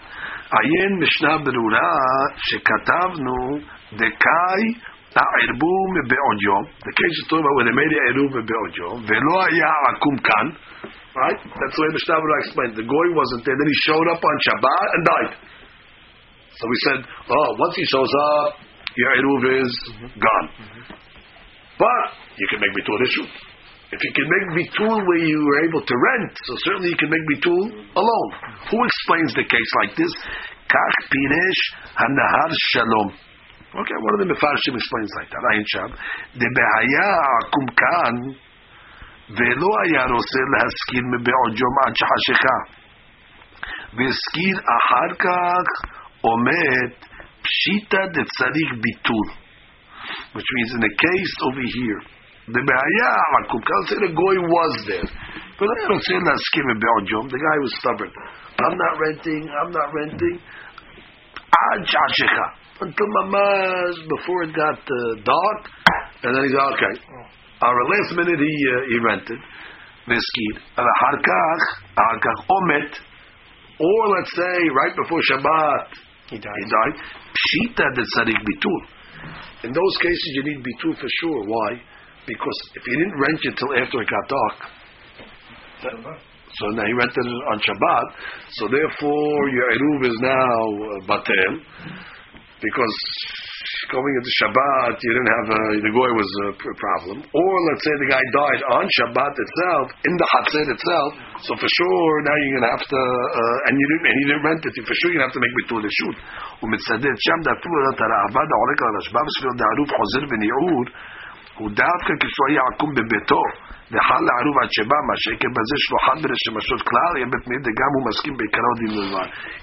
[0.51, 1.91] עיין משנה ברורה
[2.36, 3.57] שכתבנו
[3.93, 4.63] דקאי
[5.15, 6.63] הערבו מבעוד יום.
[6.88, 10.17] The case is talking about when they made the עירוב מבעוד יום, ולא היה העקום
[10.17, 10.47] כאן.
[11.14, 11.38] Right?
[11.38, 12.74] That's the way Mishnah Berurah explained.
[12.74, 13.54] The goy wasn't there.
[13.54, 15.32] Then he showed up on Shabbat and died.
[16.58, 18.58] So we said, oh, once he shows up,
[18.94, 19.72] your eruv is
[20.18, 20.48] gone.
[21.78, 22.06] But
[22.38, 23.26] you can make bitul issue.
[23.94, 27.10] If you can make bitul where you were able to rent, so certainly you can
[27.10, 27.62] make bitul
[27.94, 28.30] alone.
[28.70, 30.10] Who explains the case like this?
[30.66, 31.62] Kach pinesh
[31.94, 33.08] hanahar shalom.
[33.74, 35.42] Okay, one of the mefarshim explains like that.
[35.50, 35.90] Ayin shab.
[36.38, 37.08] The behaya
[37.42, 38.14] akum kan.
[39.30, 42.57] ולא היה רוצה להשכיר מבעוד יום עד שחשיכה.
[43.93, 45.67] והשכיר אחר כך,
[46.22, 46.89] עומד
[47.41, 49.28] פשיטא דצריך ביטול.
[50.34, 52.01] Which means in the case over here,
[52.55, 55.09] the Behaya Akum, can't say the Goy was there.
[55.59, 57.24] But I don't say that skim in Belgium.
[57.30, 58.11] The guy was stubborn.
[58.63, 60.38] I'm not renting, I'm not renting.
[61.36, 62.47] Ad Shashicha.
[62.82, 65.61] Until Mamaz, before it got uh, dark,
[66.24, 66.93] and then he said, okay.
[67.64, 69.40] Our last minute he, uh, he rented.
[70.04, 70.54] Veskid.
[70.76, 71.62] And Harkach,
[71.96, 72.92] Harkach Omet,
[73.80, 75.86] or let's say right before Shabbat,
[76.28, 76.52] He died.
[76.60, 76.96] he died.
[77.32, 78.82] Pshita de tzarik bitul.
[79.64, 81.40] In those cases, you need bitul for sure.
[81.48, 81.80] Why?
[82.26, 84.58] Because if you didn't rent it till after it got dark,
[86.60, 88.06] so now he rented it on Shabbat.
[88.52, 91.52] So therefore, your eruv is now uh, batel
[92.63, 92.97] because
[93.89, 97.17] going into Shabbat, you didn't have a, the goy was a pr- problem.
[97.24, 101.09] Or let's say the guy died on Shabbat itself, in the Hatzir itself.
[101.47, 104.45] So for sure, now you're gonna have to, uh, and you didn't, and you didn't
[104.45, 104.74] rent it.
[104.84, 106.17] For sure, you're gonna have to make bitul shoot.
[106.63, 110.84] ומצדד שם דתו את הרעבד העורק על השבב סביב דערוב חוזר בניעור
[111.55, 113.42] כשהוא היה עקום בביתו,
[113.90, 115.76] לערוב עד שבא, מה שעקב בזה
[116.90, 117.26] כלל, יהיה
[117.94, 118.92] הוא מסכים בעיקרו דין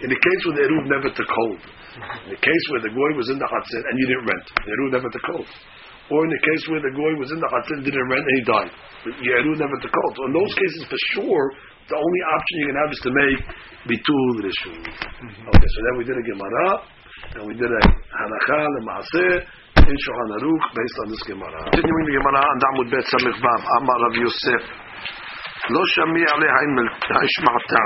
[0.03, 1.61] In the case where the Eruv never took hold,
[2.25, 4.71] in the case where the goy was in the Hatzin and you didn't rent, the
[4.71, 5.47] Eruv never took hold.
[6.11, 8.43] Or in the case where the goy was in the Hatzin, didn't rent, and he
[8.43, 8.71] died.
[9.07, 10.13] The Eruv never took hold.
[10.15, 11.45] So in those cases, for sure,
[11.91, 13.39] the only option you can have is to make
[13.87, 14.75] bitul reshut.
[14.75, 15.49] Mm-hmm.
[15.55, 16.67] Okay, so then we did a Gemara,
[17.35, 17.83] and we did a
[18.15, 19.35] Halakha, a Maaseh,
[19.91, 21.59] in Shulchan Aruch based on this Gemara.
[21.75, 24.63] Continuing the Gemara on Damud Bet Samech Vav, Amar Rav Yosef,
[25.69, 27.83] Lo shami alei ha'ishma'ta.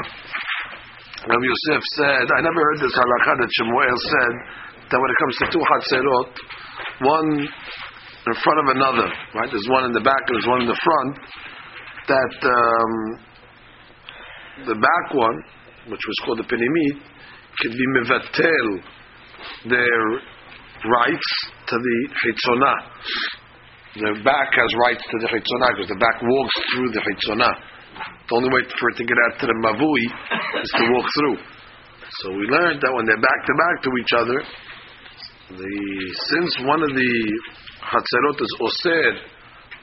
[1.25, 4.33] Rav Yosef said, I never heard this halacha that Shemuel said
[4.93, 6.31] that when it comes to two hatzerot,
[7.01, 9.49] one in front of another, right?
[9.49, 11.13] There's one in the back and there's one in the front.
[12.05, 12.93] That um,
[14.69, 15.37] the back one,
[15.89, 17.01] which was called the penimit,
[17.59, 18.67] could be mevatel
[19.69, 20.34] their
[20.85, 21.29] rights
[21.67, 22.77] to the chitzonah.
[23.95, 27.53] The back has rights to the chitzonah because the back walks through the chitzonah.
[28.27, 30.05] The only way for it to get out to the mavui
[30.61, 31.37] is to walk through.
[32.21, 34.37] So we learned that when they're back to back to each other,
[35.57, 35.77] the
[36.33, 37.13] since one of the
[37.85, 39.13] chatzerot is osir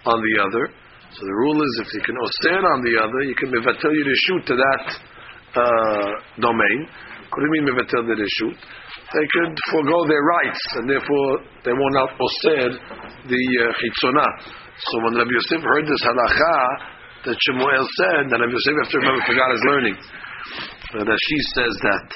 [0.06, 0.64] on the other,
[1.12, 4.16] so the rule is if you can osir on the other, you can mevatel your
[4.16, 4.84] shoot to that
[5.54, 6.78] uh, domain.
[7.30, 8.58] What do you mean mevatel the reshut?
[9.12, 11.30] They could forego their rights, and therefore
[11.68, 12.72] they won't out osir
[13.28, 14.30] the uh, chitzonah.
[14.72, 16.56] So when Rabbi Yosef heard this halacha
[17.28, 19.96] that Shemuel said, that Rabbi Yosef to remember forgot his learning.
[20.96, 22.06] That she says that.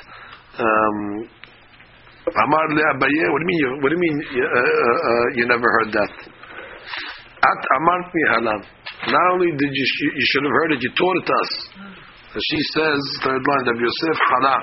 [0.60, 1.28] Um.
[2.26, 3.60] What do you mean?
[3.62, 4.16] You, what do you mean?
[4.34, 6.12] You, uh, uh, uh, you never heard that?
[7.38, 8.60] At amartni halam.
[9.06, 11.52] Not only did you, you, should have heard it, you taught it to us.
[12.50, 14.56] She says, third line, of Yosef Hana,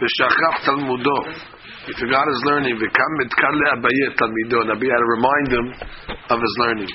[0.00, 1.18] v'shachaf talmudo.
[1.86, 2.76] He forgot his learning.
[2.76, 4.62] V'kam mitkar le Abaye talmido.
[4.64, 5.66] Abaye had to remind him
[6.30, 6.90] of his learning.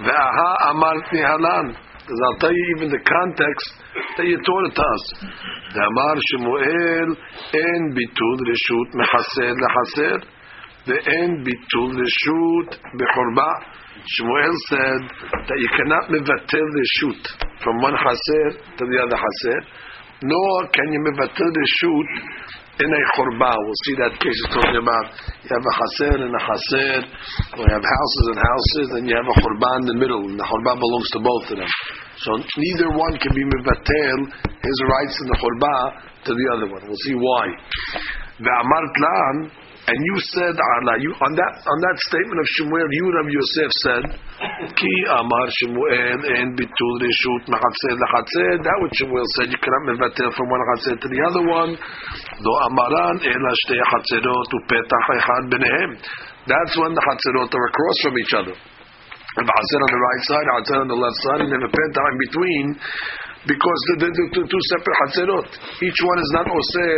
[0.00, 1.76] Ve'aha amartni halam.
[2.00, 3.66] Because I'll tell you even the context
[4.16, 5.04] that you taught it to us.
[5.74, 7.08] The Amar Shemuel
[7.52, 10.18] en bitul reshut mechaser lechaser.
[10.86, 13.76] The en bitul reshut bechorba.
[14.06, 15.02] Shmuel said
[15.34, 17.22] that you cannot mevatel the shoot
[17.64, 19.58] from one chaser to the other chaser,
[20.22, 22.08] nor can you mevatel the shoot
[22.76, 23.56] in a chorba.
[23.56, 25.04] We'll see that case is talking about
[25.44, 27.00] you have a chaser and a chaser,
[27.56, 30.36] or you have houses and houses, and you have a chorba in the middle, and
[30.36, 31.72] the chorba belongs to both of them.
[32.20, 34.18] So neither one can be mevatel
[34.60, 35.76] his rights in the chorba
[36.28, 36.82] to the other one.
[36.84, 37.44] We'll see why.
[38.40, 39.34] The amart lan,
[39.86, 43.70] and you said ala you on that on that statement of Shemuel, you Rav Yosef
[43.86, 44.04] said,
[44.74, 48.66] Ki amar Shemuel and bitul reshut machatzer lachatzer.
[48.66, 51.70] That what Shemuel said, you cannot mevatel from one chatzer to the other one.
[51.78, 55.90] Do amaran ela shtei chatzerot upetach echad benehem.
[56.50, 58.54] That's when the chatzerot are across from each other.
[59.38, 62.06] The chaser on the right side, chaser on the left side, and then a petah
[62.10, 62.66] in between
[63.45, 65.49] because the, the, the, two separate hatzerot.
[65.81, 66.97] Each one is not osir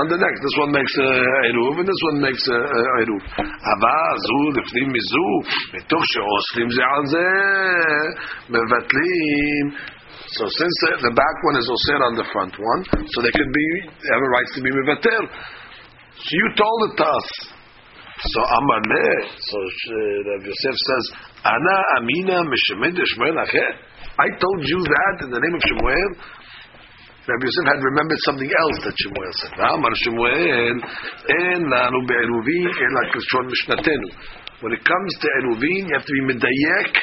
[0.00, 0.38] on the next.
[0.40, 3.22] This one makes a uh, eruv, and this one makes a uh, eruv.
[3.44, 5.28] Ava zu lifnim mizu,
[5.74, 7.28] מתוך שאוסרים זה על זה,
[8.48, 9.66] מבטלים.
[10.32, 12.82] So since the, the back one is osir on the front one,
[13.12, 13.68] so they could be
[14.00, 15.24] they have a right to be mevatel.
[15.28, 17.28] So you told it to us.
[18.22, 19.28] So Amar le.
[19.34, 21.04] So uh, Rav Yosef says,
[21.44, 23.85] Ana amina mishemed Shmuel acher.
[24.17, 26.11] I told you that in the name of Shemuel.
[27.27, 29.53] Rabbi Yosef had remembered something else that Shemuel said.
[29.61, 34.09] Amar Shemuel, en lanu be'eruvin ela kishon mishnatenu.
[34.65, 36.93] When it comes to eruvin, you have to be medayek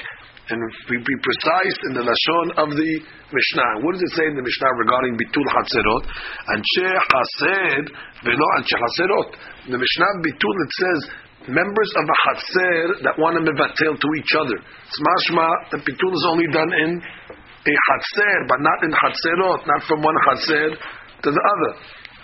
[0.51, 0.59] and
[0.91, 2.93] be, precise in the lashon of the
[3.31, 3.71] Mishnah.
[3.81, 6.05] What does it say in the Mishnah regarding bitul hatzerot?
[6.51, 7.85] Anshe haser
[8.27, 9.31] velo anshe haserot.
[9.71, 11.01] The Mishnah bitul it says
[11.49, 14.57] members of a chatzer that want to mevatel to each other.
[14.57, 19.81] It's mashma the bitul is only done in a chatzer, but not in chatzerot, not
[19.85, 21.73] from one chatzer to the other.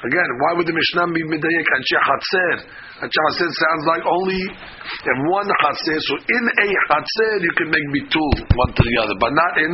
[0.01, 2.53] Again, why would the Mishnah be midayek anshe chatzer?
[3.05, 5.99] Anshe chatzer sounds like only in one chatzer.
[6.09, 9.73] So in a chatzer you can make bitul one to the other, but not in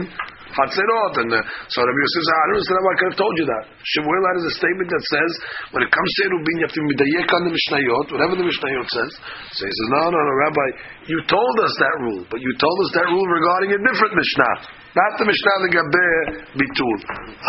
[0.57, 1.15] chatzerot.
[1.23, 3.65] And uh, so Rabbi Yosef says, I don't understand I could have told you that.
[3.85, 5.31] Shemuel has a statement that says
[5.77, 8.47] when it comes to Erubin, you have to be midayek on the Mishnayot, whatever the
[8.49, 9.11] Mishnayot says.
[9.53, 10.69] So he says, no, no, no, Rabbi,
[11.13, 14.87] you told us that rule, but you told us that rule regarding a different Mishnah.
[14.97, 15.57] Not the Mishnah
[16.57, 16.99] bitul.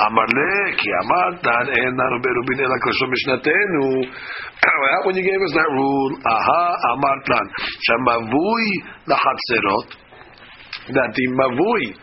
[0.04, 4.04] Amar le ki amar dan en nanu berubin ela kosho mishnatenu.
[5.06, 7.46] When you gave us that rule, aha amar dan
[7.88, 8.68] shamavui
[9.08, 9.88] lachatzerot.
[10.92, 11.96] That the mavui,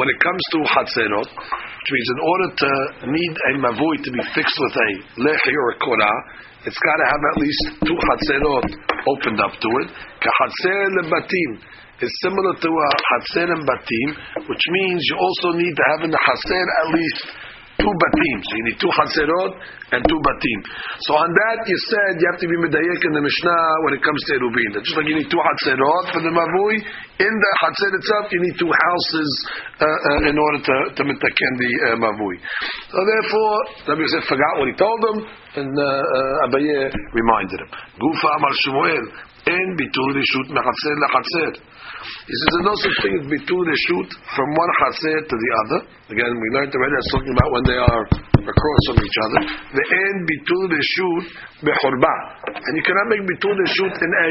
[0.00, 2.70] when it comes to chatzerot, which means in order to
[3.04, 4.88] need a mavui to be fixed with a
[5.20, 6.18] lechi or a korah,
[6.64, 8.64] it's got to have at least two chatzerot
[9.12, 9.88] opened up to it.
[10.24, 11.60] Kachatzer lebatim.
[12.00, 14.08] is similar to a Hatzer and Batim,
[14.48, 17.24] which means you also need to have in the Hatzer at least
[17.80, 18.36] two batim.
[18.44, 19.52] So you need two chaserot
[19.96, 20.58] and two batim.
[21.08, 24.02] So on that you said you have to be medayek in the Mishnah when it
[24.04, 24.70] comes to erubin.
[24.84, 26.76] Just like you need two chaserot for the mavui,
[27.20, 29.30] in the chaser itself you need two houses
[29.80, 32.36] uh, uh, in order to to the uh, mavui.
[32.92, 33.56] So therefore,
[33.88, 35.16] Rabbi Yosef forgot what he told them,
[35.56, 37.70] and uh, uh, Abaye reminded him.
[37.96, 39.04] Gufa Amar Shmuel.
[39.50, 41.69] Bitul reshut mechatzer lechatzer.
[42.00, 45.78] He says there's no such thing as bitul reshut from one chatzer to the other.
[46.16, 48.02] Again, we learned already that's talking about when they are
[48.40, 49.40] across from each other.
[49.76, 51.24] The en bitul reshut
[51.64, 52.14] bechorba.
[52.56, 54.28] And you cannot make bitul reshut in a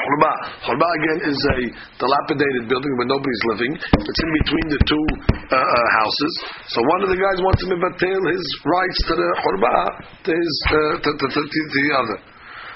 [0.00, 0.32] Churba.
[0.64, 1.56] Churba again is a
[2.00, 3.72] dilapidated building where nobody's living.
[3.76, 5.04] It's in between the two
[5.50, 6.32] uh, uh, houses.
[6.72, 9.76] So one of the guys wants to mevatel his rights to the churba
[10.24, 12.18] to his uh, to, to, to, to the other.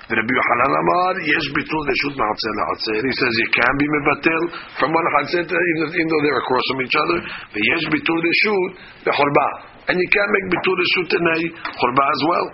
[0.04, 3.00] The Rabbi Yochanan Amar, yesh bitul reshut ma'atzer la'atzer.
[3.00, 4.42] He says you can be mevatel
[4.76, 7.18] from one hatzer to even, though they're across from each other.
[7.56, 8.68] The yesh bitul reshut
[9.08, 9.48] the churba,
[9.88, 12.46] and you can make bitul reshut in a churba as well.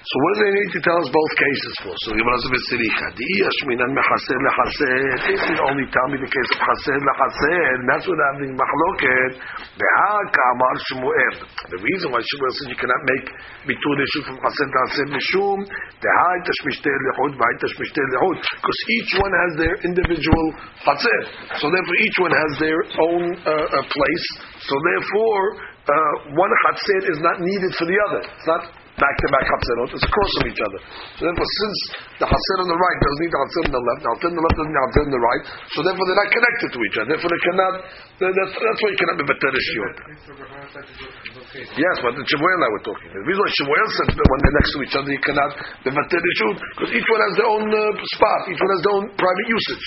[0.00, 1.92] So what do they need to tell us both cases for?
[2.08, 3.06] So Gemara says V'tziricha.
[3.20, 4.96] Di'iyah shminan mechaser lechaser.
[5.28, 9.32] If you only tell me the case of chaser lechaser, that's what I'm being machloket.
[9.76, 11.34] Be'aka amar Shmuel.
[11.68, 13.28] The reason why Shmuel says you cannot make
[13.68, 18.36] bitul issue from chaser to chaser mishum, de'hai tashmishter lehud, v'hai tashmishter lehud.
[18.40, 20.46] Because each one has their individual
[20.80, 21.20] chaser.
[21.60, 24.26] So therefore each one has their own uh, uh, place.
[24.64, 28.24] So therefore, uh, one chaser is not needed for the other.
[28.24, 28.64] It's not
[28.98, 30.80] back to back Hatzerot, it's across from each other.
[31.18, 31.78] So therefore, since
[32.18, 34.36] the Hatzer on the right doesn't need the Hatzer on the left, the Hatzer on
[34.36, 36.78] the left doesn't need the Hatzer on the right, so therefore they're not connected to
[36.80, 37.08] each other.
[37.14, 37.72] Therefore, they cannot,
[38.20, 39.90] that's, that's why you cannot be better shiur.
[41.76, 43.08] Yes, but the Shemuel were talking.
[43.10, 45.50] The reason why Shemuel said that when they're next to each other, you cannot
[45.86, 47.82] be better shiur, because each one has their own uh,
[48.16, 49.84] spot, each one has their own private usage.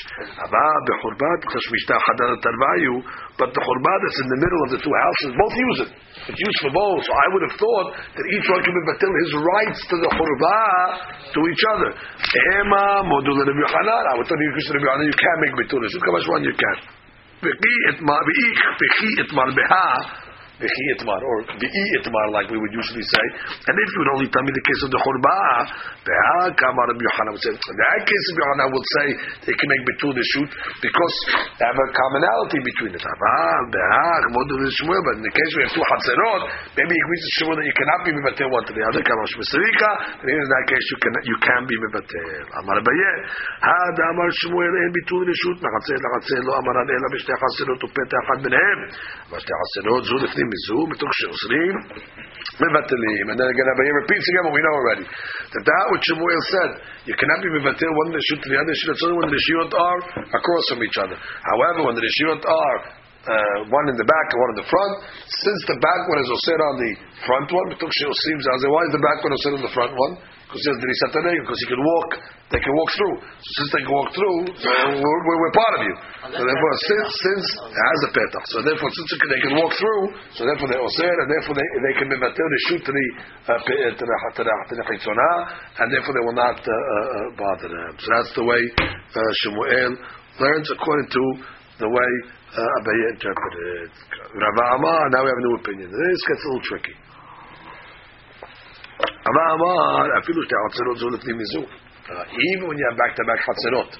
[3.33, 5.91] But the churba that's in the middle of the two houses, both use it.
[6.29, 7.01] It's used for both.
[7.01, 10.09] So I would have thought that each one can be batil his rights to the
[10.15, 10.59] churba
[11.33, 11.89] to each other.
[11.91, 14.03] Ema modul Rabbi Yochanan.
[14.07, 15.53] I would tell you, Rabbi Yochanan, you can make.
[15.59, 16.77] Look how one you can.
[17.43, 17.75] V'chi
[19.19, 20.22] etmar beha.
[20.63, 23.25] Bechi itmar, or be'i itmar, like we would usually say.
[23.67, 25.67] And if you would only tell me the case of the churbah,
[26.07, 26.15] the
[26.55, 29.05] kamar of Yochanan would say, in that case of Yochanan would say
[29.51, 31.15] they can make between the shoot because
[31.59, 33.03] they have a commonality between it.
[33.03, 33.59] Ah,
[34.31, 36.41] but in the case we have two hatzerot,
[36.79, 39.01] maybe it agrees to Shimon that you cannot be mevatel one to the other.
[39.03, 39.91] Kamar Shmesrika,
[40.23, 42.43] and in that case you can you can be mevatel.
[42.63, 43.11] Amar Abaye,
[43.59, 48.21] had Amar Shmuel en between the shoot, מחצה לחצה לא אמרן אלא בשתי חצרות ופתח
[48.25, 48.79] אחד ביניהם.
[49.32, 51.74] אבל שתי חצרות זו לפנים מזו, מתוך שאוסרים
[52.62, 53.24] מבטלים.
[53.30, 55.04] And then again Abaye repeats again what we know already.
[55.52, 56.70] That that which Shmuel said,
[57.08, 58.94] you cannot be mevatel one reshut to the other reshut.
[58.96, 60.00] It's only when the reshut are
[60.38, 61.16] across from each other.
[61.50, 62.78] However, when the reshut are
[63.28, 64.92] uh, one in the back and one in the front.
[65.28, 66.92] Since the back one is osir on the
[67.28, 70.12] front one, why is the back one osir on the front one?
[70.48, 72.10] Because he has the risataneg, because he can walk,
[72.53, 73.17] they can walk through.
[73.17, 75.95] So since they can walk through, we're, we're, we're part of you.
[76.37, 80.03] So therefore, since, since it has a petach, so therefore, since they can walk through,
[80.37, 83.07] so therefore they're osir, and therefore they, they can be matil, they shoot to the
[83.49, 85.11] uh, to to to
[85.81, 87.93] and therefore they will not uh, uh, bother them.
[87.97, 89.97] So that's the way uh, Shemuel
[90.37, 91.23] learns according to
[91.81, 92.11] the way
[92.53, 93.89] uh, Abaye interpreted.
[94.37, 95.87] Rava Amar, now we have a new opinion.
[95.89, 96.95] This gets a little tricky.
[99.28, 101.62] Rava Amar, אפילו שתי חצרות זו לפנים מזו.
[102.08, 103.90] Even when you have back-to-back חצרות.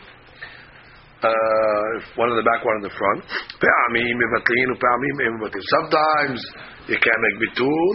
[1.18, 3.22] Uh, one in the back, one in the front.
[3.59, 5.66] פעמים מבטלים ופעמים אין מבטלים.
[5.76, 6.40] Sometimes
[6.89, 7.89] you can make bitul,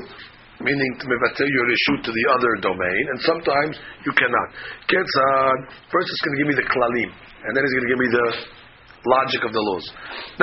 [0.60, 3.74] meaning to mevatel your reshut to the other domain, and sometimes
[4.06, 4.48] you cannot.
[4.92, 5.58] Ketzad,
[5.92, 7.10] first it's going to give me the klalim,
[7.46, 8.28] and then it's going to give me the
[9.16, 9.86] logic of the laws.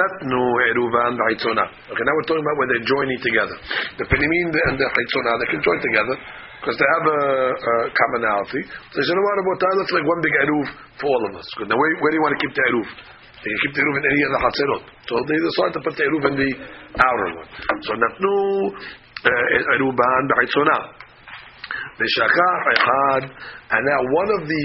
[0.01, 0.43] Not nu
[0.73, 1.65] eruvan v'haitzona.
[1.93, 3.57] Okay, now we're talking about where they're joining together.
[4.01, 6.17] The penimin and the haitzona, they can join together
[6.66, 7.22] because they have a,
[7.54, 8.66] a commonality.
[8.90, 9.74] So you know what about that?
[9.78, 10.66] That's like one big eruv
[10.98, 11.46] for all of us.
[11.62, 12.90] Now where, where do you want to keep the eruv?
[13.46, 14.84] You keep the eruv in any of the hatzerot.
[15.06, 16.52] So they decide to put the eruv in the
[16.98, 17.50] outer one.
[17.86, 18.34] So natnu
[19.78, 20.78] eruban eh, eh, v'haitzona.
[22.02, 24.64] V'shachach echad, and now one of the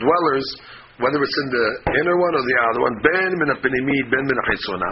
[0.00, 0.48] dwellers
[0.96, 1.66] whether it's in the
[1.98, 4.90] inner one or the outer one, ben min apinimid, ben min achitzona,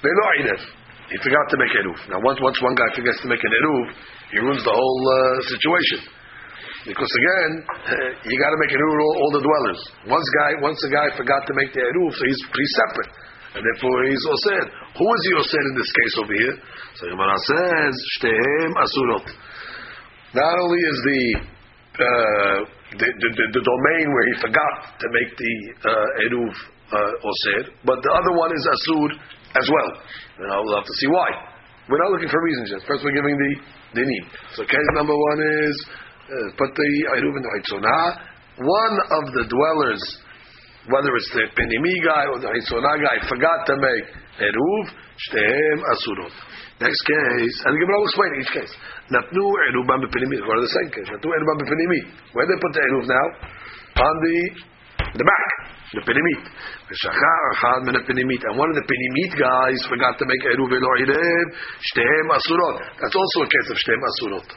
[0.00, 0.82] velo.
[1.14, 1.94] He forgot to make eruv.
[2.10, 3.86] Now, once once one guy forgets to make an eruv,
[4.34, 6.10] he ruins the whole uh, situation.
[6.90, 7.50] Because again,
[8.26, 9.80] you got to make an eruv all, all the dwellers.
[10.10, 13.12] Once guy, once a guy forgot to make the eruv, so he's he's separate,
[13.54, 14.66] and therefore he's osed.
[14.98, 16.54] Who is he osed in this case over here?
[16.98, 19.26] So Gemara says, shtehem asurot.
[20.34, 21.22] Not only is the
[21.94, 22.58] uh,
[22.90, 26.50] the, the, the, the, domain where he forgot to make the uh, eruv
[26.90, 29.14] uh, osir, but the other one is asur
[29.54, 29.90] as well.
[30.42, 31.28] And I will have to see why.
[31.88, 32.80] We're not looking for reasons yet.
[32.88, 33.52] First, we're giving the
[34.00, 34.24] dinim.
[34.56, 35.76] So case number one is
[36.24, 36.90] uh, put the
[37.20, 37.92] eruv in the.
[38.64, 40.02] One of the dwellers,
[40.88, 44.06] whether it's the penimi guy or the hitzonah guy, forgot to make
[44.40, 44.84] eruv.
[45.14, 46.34] Shtehem asurot.
[46.82, 48.72] Next case, and the Gemara will explain each case.
[49.06, 50.42] Natnu erubam bepenimit.
[50.42, 51.06] Go to the second case.
[51.06, 52.04] Natnu erubam bepenimit.
[52.34, 53.26] Where they put the eruv now?
[53.94, 54.38] On the
[55.14, 56.42] the back, the penimit.
[56.90, 58.42] V'shachar achad min penimit.
[58.50, 61.46] And one of the penimit guys forgot to make eruv elo irev.
[61.94, 62.76] Shtehem asurot.
[63.00, 64.48] That's also a case of shtehem asurot.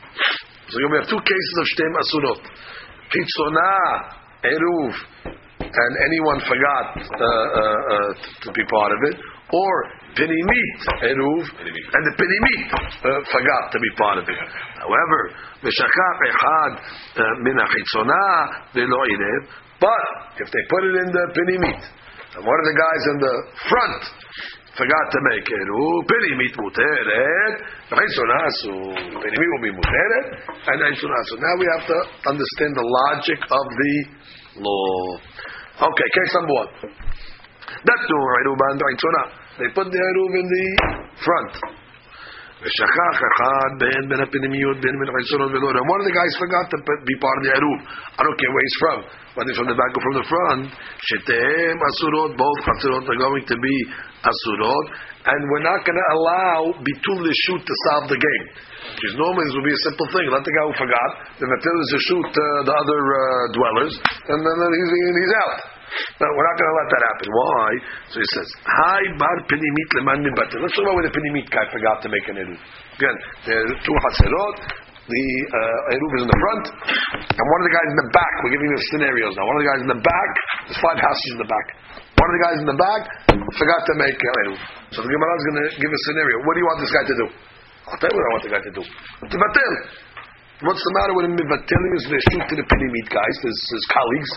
[0.69, 2.41] So we have two cases of shtehem asurot.
[3.07, 4.93] Chitzonah eruv,
[5.63, 8.09] and anyone forgot uh, uh, uh,
[8.43, 9.15] to be part of it,
[9.53, 9.75] or
[10.15, 14.39] penimit eruv, and the penimit uh, forgot to be part of it.
[14.81, 15.19] However,
[15.63, 16.71] v'shachach echad
[17.15, 19.66] uh, min achitzonah v'lo irev.
[19.79, 21.81] But if they put it in the penimit,
[22.37, 23.35] and one of the guys in the
[23.69, 24.01] front
[24.77, 27.07] forgot to make it, ooh, penimit muteret,
[28.61, 28.71] so
[29.49, 30.25] will be muteret,
[30.65, 31.97] and now we have to
[32.29, 33.93] understand the logic of the
[34.61, 35.17] law.
[35.77, 36.69] Okay, case number one.
[37.85, 38.05] That's
[38.81, 39.25] achitzonah.
[39.59, 40.65] They put the eruv in the
[41.21, 41.76] front.
[42.62, 46.66] ושכח אחד בין בין הפנימיות בין בין החסרונות ולא and one of the guys forgot
[46.72, 46.78] to
[47.08, 47.78] be part of the eruv
[48.18, 48.98] I don't care where he's from
[49.34, 50.62] whether he's from the back or from the front
[51.08, 53.76] שתיהם אסורות both חסרות are going to be
[54.30, 54.86] אסורות
[55.32, 58.46] and we're not going to allow bitul the shoot to solve the game
[58.94, 61.10] because normally this would be a simple thing let the guy who forgot
[61.42, 63.20] the matil is to shoot uh, the other uh,
[63.58, 63.94] dwellers
[64.30, 65.58] and then he's, he's out
[66.19, 67.27] no, we're not going to let that happen.
[67.31, 67.67] Why?
[68.11, 71.63] So he says, "Hi bar penimit leman mibatel." Let's talk about where the penimit guy
[71.71, 72.59] forgot to make an eruv.
[72.99, 74.57] Again, there are two haserot.
[75.07, 76.65] The uh, eruv is in the front,
[77.31, 78.33] and one of the guys in the back.
[78.43, 79.47] We're giving you scenarios now.
[79.47, 80.31] One of the guys in the back.
[80.67, 81.67] There's five houses in the back.
[82.19, 83.01] One of the guys in the back
[83.55, 84.59] forgot to make an eruv.
[84.91, 86.35] So the Gemara is going to give a scenario.
[86.43, 87.27] What do you want this guy to do?
[87.87, 88.83] I'll tell you what I want the guy to do.
[88.83, 89.73] To batel.
[90.57, 94.31] What's the matter with him mivateling his shoot to the pinimit guys, his, his colleagues?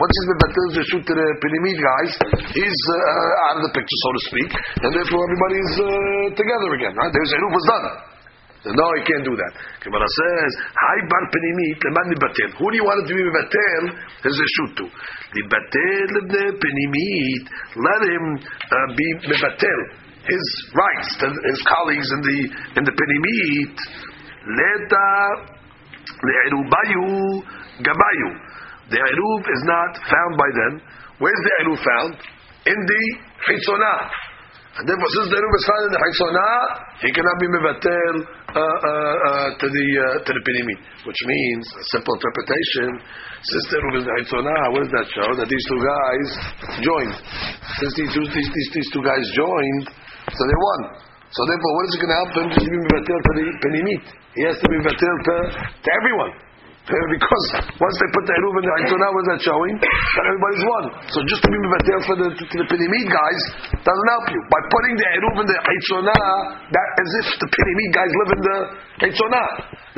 [0.00, 2.12] Once he's mivateling his shoot to the pinimit guys,
[2.56, 5.88] he's uh, out of the picture, so to speak, and therefore everybody's uh,
[6.32, 6.96] together again.
[6.96, 7.12] Right?
[7.12, 7.86] There's Eruv was done.
[8.72, 9.52] No, he can't do that.
[9.84, 13.82] Gemara says, "Hi bar pinimit leman mibatel." Who do you want to be mibatel?
[14.24, 17.44] His shoot to the batel the pinimit.
[17.76, 19.80] Let him uh, be mibatel
[20.24, 22.38] his rights to his colleagues in the
[22.80, 23.76] in the pinimit.
[24.46, 25.55] Leta
[26.22, 27.42] Le'erubayu
[27.82, 28.30] gabayu.
[28.90, 30.72] The eruv is not found by them.
[31.18, 32.12] Where's the eruv found?
[32.66, 33.02] In the
[33.42, 33.98] chitzonah.
[34.78, 36.56] And therefore, since the eruv is found in the chitzonah,
[37.02, 40.76] he cannot be mevatel uh, uh, uh, to the uh, to the pinimi.
[41.02, 42.88] Which means, a simple interpretation,
[43.42, 45.28] since the eruv is the chitzonah, what does that show?
[45.34, 46.28] That these two guys
[46.78, 47.16] joined.
[47.82, 49.86] Since these two, these, these, these two guys joined,
[50.30, 50.80] so they won.
[51.36, 53.18] So therefore, what is it going to help him to be mevatel
[53.60, 54.04] pinimit?
[54.32, 56.32] He has to be mevatel to, to everyone.
[57.16, 57.46] Because
[57.82, 59.74] once they put the eruv in the what is that showing?
[59.82, 60.86] That everybody's one.
[61.10, 63.40] So just to be mevatel for the, to, the Pinimid guys
[63.82, 64.40] doesn't help you.
[64.46, 66.26] By putting the eruv in the Aitonah,
[66.70, 68.58] that as if the Pinimid guys live in the
[69.02, 69.48] Aitonah.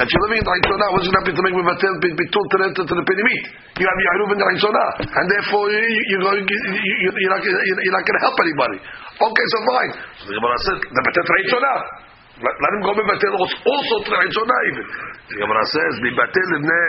[0.01, 2.95] That you're living in the Aitonah wasn't happy to make mevatel bitul to the, to
[2.97, 3.43] the Pinimid.
[3.77, 4.89] You have your eruv in the Aitonah.
[5.13, 8.79] And therefore you, you, you, you're not, you're not going to help anybody.
[9.21, 9.93] Okay, so fine.
[10.25, 12.08] The Gemara said, the betet.
[12.39, 14.87] Let, let him go bebatel also to the Hitzonah even.
[15.27, 16.83] The Gemara says, bebatel ibne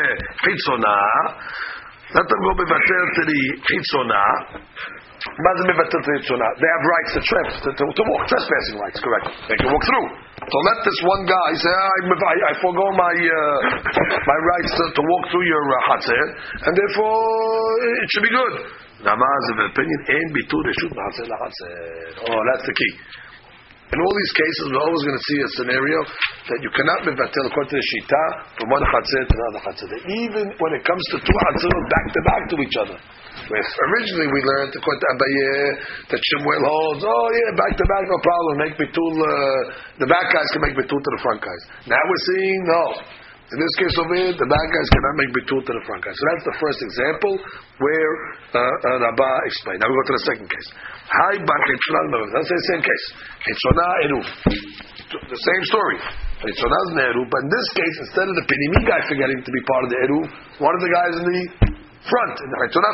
[0.45, 1.09] Hitzonah.
[2.13, 4.29] Let them go bebatel to the Hitzonah.
[5.19, 6.51] What bebatel to Hitzonah?
[6.61, 9.27] They have rights to, trip, to, to, to walk, trespassing rights, correct.
[9.49, 10.07] They can walk through.
[10.47, 13.57] So let this one guy say, I, I, I forego my uh,
[14.23, 16.25] my rights to, to walk through your uh, Hatzir,
[16.65, 17.19] and therefore
[17.99, 18.55] it should be good.
[18.99, 22.93] Of opinion, and bitur reshut Oh, that's the key.
[23.89, 25.97] In all these cases, we're always going to see a scenario
[26.45, 28.23] that you cannot mevatel according to the shita
[28.61, 29.89] from one chatzir to another chatzir.
[30.29, 32.97] Even when it comes to two chatzir back to back to each other.
[33.49, 35.57] Where originally we learned according to Abaye
[36.13, 38.53] that Shemuel holds, oh yeah, back to back, no problem.
[38.61, 39.61] Make bitul, uh,
[39.97, 41.61] the back guys can make bitul to the front guys.
[41.89, 42.83] Now we're seeing no.
[43.49, 46.13] In this case over here, the bad guys cannot make bitul to the front guys.
[46.13, 47.33] So that's the first example
[47.81, 48.13] where
[48.53, 49.81] uh, uh, explained.
[49.81, 50.69] Now we go to the second case.
[51.09, 53.05] Hi That's the same case.
[53.49, 54.27] Hitzonah eruf.
[55.33, 55.97] The same story.
[56.45, 59.61] Hitzonah is eruf, but in this case, instead of the pinimi guy forgetting to be
[59.65, 60.29] part of the eruf,
[60.61, 61.41] one of the guys in the
[62.05, 62.93] front in the Hitzonah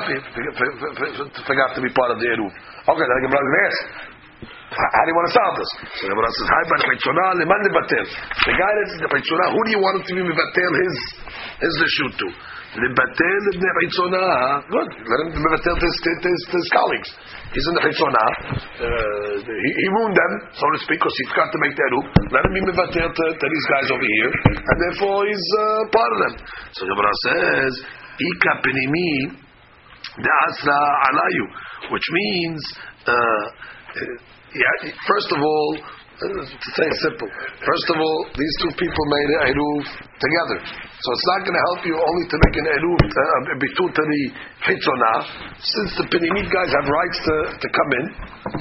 [1.43, 2.53] forgot to be part of the eruf.
[2.87, 4.14] Okay, then I can ask.
[4.75, 5.71] How do you want to solve this?
[5.95, 9.71] So the Gemara says, "Hi, Peitzonah leman lebatel." The guy that's the Peitzonah, who do
[9.71, 10.95] you want him to be mevatel his
[11.63, 12.27] is the shoot to.
[12.75, 14.23] Libatel ibn Hitzona,
[14.67, 14.89] good.
[15.07, 17.07] Let him mevatel his, his, his colleagues.
[17.55, 18.25] He's in the Hitzona.
[18.83, 22.05] Uh, he, he ruined them, so to speak, because he forgot to make the eruv.
[22.35, 26.11] Let him be mevatel to, to these guys over here, and therefore he's uh, part
[26.11, 26.33] of them.
[26.75, 27.71] So the Gemara says,
[28.19, 29.39] Ika penimi
[30.19, 30.79] de'asra
[31.15, 31.45] alayu,
[31.95, 32.59] which means,
[33.07, 33.43] uh,
[34.55, 35.69] yeah, first of all,
[36.15, 37.27] to say it simple.
[37.59, 39.83] First of all, these two people made an eruv
[40.15, 44.01] together, so it's not going to help you only to make an eruv uh, to
[44.03, 44.21] the
[44.63, 45.17] hitzonah,
[45.59, 48.05] since the pinimit guys have rights to, to come in.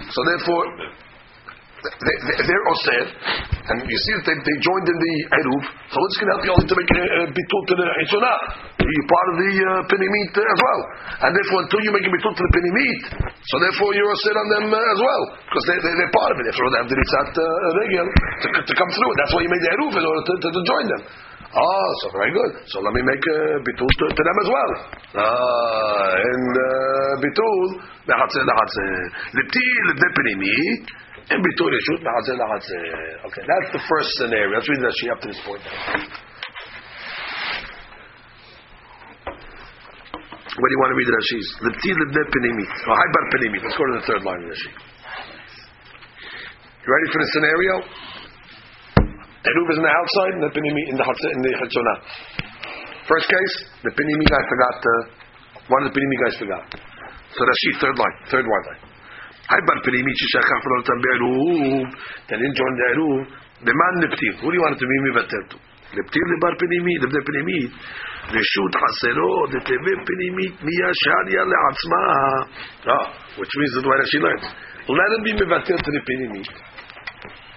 [0.03, 0.65] So therefore,
[1.85, 5.63] they're osir, and you see that they, they joined in the eruv.
[5.93, 8.37] So it's going to help you only to make a, bitul to the hitzonah.
[8.85, 10.81] You're part of the uh, pinimit as well,
[11.25, 13.01] and therefore until you make a bitul to the pinimit,
[13.37, 16.37] so therefore you're osir on them uh, as well because they, they, they're part of
[16.41, 16.45] it.
[16.49, 17.45] Therefore they have the ritzat uh,
[17.85, 19.13] regel to, to come through.
[19.21, 21.03] That's why you made the eruv in order to, to, to join them.
[21.55, 22.53] Ah, so very good.
[22.67, 24.71] So let me make a bitul to, to them as well.
[25.21, 27.61] Ah, and uh, bitul
[28.09, 28.93] lehatzer lehatzer
[29.37, 31.04] lipti lebne pinimit.
[31.31, 33.25] And bitul yeshut lehatzer lehatzer.
[33.29, 34.53] Okay, that's the first scenario.
[34.53, 35.65] Let's read that she up to this point.
[40.55, 41.49] What do you want to read in Rashi's?
[41.67, 42.71] Lipti lebne pinimit.
[42.87, 43.61] Oh, hi bar pinimit.
[43.65, 44.71] Let's go to the third line of Rashi.
[46.85, 47.75] You ready for the scenario?
[49.45, 51.53] Eruv is on the outside, and the pinimi in the in the.
[53.09, 54.77] First case, the pinimi guy forgot.
[54.81, 54.93] Uh,
[55.69, 56.65] one of the pinimi guys forgot.
[57.33, 58.94] So Rashi, third line, third one line.
[59.47, 61.85] Hi bar pinimi shishachach v'lo tam be'eruv.
[62.29, 63.29] They didn't join the eruv.
[63.61, 65.57] Who do you want to be mivatel to?
[65.95, 67.69] Lebar pinimi, lebne pinimi.
[68.33, 72.01] Reshut hasero deteve pinimi miyasharia le'atzma.
[72.89, 73.07] Ah,
[73.37, 74.47] which means the way Rashi learns.
[74.89, 76.43] Let him be mivatel to the pinimi.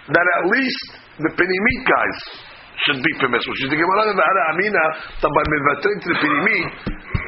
[0.07, 0.87] That at least
[1.19, 2.46] the pinimit guys
[2.86, 3.54] should be permissible.
[3.62, 4.84] She's the Gemara of Amina
[5.22, 6.66] that by mivatel to the pinimit,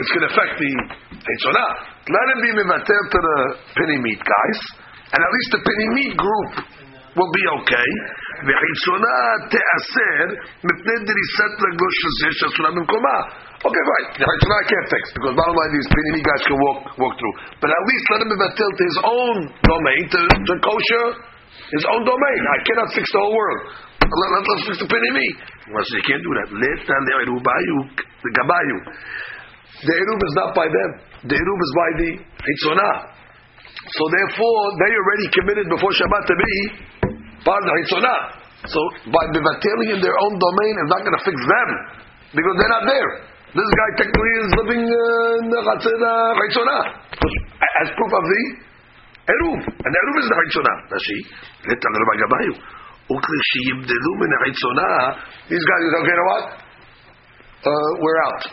[0.01, 0.73] it's going to affect the
[1.15, 1.71] Hitzonah.
[2.11, 3.39] Let him be mivatel to the
[3.79, 4.61] pinimit guys,
[5.15, 6.51] and at least the pinimit group
[7.15, 7.91] will be okay.
[8.45, 9.17] והחיצונה
[9.53, 10.27] תיאסר
[10.69, 13.19] מפני דריסת רגלו של זה שאסורה במקומה.
[13.65, 14.07] Okay, fine.
[14.21, 17.35] The Hitzonah I can't fix because bottom line these pinimit guys can walk walk through.
[17.63, 21.07] But at least let him mivatel to his own domain, to, to kosher,
[21.73, 22.41] his own domain.
[22.45, 23.61] I cannot fix the whole world.
[24.10, 25.28] Let, let, let's fix the pinimi.
[25.70, 26.50] Well, so you can't do that.
[26.50, 28.86] Leta le'erubayuk, the gabayuk.
[29.86, 30.90] The eruv is not by them.
[31.30, 32.10] The eruv is by the
[32.42, 32.96] hitzonah.
[33.86, 36.54] So therefore, they already committed before Shabbat to be
[37.46, 38.20] part of the hitzonah.
[38.66, 38.82] So
[39.14, 41.70] by bevateling in their own domain is not going to fix them
[42.34, 43.10] because they're not there.
[43.56, 46.82] This guy technically is living in the hitzonah
[47.82, 48.42] as proof of the
[49.32, 50.76] eruv, and the eruv is the hitzonah.
[50.98, 51.18] Rashi,
[51.70, 51.78] let
[55.50, 56.14] These guys are okay.
[56.14, 56.44] You know what?
[57.66, 58.44] Uh, we're out.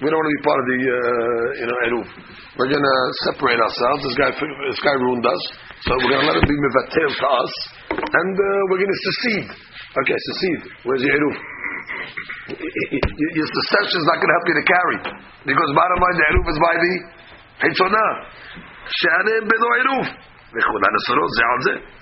[0.00, 2.08] We don't want to be part of the uh, you know eruv.
[2.56, 2.96] We're going to
[3.28, 4.00] separate ourselves.
[4.08, 5.42] This guy, this guy ruined us,
[5.84, 7.52] so we're going to let him be mevatel to us,
[8.00, 9.48] and uh, we're going to secede.
[9.92, 10.62] Okay, secede.
[10.88, 11.36] Where's your eruv?
[12.56, 14.98] Your secession is not going to help you to carry,
[15.44, 16.92] because bottom line, the eruv is by the
[17.60, 18.10] hitzonah.
[18.88, 20.29] She'anem beno eruv.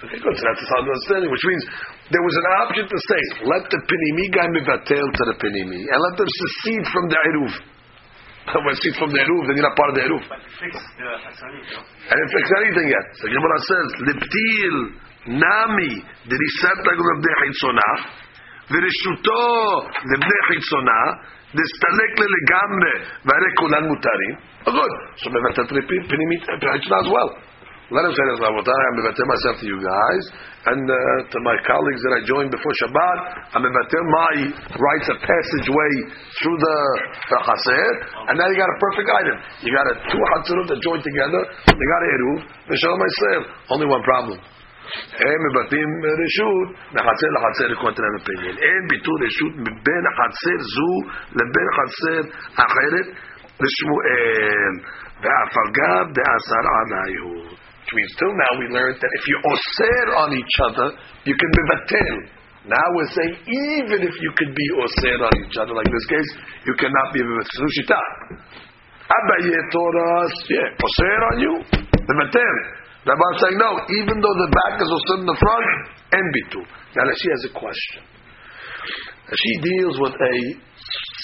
[0.05, 0.35] Okay, good.
[0.38, 1.64] So that's the sound understanding, which means
[2.14, 5.97] there was an option to say, let the pinimi guy mivatel to the pinimi, and
[5.97, 7.53] let them secede from the eruv.
[8.53, 10.23] when secede from the eruv, then you're not part of the eruv.
[10.30, 11.81] But fix the Hasanim, no?
[11.81, 13.05] I didn't fix anything yet.
[13.18, 14.77] So Gemara says, Liptil
[15.34, 15.93] nami
[16.30, 17.89] derisat lagul bnei chitzona,
[18.72, 19.43] ורשותו
[20.11, 21.01] לבני חיצונה,
[21.53, 22.95] נסתלק לגמרי,
[23.26, 24.34] והרי כולן מותרים.
[24.65, 24.93] Oh, good.
[25.19, 25.65] So מבטל
[26.07, 27.30] פנימית, חיצונה as well.
[27.93, 30.23] Let him say this, Rabotai, I'm mevatel myself to you guys,
[30.65, 30.97] and uh,
[31.30, 33.18] to my colleagues that I joined before Shabbat,
[33.53, 34.34] I'm mevatel my
[34.72, 35.93] rights of passageway
[36.41, 36.77] through the,
[37.30, 37.85] the chaser,
[38.31, 39.38] and now you got a perfect item.
[39.61, 42.39] You got a two hatzurot that join together, they got a eruv,
[42.72, 43.43] v'shalom myself.
[43.69, 44.39] Only one problem.
[44.93, 45.89] הם מבטאים
[46.19, 48.55] רשות מחצר לחצר לקונטר opinion.
[48.65, 50.93] אין ביטול רשות מבין חצר זו
[51.31, 52.22] לבין חצר
[52.55, 53.07] אחרת
[53.61, 54.73] לשמואל.
[55.22, 57.64] ואף על גב דעשר עליו.
[57.89, 60.93] Which means till now we learned that if you osir on each other,
[61.24, 62.16] you can be batil.
[62.69, 66.31] Now we're saying even if you could be osir on each other, like this case,
[66.69, 67.24] you cannot be.
[67.24, 67.97] Sushita.
[69.09, 72.56] Abaye told us, yeah, osir on you, the batil.
[73.09, 75.65] Rabbi saying no, even though the back is osir in the front,
[76.12, 76.60] and bitu.
[76.93, 78.05] Now she has a question.
[79.32, 80.36] She deals with a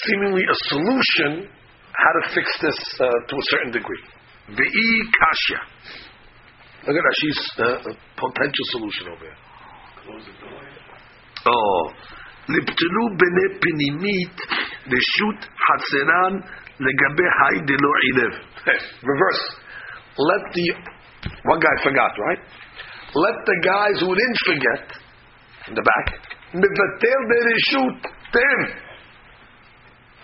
[0.01, 1.45] seemingly a solution
[1.93, 4.01] how to fix this uh, to a certain degree.
[4.49, 5.61] Ve'i kasha.
[6.86, 9.38] Look at Rashi's uh, potential solution over here.
[11.46, 11.92] Oh,
[12.48, 14.36] לפתלו בני פנימית
[14.86, 16.34] לשוט חצרן
[16.80, 18.34] לגבי היי דלא עירב.
[19.10, 19.44] Reverse.
[20.18, 20.66] Let the,
[21.44, 22.40] one guy forgot, right?
[23.14, 24.84] Let the guys who didn't forget,
[25.68, 26.06] in the back,
[26.54, 27.98] מבטל ברשות,
[28.32, 28.60] them.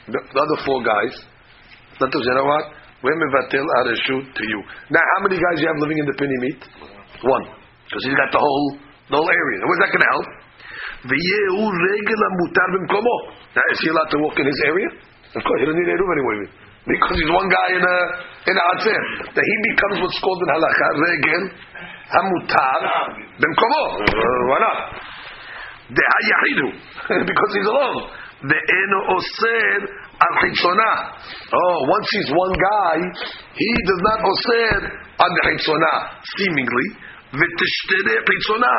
[0.06, 1.14] The, the other four guys,
[2.00, 2.64] let us, you know what?
[3.01, 4.59] We're mevatel arashut to you.
[4.93, 6.61] Now, how many guys you have living in the pini meat?
[7.25, 7.45] One.
[7.89, 8.67] Because he's got the whole,
[9.09, 9.59] the whole area.
[9.65, 10.27] Where's that going to help?
[11.09, 13.15] V'yehu regel mutar b'mkomo.
[13.57, 14.89] Now, is he allowed to walk in his area?
[15.33, 16.45] Of course, he doesn't need a room anyway.
[16.85, 17.97] Because he's one guy in a,
[18.49, 19.01] in a Hatzer.
[19.33, 21.41] That he becomes what's called in halacha, regel
[22.05, 22.81] hamutar
[23.41, 23.83] b'mkomo.
[24.45, 24.77] Why not?
[25.89, 26.67] De'ayahidu.
[27.33, 27.97] because he's alone.
[28.41, 29.77] Ve'eno oser
[30.17, 30.93] al chitzona.
[31.53, 32.97] Oh, once he's one guy,
[33.53, 34.73] he does not oser
[35.21, 35.93] on the chitzona,
[36.37, 36.87] seemingly.
[37.37, 38.75] V'tishtere chitzona.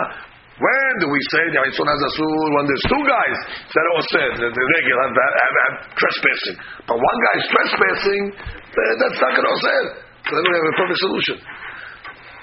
[0.58, 2.46] When do we say the chitzona is asur?
[2.58, 3.38] When there's two guys
[3.70, 6.56] that are oser, the, the regular have, have, have trespassing.
[6.90, 9.82] But one guy is trespassing, eh, that's not going to oser.
[10.26, 11.36] So then we have a perfect solution.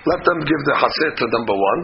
[0.08, 1.82] Let them give the chaser to number one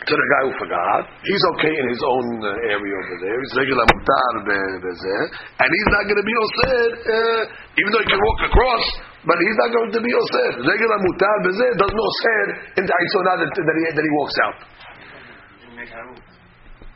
[0.00, 1.02] to the guy who forgot.
[1.28, 3.36] He's okay in his own uh, area over there.
[3.36, 7.42] He's regular mutar and he's not going to be osir, uh,
[7.76, 8.84] even though he can walk across.
[9.20, 10.50] But he's not going to be osir.
[10.64, 12.46] Regular mutar bezeh doesn't osir
[12.80, 14.56] in the aitzonah that, that, he, that he walks out.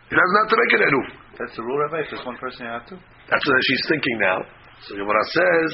[0.09, 1.07] He doesn't have to make an eruv.
[1.37, 2.07] That's the rule, Rabbi.
[2.07, 2.97] If there's one person, you have to.
[3.29, 4.39] That's what she's thinking now.
[4.89, 5.71] So Gemara says.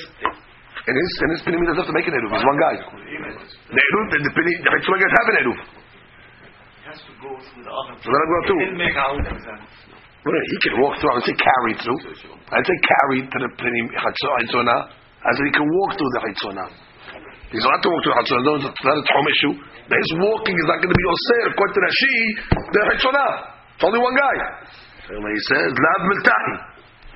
[0.81, 2.33] In his, in his pinim, he doesn't have to make an eruv.
[2.33, 2.75] He's one guy.
[2.81, 5.59] The eruv, the, the pinim, the Hitzvah guys have an eruv.
[6.91, 7.95] Has to go through the other.
[8.03, 8.61] So let him go through.
[8.67, 9.61] Didn't make out exam.
[10.21, 11.11] Well, he can walk through.
[11.11, 12.01] I would say carry through.
[12.51, 14.77] I'd say carry to the pinim hitzona.
[15.23, 16.67] I said he can walk through the hitzona.
[17.49, 18.43] He's allowed to walk through the hitzona.
[18.45, 19.55] No, it's not a home issue.
[19.89, 21.45] But his walking is not going to be osir.
[21.55, 22.17] According to Rashi,
[22.75, 23.27] the hitzona.
[23.81, 24.37] It's only one guy.
[25.09, 26.55] So he says lav miltahi,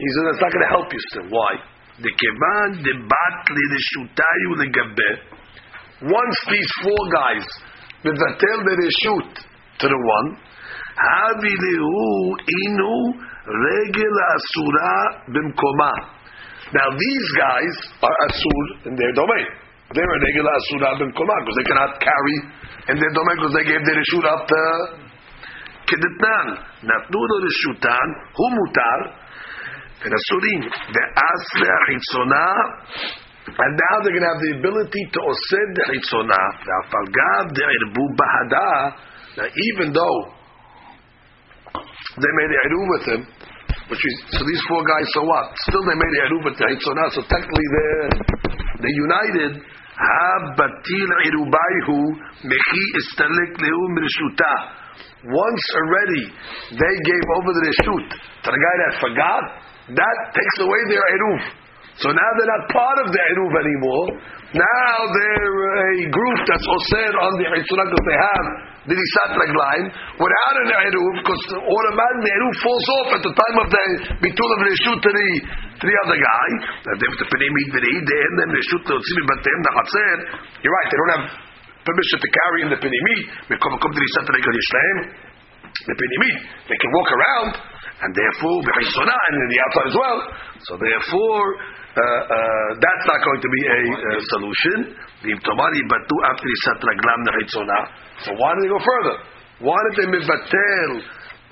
[0.00, 1.28] he says that's not going to help you still.
[1.28, 1.52] Why?
[2.00, 5.10] The kevan the batli the shutayu the gabe.
[6.08, 7.46] Once these four guys,
[8.02, 10.27] the vatel the shoot to the one.
[10.99, 12.03] Havilehu
[12.65, 12.93] inu
[13.45, 14.93] regel asura
[15.31, 15.93] bimkoma.
[16.73, 19.47] Now these guys are asur in their domain.
[19.93, 22.37] They're a regel asura bimkoma because they cannot carry
[22.89, 24.61] in their domain because they gave their reshut up to
[25.89, 26.47] כדתנן,
[26.83, 28.07] נתנו לו רשותן,
[28.37, 28.99] הוא מותר,
[30.01, 30.61] ונשורים,
[30.93, 32.47] ואז להחיצונה,
[33.49, 38.71] and now they're going to have the ability to osed the chitzona, והפלגה דערבו בהדה,
[39.36, 40.18] now even though
[42.14, 43.22] they made a with him,
[43.90, 45.50] which is, so these four guys, so what?
[45.68, 48.08] Still they made a with the chitzona, so technically they're,
[48.80, 49.52] they're united.
[55.24, 56.22] Once already
[56.74, 58.06] they gave over the reshut
[58.42, 59.42] to the guy that forgot,
[59.94, 61.40] that takes away their eruv.
[61.98, 64.06] So now they're not part of the eruv anymore.
[64.54, 68.46] Now they're a group that's osir on the chitzona because they have
[68.86, 73.56] the risat raglaim without an eruv because automatically the eruv falls off at the time
[73.66, 73.86] of the
[74.22, 75.30] bitul of reshut to the
[75.82, 76.48] to the other guy.
[76.86, 77.02] That.
[80.62, 80.86] You're right.
[80.86, 81.26] They don't have
[81.82, 82.86] permission to carry in the to
[85.74, 86.36] the pinimit
[86.70, 87.58] they can walk around
[88.06, 90.18] and therefore and in the outside as well.
[90.62, 91.82] So therefore.
[91.94, 94.98] Uh, uh, that's not going to be a uh, solution.
[95.38, 95.70] So why
[98.58, 99.16] did they go further?
[99.62, 100.90] Why did they mivatel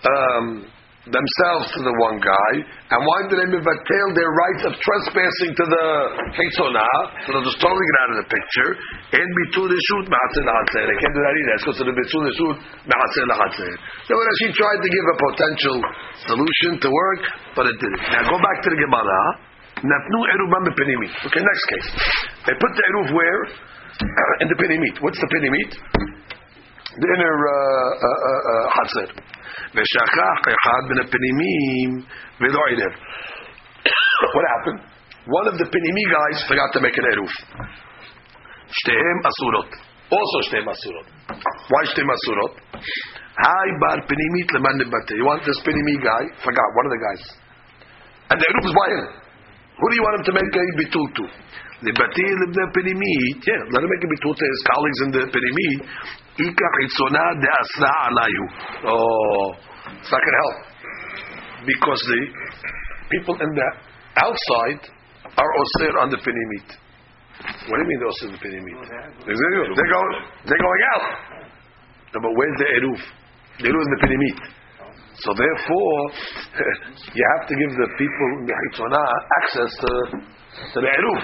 [0.02, 0.66] um,
[1.06, 5.64] themselves to the one guy, and why did they mivatel their rights of trespassing to
[5.66, 5.86] the
[6.34, 6.94] chitzonah?
[7.26, 8.70] So they'll just totally get out of the picture.
[9.14, 10.06] And bitul the shoot.
[10.10, 11.54] They can't do that either.
[11.86, 13.72] The reshut ma'atzeh lahatzer.
[14.06, 15.76] So when she tried to give a potential
[16.26, 17.22] solution to work,
[17.54, 18.02] but it didn't.
[18.10, 19.22] Now go back to the Gemara.
[19.82, 21.10] Natnu erubam bepenimit.
[21.26, 21.88] Okay, next case.
[22.46, 23.42] They put the eruv where?
[24.42, 25.02] In the penimit.
[25.02, 25.70] What's the penimit?
[26.94, 27.36] The inner
[28.78, 29.08] hatzer.
[29.74, 32.06] V'shachach echad ben penimim
[32.38, 32.94] v'lo irev.
[34.34, 34.80] What happened?
[35.26, 37.32] One of the penimi guys forgot to make an eruv.
[38.70, 39.70] Shtehem asurot.
[40.14, 41.06] Also shtehem asurot.
[41.70, 42.54] Why shtehem asurot?
[43.80, 45.16] Bar penimit leman nebate.
[45.16, 46.22] You want this penimi guy?
[46.44, 46.68] Forgot.
[46.78, 47.22] One of the guys.
[48.30, 49.21] And the eruv is by him.
[49.82, 51.24] Who do you want him to make a bitul to?
[51.82, 53.42] The batil ibn penimit.
[53.42, 55.22] Yeah, let him make a bitul to his colleagues in the.
[56.38, 58.44] Ika chitzona de asra alayu.
[58.86, 59.52] Oh,
[59.98, 60.56] it's not going to help
[61.66, 62.20] because the
[63.10, 63.68] people in the
[64.22, 64.82] outside
[65.36, 66.68] are osir on the penimit.
[67.66, 68.78] What do you mean they're osir on the penimit?
[69.26, 70.14] They're going,
[70.46, 71.06] they're going out.
[72.14, 73.00] But where's the eruv?
[73.58, 74.61] The eruv is the penimit.
[75.22, 75.98] So therefore,
[77.16, 79.08] you have to give the people in the Hitzonah
[79.42, 79.92] access to,
[80.74, 81.20] to the Eruv.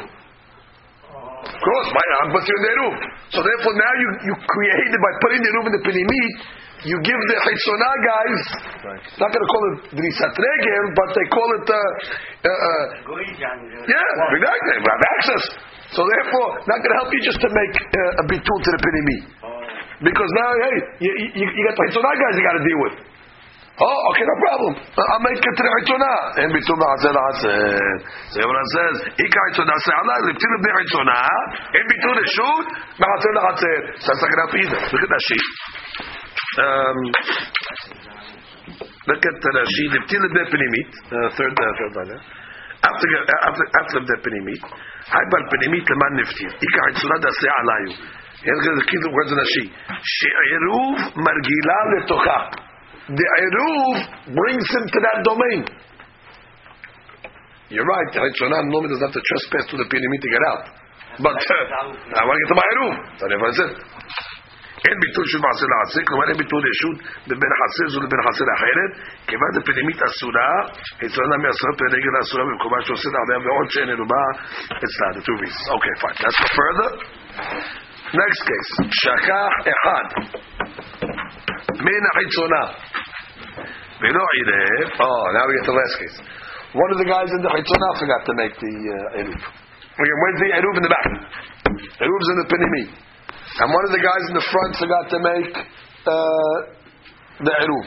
[1.38, 2.94] Of course, by, but you're in the Eruv.
[3.34, 6.34] So therefore now you, you created, by putting the Eruv in the Penimit,
[6.86, 8.42] you give the Hitzonah guys,
[9.18, 12.84] not going to call it Drisat Regel, but they call it, uh, uh, uh,
[13.18, 15.42] yeah, exactly, we have access.
[15.90, 18.78] So therefore, not going to help you just to make uh, a bitul to the
[18.78, 19.22] Penimit.
[20.06, 23.07] Because now, hey, you, you, you got the Hitzonah guys you got to deal with.
[23.78, 24.72] Oh, okay, no problem.
[24.74, 26.42] Uh, I'll make it to the Hitzonah.
[26.42, 27.94] And bitul ma'aseh la'aseh.
[28.34, 31.30] So everyone says, Ika Hitzonah se'ala, liftil b'nei Hitzonah,
[31.78, 32.66] and bitul reshut,
[32.98, 33.78] ma'aseh la'aseh.
[34.02, 34.82] So that's not going to help either.
[34.82, 35.46] Look at that sheet.
[36.59, 36.98] Um,
[39.14, 42.18] look at the Rashi, liftil b'nei Penimit, uh, third, uh, third line.
[42.18, 42.82] yeah?
[42.82, 43.06] After,
[43.46, 44.62] after, after b'nei Penimit,
[45.06, 46.50] haybar Penimit leman niftir.
[46.50, 47.94] Ika Hitzonah da'aseh alayu.
[48.42, 49.30] Here's the key words
[53.10, 53.23] in Rashi.
[53.23, 53.23] She'eruv margila letocha.
[53.23, 55.65] The eruv brings him to that domain.
[57.69, 58.14] You're right.
[58.14, 60.64] The Hitzonah normally doesn't have to trespass to the Penimit to get out.
[61.19, 62.93] But uh, I want to get to my eruv.
[63.19, 63.73] So therefore I said.
[64.84, 66.97] אין ביטול של מעשה לעשה, כלומר אין ביטול ישות
[67.27, 68.91] לבין חסר זו לבין חסר אחרת,
[69.27, 70.51] כיוון דפנימית אסורה,
[71.05, 74.26] אצלנה מאסרה פרגל אסורה במקומה שעושה עליה ועוד שאין ערובה
[74.84, 75.65] אצלה, the two reasons.
[75.76, 76.18] Okay, fine.
[76.23, 76.89] Let's go further.
[78.14, 80.05] Next case, שכח אחד
[81.78, 82.62] Mina Hitzuna.
[84.02, 84.88] Beno Irev.
[84.98, 86.16] Oh, now we get the last case.
[86.74, 89.38] One of the guys in the Hitzuna forgot to make the uh, Eruv.
[89.38, 91.10] Okay, where's the Eruv in the back?
[92.02, 92.84] Eruv's in the Pinimi.
[93.59, 95.52] And one of the guys in the front forgot to make
[96.06, 96.56] uh,
[97.46, 97.86] the Eruv.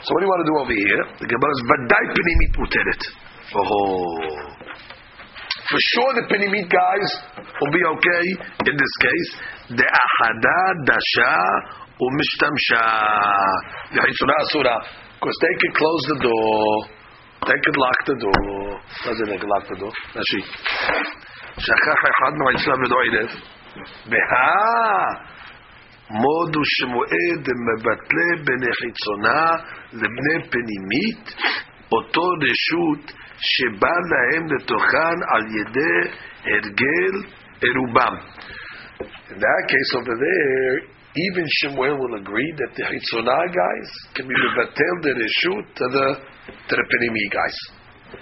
[0.00, 1.02] So what do you want to do over here?
[1.20, 3.02] The Gemara is Vadai Pinimit Muteret.
[3.56, 4.60] Oh.
[5.68, 7.08] For sure the Pinimit guys
[7.60, 8.24] will be okay
[8.68, 9.28] in this case.
[9.76, 11.36] The Ahada Dasha
[13.92, 14.76] The hitzuna asura.
[15.20, 16.88] Because they could close the door.
[17.44, 18.80] They could lock door.
[19.04, 19.68] Doesn't they could lock?
[20.16, 20.40] Rashi.
[21.58, 23.30] שכח אחד מהיצלם ולא עירב.
[24.10, 25.30] והא
[26.10, 29.42] מודו שמועד מבטלה בני חיצונה
[29.92, 31.24] לבני פנימית,
[31.92, 35.98] אותו רשות שבא להם לתוכן על ידי
[36.44, 37.14] הרגל
[37.62, 38.14] עירובם.
[39.30, 44.34] In that case over there, even Shemuel will agree that the Hitzonah guys can be
[44.34, 46.06] mevatel the reshut to the
[46.70, 47.56] to the Penimi guys.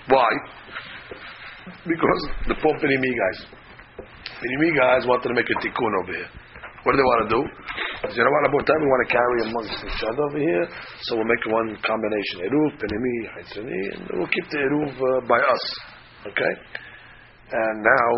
[0.09, 0.31] Why?
[1.85, 3.39] Because the poor Penimi guys.
[4.41, 6.31] Penimi guys wanted to make a tikkun over here.
[6.85, 7.43] What do they want to do?
[8.17, 8.49] You know what?
[8.49, 10.65] About time we want to carry amongst each other over here,
[11.03, 15.37] so we'll make one combination: eruv, penimi, haitzani, and we'll keep the eruv uh, by
[15.37, 15.65] us.
[16.25, 16.53] Okay.
[17.49, 18.09] And now,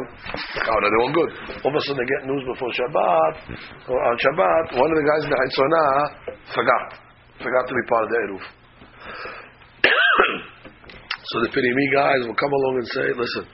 [0.67, 1.31] oh, no, they're all good.
[1.63, 3.35] All of a sudden, they get news before Shabbat.
[3.87, 5.91] Or on Shabbat, one of the guys in the Haitzonah
[6.51, 6.99] forgot,
[7.39, 8.43] forgot to be part of the eruv.
[11.31, 13.47] so the Penimi guys will come along and say, "Listen,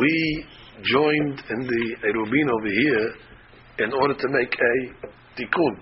[0.00, 0.46] we
[0.82, 3.14] joined in the erubin over here
[3.84, 4.74] in order to make a
[5.36, 5.76] tikkun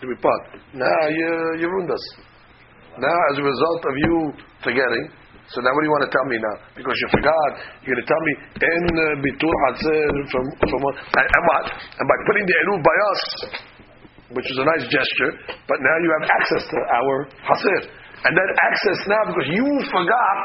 [0.00, 0.42] to be part.
[0.72, 2.04] Now you you ruined us.
[2.98, 4.32] Now, as a result of you
[4.64, 5.08] forgetting,
[5.52, 6.56] so now what do you want to tell me now?
[6.72, 7.50] Because you forgot,
[7.84, 10.96] you're going to tell me in uh, bitul hatzer from from what?
[10.96, 11.64] And, and what?
[11.76, 13.22] And by putting the eruv by us,
[14.32, 15.30] which is a nice gesture,
[15.68, 17.14] but now you have access to our
[17.44, 17.80] hasir.
[18.24, 20.38] And that access now, because you forgot,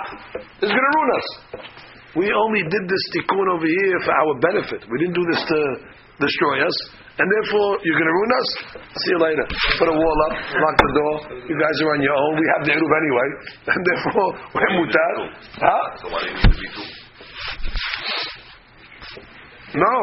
[0.60, 1.28] is going to ruin us.
[2.18, 4.82] We only did this tikkun over here for our benefit.
[4.90, 5.60] We didn't do this to
[6.20, 6.78] destroy us
[7.17, 8.49] And therefore, you're going to ruin us?
[8.97, 9.45] See you later.
[9.79, 10.35] Put a wall up,
[10.65, 11.15] lock the door.
[11.45, 12.33] You guys are on your own.
[12.41, 13.29] We have the Eruv anyway.
[13.69, 15.15] And therefore, we're mutar.
[15.61, 15.85] Huh?
[16.01, 16.89] So why do you need to be two?
[19.77, 19.97] No.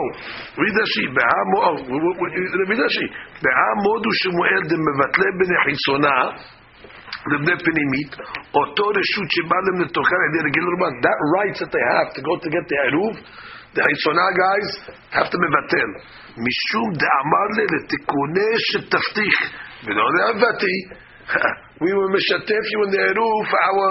[0.57, 1.03] Read Rashi.
[1.13, 3.05] Be'ah mo- oh, w- w- w- read Rashi.
[3.41, 6.17] Be'ah modu shemuel de mevatle b'nei חיצונה
[7.33, 8.11] לבני פנימית,
[8.55, 10.93] אותו רשות שבא להם לתוכן על ידי רגיל רובן.
[11.05, 13.15] That rights that they have to go to get the עירוב,
[13.75, 14.69] the חיצונה guys
[15.15, 15.89] have to מבטל.
[16.47, 19.39] משום דאמר לי לתיקוני שתבטיח,
[19.83, 20.77] ולא להבאתי.
[21.83, 23.89] We will משתף you in the עירוב for our,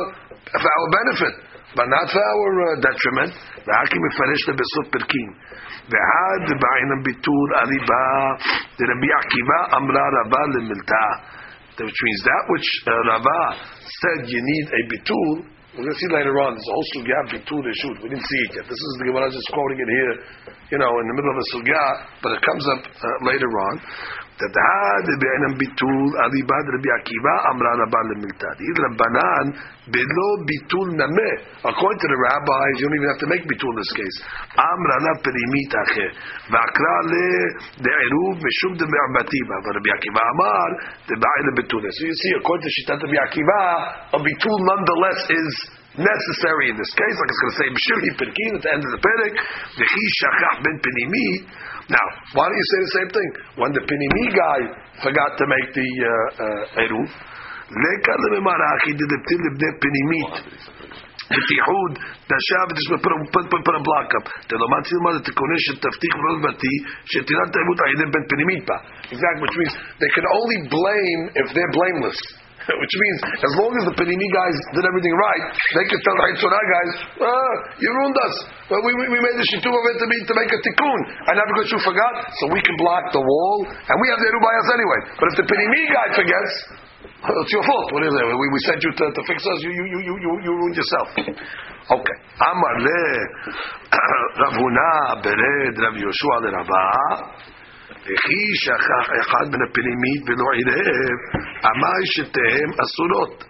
[0.63, 1.35] for our benefit,
[1.77, 3.33] but not for our uh, detriment.
[3.67, 5.31] והאקי מפרש לה בסוף פרקים.
[5.91, 8.07] ועד בעין הביטול הריבה
[8.79, 11.07] דרבי עקיבא אמרה רבה למלתה.
[11.79, 13.43] Which means that which uh, Rava
[14.01, 15.31] said you need a bitul
[15.74, 16.54] we're going to see later on.
[16.54, 17.98] There's a whole sugya bitul reshut.
[18.06, 18.66] We didn't see it yet.
[18.70, 20.14] This is the Gemara just quoting it here,
[20.70, 21.84] you know, in the middle of a sugya,
[22.22, 23.82] but it comes up uh, later on.
[24.34, 28.58] That had be'enam bitul alibad Rabbi Akiva amra rabban lemiltad.
[28.66, 29.46] Id rabbanan
[29.94, 31.36] below bitul nameh.
[31.62, 34.18] According to the rabbis, you don't even have to make bitul in this case.
[34.58, 36.10] Amra la perimit acher.
[36.50, 37.30] V'akra le
[37.78, 39.56] de'eruv mishum de me'abativa.
[39.70, 40.70] But Rabbi Akiva amar
[41.14, 41.86] de'ba'il bitul.
[41.94, 45.54] So you see, according to Shitat Rabbi Akiva, a bitul nonetheless is
[45.99, 48.91] necessary in this case, like it's going to say B'shirhi Pirkin at the end of
[48.95, 49.35] the Perek,
[49.77, 51.29] V'chi Shachach ben Pinimi.
[51.91, 52.07] Now,
[52.39, 53.31] why don't you say the same thing?
[53.59, 54.61] When the Pinimi guy
[55.03, 57.09] forgot to make the uh, uh, Eruv,
[57.69, 60.35] Leka lememarachi did the Ptil Ibne Pinimit.
[61.29, 61.93] בטיחוד,
[62.31, 62.67] דשב,
[63.33, 64.27] פut a block up.
[64.47, 66.75] תלומד תלמד את תיקוני שתבטיח ולא תבטי,
[67.05, 68.77] שתינת העימות על ידי בן פנימית בה.
[69.13, 72.21] Exactly, which means they can only blame if they're blameless.
[72.82, 75.44] Which means, as long as the Panini guys did everything right,
[75.76, 78.36] they can tell the Hitzorah guys, ah, you ruined us.
[78.72, 81.00] We, we, we made the Shitu of it to, be, to make a tikkun.
[81.28, 84.28] And not because you forgot, so we can block the wall, and we have the
[84.32, 85.00] Erubayas anyway.
[85.20, 86.54] But if the Panini guy forgets,
[87.44, 87.88] it's your fault.
[87.92, 88.24] What is it?
[88.32, 91.08] We, we sent you to, to fix us, you, you, you, you, you, ruined yourself.
[91.20, 92.18] Okay.
[92.40, 93.02] Amar le
[94.44, 94.92] Rav Huna
[95.24, 97.53] bered Rav Yoshua le Rabah.
[98.02, 101.20] וכי שכח אחד מן הפנימית ולא עירב,
[101.72, 103.44] אמר שתיהם אסורות.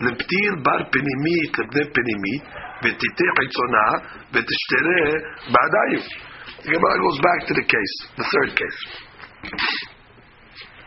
[0.00, 2.44] לפתיל בר פנימית לבני פנימית,
[2.82, 3.88] ותיתה חיצונה,
[4.32, 5.04] ותשתרה
[5.52, 6.02] בעדיים.
[6.64, 8.80] The Gemara goes back to the case, the third case.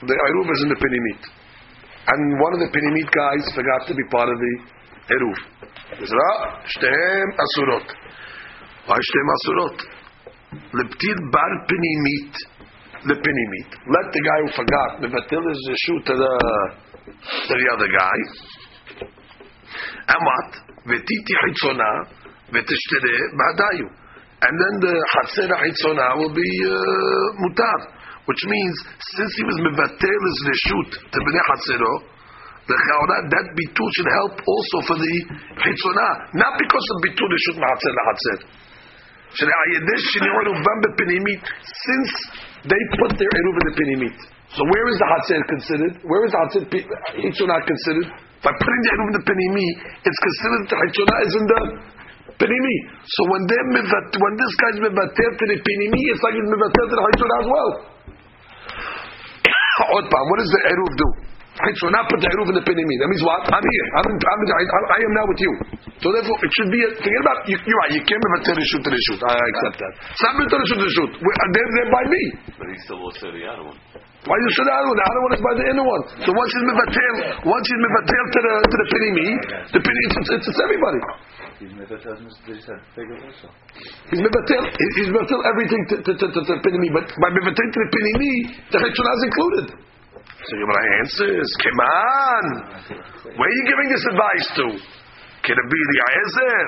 [0.10, 1.22] The Eruv is in the Pinimit.
[2.12, 4.54] And one of the Pinimit guys forgot to be part of the
[5.16, 5.38] Eruv.
[6.02, 6.30] Ezra,
[6.66, 7.88] שתיהם אסורות.
[8.88, 9.78] why שתיהם אסורות?
[10.74, 12.36] לפתיל בר פנימית
[13.06, 13.70] the pinimit.
[13.86, 16.34] Let the guy who forgot the batil is the shoot to the
[17.48, 18.18] to the other guy.
[20.18, 20.50] What?
[20.88, 21.92] V'titi chitzona
[22.50, 23.88] v'tishtere ba'adayu.
[24.38, 27.42] And then the hatzer chitzona will be uh,
[28.28, 31.94] which means since he was mevatel his reshut to bnei hatzero,
[32.68, 35.16] the chaura that bitul should help also for the
[35.64, 38.40] chitzona, not because of bitul reshut ma'atzer lahatzer.
[41.88, 42.12] Since
[42.66, 44.18] they put their eruv in the pinimit.
[44.56, 45.94] So where is the hatzer considered?
[46.08, 46.64] Where is the hatzer
[47.22, 48.08] hitzonah considered?
[48.42, 49.68] By putting the eruv in the pinimi,
[50.02, 51.62] it's considered the hitzonah is in the
[52.42, 52.78] pinimi.
[53.06, 56.96] So when they when this guy's mevater to the pinimi, it's like he's mevater to
[56.98, 57.72] the hitzonah as well.
[60.02, 61.08] what does the eruv do?
[61.58, 62.96] So not put the eruv in the pinimi.
[63.02, 63.42] That means what?
[63.50, 63.88] I'm here.
[63.98, 64.64] I'm, I'm, I,
[64.94, 65.52] I am now with you.
[66.06, 66.80] So therefore, it should be.
[66.86, 67.58] A, forget about you.
[67.58, 67.92] You're right.
[67.98, 69.20] You can't have a shoot to the shoot.
[69.26, 69.94] I accept that.
[70.22, 71.12] Some to the shoot to the shoot.
[71.18, 72.24] They're, they're by me.
[72.62, 73.78] But he still will say the other one.
[74.30, 74.98] Why you say the other one?
[75.02, 76.04] The other one is by the inner one.
[76.22, 77.14] So once he's mevatel,
[77.48, 79.28] once he's mevatel to the to the pinimi,
[79.72, 81.00] the pinimi it's, it's, it's everybody.
[81.58, 83.48] He's mevatel, also.
[84.14, 84.62] He's mevatel.
[84.78, 88.32] He's mevatel everything to to to, to, to pinimi, but by mevatel to the pinimi,
[88.70, 89.68] the cheshonah is included.
[90.48, 92.46] So Gemara answers, come on.
[93.36, 94.66] Where are you giving this advice to?
[95.44, 96.68] Can it be the Aezer?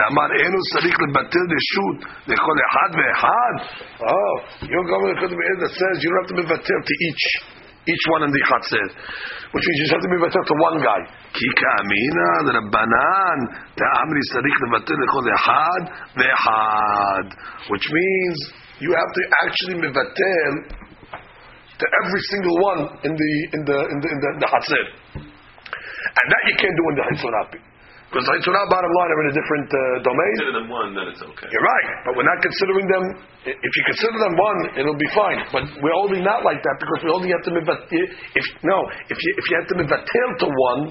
[0.00, 3.56] Damar enu sarich lebatil deshut lechol echad ve'echad.
[4.00, 4.34] Oh,
[4.64, 7.24] you're going to the that says you don't have to be batil to each
[7.84, 8.88] each one in the chatzir,
[9.52, 11.02] which means you just have to be batil to one guy.
[11.36, 13.38] Ki ka'amina l'rabbanan
[13.76, 15.82] ta'amri sarich lebatil lechol echad
[16.16, 17.26] ve'echad,
[17.68, 18.36] which means
[18.80, 20.80] you have to actually mevatel
[21.82, 24.86] to every single one in the in the in the in the, the Hatzir.
[25.18, 27.60] And that you can't do in the Hitzurapi.
[28.12, 30.34] Because the Hitzurah, bottom line, are in a different uh, domain.
[30.36, 31.48] Consider them one, then it's okay.
[31.48, 33.04] You're right, but we're not considering them.
[33.48, 35.40] If you consider them one, it'll be fine.
[35.48, 38.78] But we're only not like that because we only have to if no,
[39.08, 40.82] if you if you have to mivatel to one,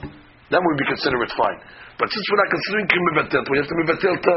[0.50, 1.60] then we'd be consider it fine.
[2.00, 4.36] But since we're not considering kimevatel, we have to mivatel to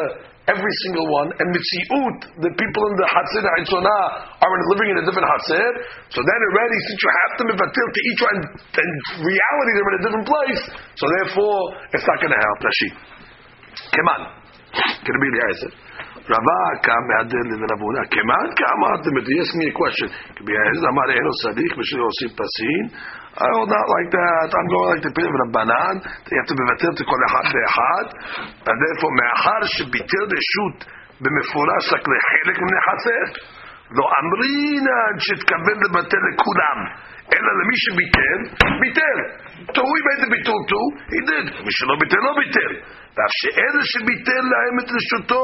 [0.50, 1.28] every single one.
[1.38, 4.02] And mitziut, the people in the hatzir Hitzonah
[4.42, 5.68] are living in a different hatzir.
[6.12, 8.90] So then already, since you have to mivatel to each one, in
[9.22, 10.62] reality they're in a different place.
[10.98, 11.58] So therefore,
[11.96, 12.58] it's not going to help.
[12.60, 12.88] Rashi,
[13.90, 14.20] come on,
[14.74, 15.70] can be the answer?
[16.24, 18.00] L'Ravuna.
[18.08, 19.14] Keman kam ha'atim.
[19.28, 20.08] He asked me a question.
[20.36, 22.84] Could be Amar eno sadik b'shil osif pasin.
[22.96, 24.48] I I will not like that.
[24.54, 25.94] I'm going like the pin of Rabbanan.
[26.30, 28.08] They have to be vatir to call אחד hat
[28.62, 30.78] And therefore, Me'ahar should be מאחר שביטל רשות
[31.20, 33.26] במפורש רק לחלק מן החצר,
[33.90, 36.78] לא אמרינן שתתכוון לבטל לכולם.
[37.33, 38.39] אלא למי שביטל,
[38.81, 39.17] ביטל.
[39.75, 40.81] So who he made the ביטול to?
[41.15, 41.45] He did.
[41.65, 42.71] מי שלא ביטל, לא ביטל.
[43.15, 45.43] ואף שאלה שביטל להם את רשותו,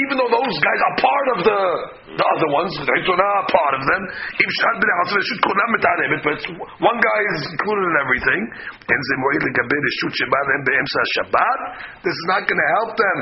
[0.00, 1.60] even though those guys are part of the,
[2.20, 4.02] the other ones, they're not part of them,
[4.42, 6.38] אם שאל בני חצי רשות כולם מתערבת, but
[6.90, 8.42] one guy is included in everything,
[8.90, 11.60] אין זה מועיל לגבי רשות שבא להם באמצע השבת,
[12.04, 13.18] this is not going to help them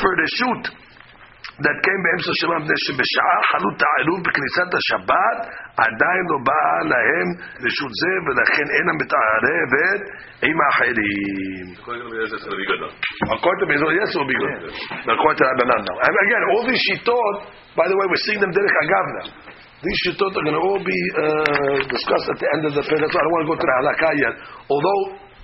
[0.00, 0.81] for רשות that
[1.61, 5.37] Came באמצע השבת, מפני שבשעה חלות העירוב בכניסת השבת,
[5.85, 7.27] עדיין לא באה להם
[7.63, 10.01] רשות זה, ולכן אינה מתערבת
[10.47, 11.65] עם האחרים.
[14.13, 14.63] Will be good.
[15.13, 15.97] According to Rabbanan now.
[16.05, 17.35] And again, all these shitot,
[17.75, 19.27] by the way, we're seeing them derech agav now.
[19.83, 23.09] These shitot are going to all be uh, discussed at the end of the period.
[23.11, 24.35] So I don't want to go to the halakha yet.
[24.73, 25.01] Although,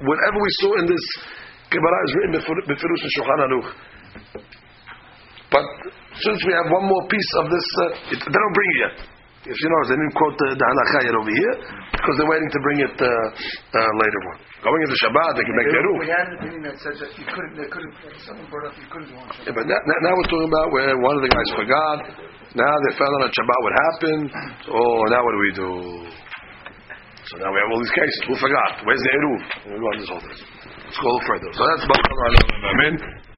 [0.09, 1.05] whatever we saw in this
[1.69, 2.33] Gemara is written
[2.65, 3.69] Befirush and Shulchan Aruch.
[5.51, 5.65] But
[6.23, 8.95] since we have one more piece of this, uh, it, they don't bring it yet.
[9.39, 11.55] If you know, they didn't quote the, the halakha yet over here
[11.95, 14.37] because they're waiting to bring it uh, uh, later on.
[14.59, 15.99] Going into Shabbat, they can make Beruch.
[16.03, 18.87] We had an opinion that said that you couldn't, they couldn't, someone brought up you
[18.91, 21.49] couldn't go on Yeah, but now, now we're talking about where one of the guys
[21.55, 21.97] forgot.
[22.51, 24.27] Now they found out on Shabbat what happened.
[24.75, 25.71] Oh, now what do we do?
[27.31, 28.19] So now we have all these cases.
[28.27, 28.83] Who forgot?
[28.83, 29.41] Where's the Eruv?
[29.71, 30.35] We're going this whole thing.
[30.35, 31.49] Let's go further.
[31.55, 33.19] So that's Amen.